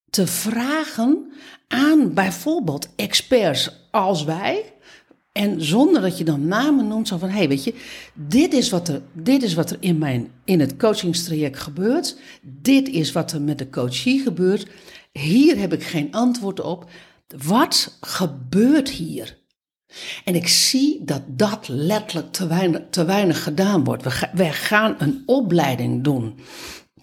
te 0.09 0.27
vragen 0.27 1.31
aan 1.67 2.13
bijvoorbeeld 2.13 2.89
experts 2.95 3.87
als 3.91 4.23
wij, 4.23 4.73
En 5.31 5.63
zonder 5.63 6.01
dat 6.01 6.17
je 6.17 6.23
dan 6.23 6.47
namen 6.47 6.87
noemt, 6.87 7.07
zo 7.07 7.17
van, 7.17 7.29
hé, 7.29 7.37
hey, 7.37 7.47
weet 7.47 7.63
je, 7.63 7.73
dit 8.13 8.53
is 8.53 8.69
wat 8.69 8.87
er, 8.87 9.01
dit 9.13 9.43
is 9.43 9.53
wat 9.53 9.69
er 9.71 9.77
in, 9.79 9.97
mijn, 9.97 10.31
in 10.43 10.59
het 10.59 10.77
coachingstraject 10.77 11.59
gebeurt. 11.59 12.17
Dit 12.41 12.89
is 12.89 13.11
wat 13.11 13.31
er 13.31 13.41
met 13.41 13.57
de 13.57 13.69
coachie 13.69 14.21
gebeurt. 14.21 14.67
Hier 15.11 15.57
heb 15.57 15.73
ik 15.73 15.83
geen 15.83 16.11
antwoord 16.11 16.61
op. 16.61 16.89
Wat 17.45 17.97
gebeurt 18.01 18.89
hier? 18.89 19.37
En 20.23 20.35
ik 20.35 20.47
zie 20.47 21.01
dat 21.03 21.21
dat 21.27 21.67
letterlijk 21.67 22.31
te 22.31 22.47
weinig, 22.47 22.81
te 22.89 23.05
weinig 23.05 23.43
gedaan 23.43 23.83
wordt. 23.83 24.03
We, 24.03 24.29
wij 24.33 24.53
gaan 24.53 24.95
een 24.97 25.23
opleiding 25.25 26.03
doen. 26.03 26.39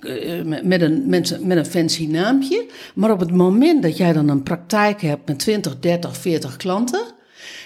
Eh, 0.01 0.43
met 0.63 0.83
een, 0.83 1.09
met, 1.09 1.45
met 1.45 1.57
een 1.57 1.67
fancy 1.67 2.07
naampje. 2.07 2.67
Maar 2.95 3.11
op 3.11 3.21
het 3.21 3.31
moment 3.31 3.83
dat 3.83 3.97
jij 3.97 4.13
dan 4.13 4.29
een 4.29 4.43
praktijk 4.43 5.03
hebt 5.03 5.29
met 5.29 5.39
20, 5.39 5.79
30, 5.79 6.17
40 6.17 6.57
klanten, 6.57 7.05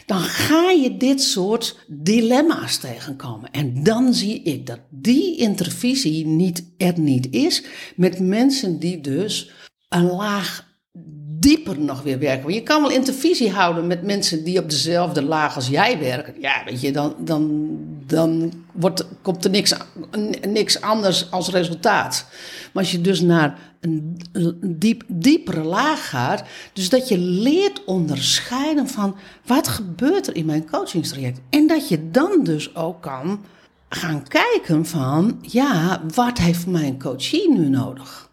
dan 0.07 0.18
ga 0.18 0.70
je 0.70 0.97
dit 0.97 1.22
soort 1.22 1.85
dilemma's 1.89 2.76
tegenkomen. 2.76 3.51
En 3.51 3.83
dan 3.83 4.14
zie 4.14 4.43
ik 4.43 4.66
dat 4.66 4.80
die 4.91 5.39
intervisie 5.39 6.26
niet, 6.26 6.64
er 6.76 6.99
niet 6.99 7.28
is 7.30 7.64
met 7.97 8.20
mensen 8.20 8.78
die 8.78 9.01
dus 9.01 9.51
een 9.89 10.07
laag 10.07 10.71
dieper 11.43 11.78
nog 11.78 12.03
weer 12.03 12.18
werken. 12.18 12.43
Want 12.43 12.55
je 12.55 12.62
kan 12.62 12.82
wel 12.82 12.90
intervisie 12.90 13.51
houden 13.51 13.86
met 13.86 14.03
mensen 14.03 14.45
die 14.45 14.59
op 14.59 14.70
dezelfde 14.70 15.22
laag 15.22 15.55
als 15.55 15.68
jij 15.68 15.99
werken. 15.99 16.34
Ja, 16.40 16.62
weet 16.64 16.80
je, 16.80 16.93
dan, 16.93 17.14
dan, 17.18 17.70
dan 18.07 18.53
wordt, 18.72 19.07
komt 19.22 19.45
er 19.45 19.51
niks, 19.51 19.74
niks 20.49 20.80
anders 20.80 21.30
als 21.30 21.49
resultaat. 21.49 22.26
Maar 22.72 22.82
als 22.82 22.93
je 22.93 23.01
dus 23.01 23.20
naar 23.20 23.59
een 23.80 24.18
diep, 24.66 25.03
diepere 25.07 25.62
laag 25.62 26.09
gaat, 26.09 26.43
dus 26.72 26.88
dat 26.88 27.09
je 27.09 27.18
leert 27.18 27.84
onderscheiden 27.84 28.88
van 28.88 29.16
wat 29.47 29.68
gebeurt 29.68 30.26
er 30.26 30.36
in 30.36 30.47
mijn 30.47 30.70
coachingstraject. 30.70 31.40
En 31.51 31.66
dat 31.66 31.88
je 31.88 32.11
dan 32.11 32.40
dus 32.45 32.74
ook 32.76 33.03
kan 33.03 33.40
gaan 33.88 34.28
kijken 34.28 34.86
van, 34.86 35.38
ja, 35.40 36.03
wat 36.14 36.38
heeft 36.38 36.66
mijn 36.66 36.99
coachie 36.99 37.51
nu 37.51 37.68
nodig? 37.68 38.30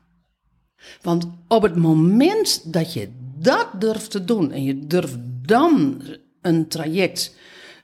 Want 1.01 1.27
op 1.47 1.61
het 1.61 1.75
moment 1.75 2.73
dat 2.73 2.93
je 2.93 3.09
dat 3.38 3.67
durft 3.80 4.11
te 4.11 4.25
doen 4.25 4.51
en 4.51 4.63
je 4.63 4.88
durft 4.88 5.17
dan 5.41 6.01
een 6.41 6.67
traject 6.67 7.36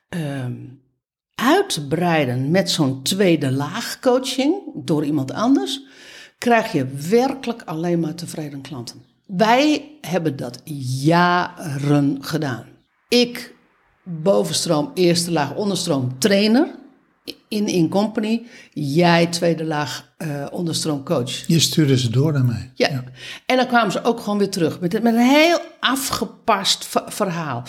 uh, 0.09 0.45
uit 1.35 1.69
te 1.69 1.87
breiden 1.87 2.51
met 2.51 2.71
zo'n 2.71 3.03
tweede 3.03 3.51
laag 3.51 3.99
coaching 3.99 4.55
door 4.73 5.05
iemand 5.05 5.31
anders, 5.31 5.81
krijg 6.37 6.71
je 6.71 6.85
werkelijk 7.09 7.61
alleen 7.61 7.99
maar 7.99 8.15
tevreden 8.15 8.61
klanten. 8.61 9.03
Wij 9.25 9.97
hebben 10.01 10.35
dat 10.35 10.61
jaren 11.01 12.17
gedaan. 12.23 12.65
Ik, 13.07 13.55
bovenstroom, 14.03 14.91
eerste 14.93 15.31
laag, 15.31 15.55
onderstroom 15.55 16.19
trainer 16.19 16.75
in 17.55 17.67
In 17.67 17.89
Company. 17.89 18.45
Jij 18.73 19.27
tweede 19.27 19.63
laag 19.63 20.13
uh, 20.17 20.45
onderstroom 20.51 21.03
coach. 21.03 21.47
Je 21.47 21.59
stuurde 21.59 21.97
ze 21.97 22.09
door 22.09 22.33
naar 22.33 22.45
mij. 22.45 22.71
Ja. 22.73 23.03
En 23.45 23.57
dan 23.57 23.67
kwamen 23.67 23.91
ze 23.91 24.03
ook 24.03 24.19
gewoon 24.19 24.37
weer 24.37 24.49
terug 24.49 24.79
met, 24.79 25.03
met 25.03 25.13
een 25.13 25.19
heel 25.19 25.59
afgepast 25.79 26.87
verhaal. 27.07 27.63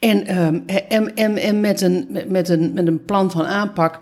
En, 0.00 0.38
um, 0.38 0.62
en, 0.66 1.14
en, 1.14 1.36
en 1.36 1.60
met, 1.60 1.80
een, 1.80 2.08
met, 2.28 2.48
een, 2.48 2.72
met 2.72 2.86
een 2.86 3.04
plan 3.04 3.30
van 3.30 3.46
aanpak. 3.46 3.98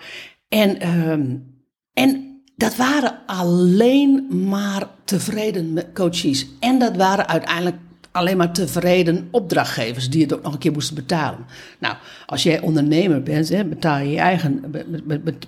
En, 0.48 0.88
um, 1.10 1.54
en 1.92 2.40
dat 2.56 2.76
waren 2.76 3.18
alleen 3.26 4.26
maar 4.48 4.88
tevreden 5.04 5.92
coaches. 5.94 6.46
En 6.60 6.78
dat 6.78 6.96
waren 6.96 7.28
uiteindelijk 7.28 7.76
alleen 8.16 8.36
maar 8.36 8.52
tevreden 8.52 9.28
opdrachtgevers 9.30 10.10
die 10.10 10.22
het 10.22 10.34
ook 10.34 10.42
nog 10.42 10.52
een 10.52 10.58
keer 10.58 10.72
moesten 10.72 10.94
betalen. 10.94 11.46
Nou, 11.78 11.96
als 12.26 12.42
jij 12.42 12.60
ondernemer 12.60 13.22
bent, 13.22 13.68
betaal, 13.68 13.98
je 13.98 14.10
je 14.10 14.18
eigen, 14.18 14.72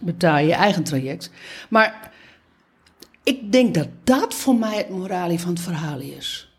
betaal 0.01 0.39
je 0.39 0.47
je 0.47 0.55
eigen 0.55 0.85
traject. 0.85 1.31
Maar 1.69 2.11
ik 3.23 3.53
denk 3.53 3.75
dat 3.75 3.89
dat 4.05 4.35
voor 4.35 4.55
mij 4.55 4.77
het 4.77 4.91
moralie 4.91 5.41
van 5.41 5.51
het 5.51 5.61
verhaal 5.61 6.01
is. 6.01 6.53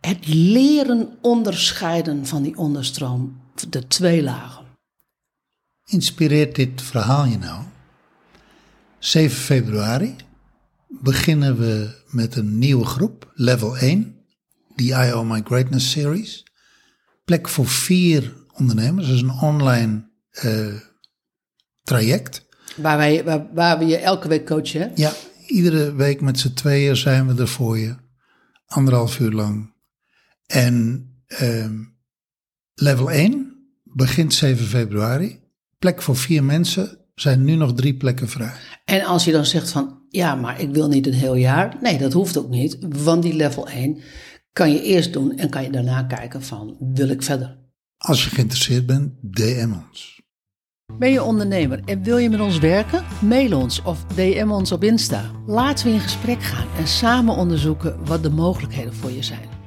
Het 0.00 0.26
leren 0.26 1.18
onderscheiden 1.20 2.26
van 2.26 2.42
die 2.42 2.56
onderstroom, 2.56 3.40
de 3.68 3.86
twee 3.86 4.22
lagen. 4.22 4.64
Inspireert 5.84 6.54
dit 6.54 6.82
verhaal 6.82 7.24
je 7.24 7.38
nou? 7.38 7.62
7 8.98 9.36
februari 9.36 10.16
beginnen 10.88 11.58
we 11.58 12.02
met 12.10 12.36
een 12.36 12.58
nieuwe 12.58 12.84
groep, 12.84 13.32
level 13.34 13.76
1 13.76 14.13
die 14.74 14.92
I 14.92 15.22
My 15.24 15.40
Greatness 15.44 15.90
Series. 15.90 16.44
Plek 17.24 17.48
voor 17.48 17.66
vier 17.66 18.32
ondernemers. 18.52 19.06
Dat 19.06 19.14
is 19.14 19.22
een 19.22 19.40
online 19.40 20.08
uh, 20.44 20.74
traject. 21.82 22.46
Waar, 22.76 22.96
wij, 22.96 23.24
waar, 23.24 23.46
waar, 23.54 23.78
we 23.78 23.86
je 23.86 23.96
elke 23.96 24.28
week 24.28 24.46
coachen. 24.46 24.92
Ja, 24.94 25.12
iedere 25.46 25.94
week 25.94 26.20
met 26.20 26.38
z'n 26.38 26.52
tweeën 26.52 26.96
zijn 26.96 27.26
we 27.26 27.40
er 27.40 27.48
voor 27.48 27.78
je. 27.78 27.96
Anderhalf 28.66 29.18
uur 29.18 29.32
lang. 29.32 29.72
En 30.46 31.08
uh, 31.42 31.70
level 32.74 33.10
1 33.10 33.54
begint 33.82 34.34
7 34.34 34.66
februari. 34.66 35.40
Plek 35.78 36.02
voor 36.02 36.16
vier 36.16 36.44
mensen. 36.44 36.98
Zijn 37.14 37.44
nu 37.44 37.54
nog 37.54 37.74
drie 37.74 37.94
plekken 37.94 38.28
vrij. 38.28 38.52
En 38.84 39.04
als 39.04 39.24
je 39.24 39.32
dan 39.32 39.46
zegt 39.46 39.70
van 39.70 40.02
ja, 40.08 40.34
maar 40.34 40.60
ik 40.60 40.70
wil 40.70 40.88
niet 40.88 41.06
een 41.06 41.12
heel 41.12 41.34
jaar. 41.34 41.76
Nee, 41.80 41.98
dat 41.98 42.12
hoeft 42.12 42.36
ook 42.36 42.48
niet. 42.48 42.76
Want 42.88 43.22
die 43.22 43.34
level 43.34 43.68
1 43.68 44.00
kan 44.54 44.72
je 44.72 44.82
eerst 44.82 45.12
doen 45.12 45.36
en 45.36 45.50
kan 45.50 45.62
je 45.62 45.70
daarna 45.70 46.02
kijken 46.02 46.42
van 46.42 46.76
wil 46.94 47.08
ik 47.08 47.22
verder. 47.22 47.56
Als 47.96 48.24
je 48.24 48.30
geïnteresseerd 48.30 48.86
bent, 48.86 49.12
DM 49.20 49.72
ons. 49.86 50.22
Ben 50.98 51.10
je 51.10 51.22
ondernemer 51.22 51.80
en 51.84 52.02
wil 52.02 52.18
je 52.18 52.30
met 52.30 52.40
ons 52.40 52.58
werken? 52.58 53.04
Mail 53.20 53.58
ons 53.60 53.82
of 53.82 54.04
DM 54.04 54.50
ons 54.50 54.72
op 54.72 54.84
Insta. 54.84 55.30
Laten 55.46 55.86
we 55.86 55.92
in 55.92 56.00
gesprek 56.00 56.42
gaan 56.42 56.66
en 56.78 56.86
samen 56.86 57.34
onderzoeken 57.34 58.04
wat 58.04 58.22
de 58.22 58.30
mogelijkheden 58.30 58.94
voor 58.94 59.10
je 59.10 59.22
zijn. 59.22 59.63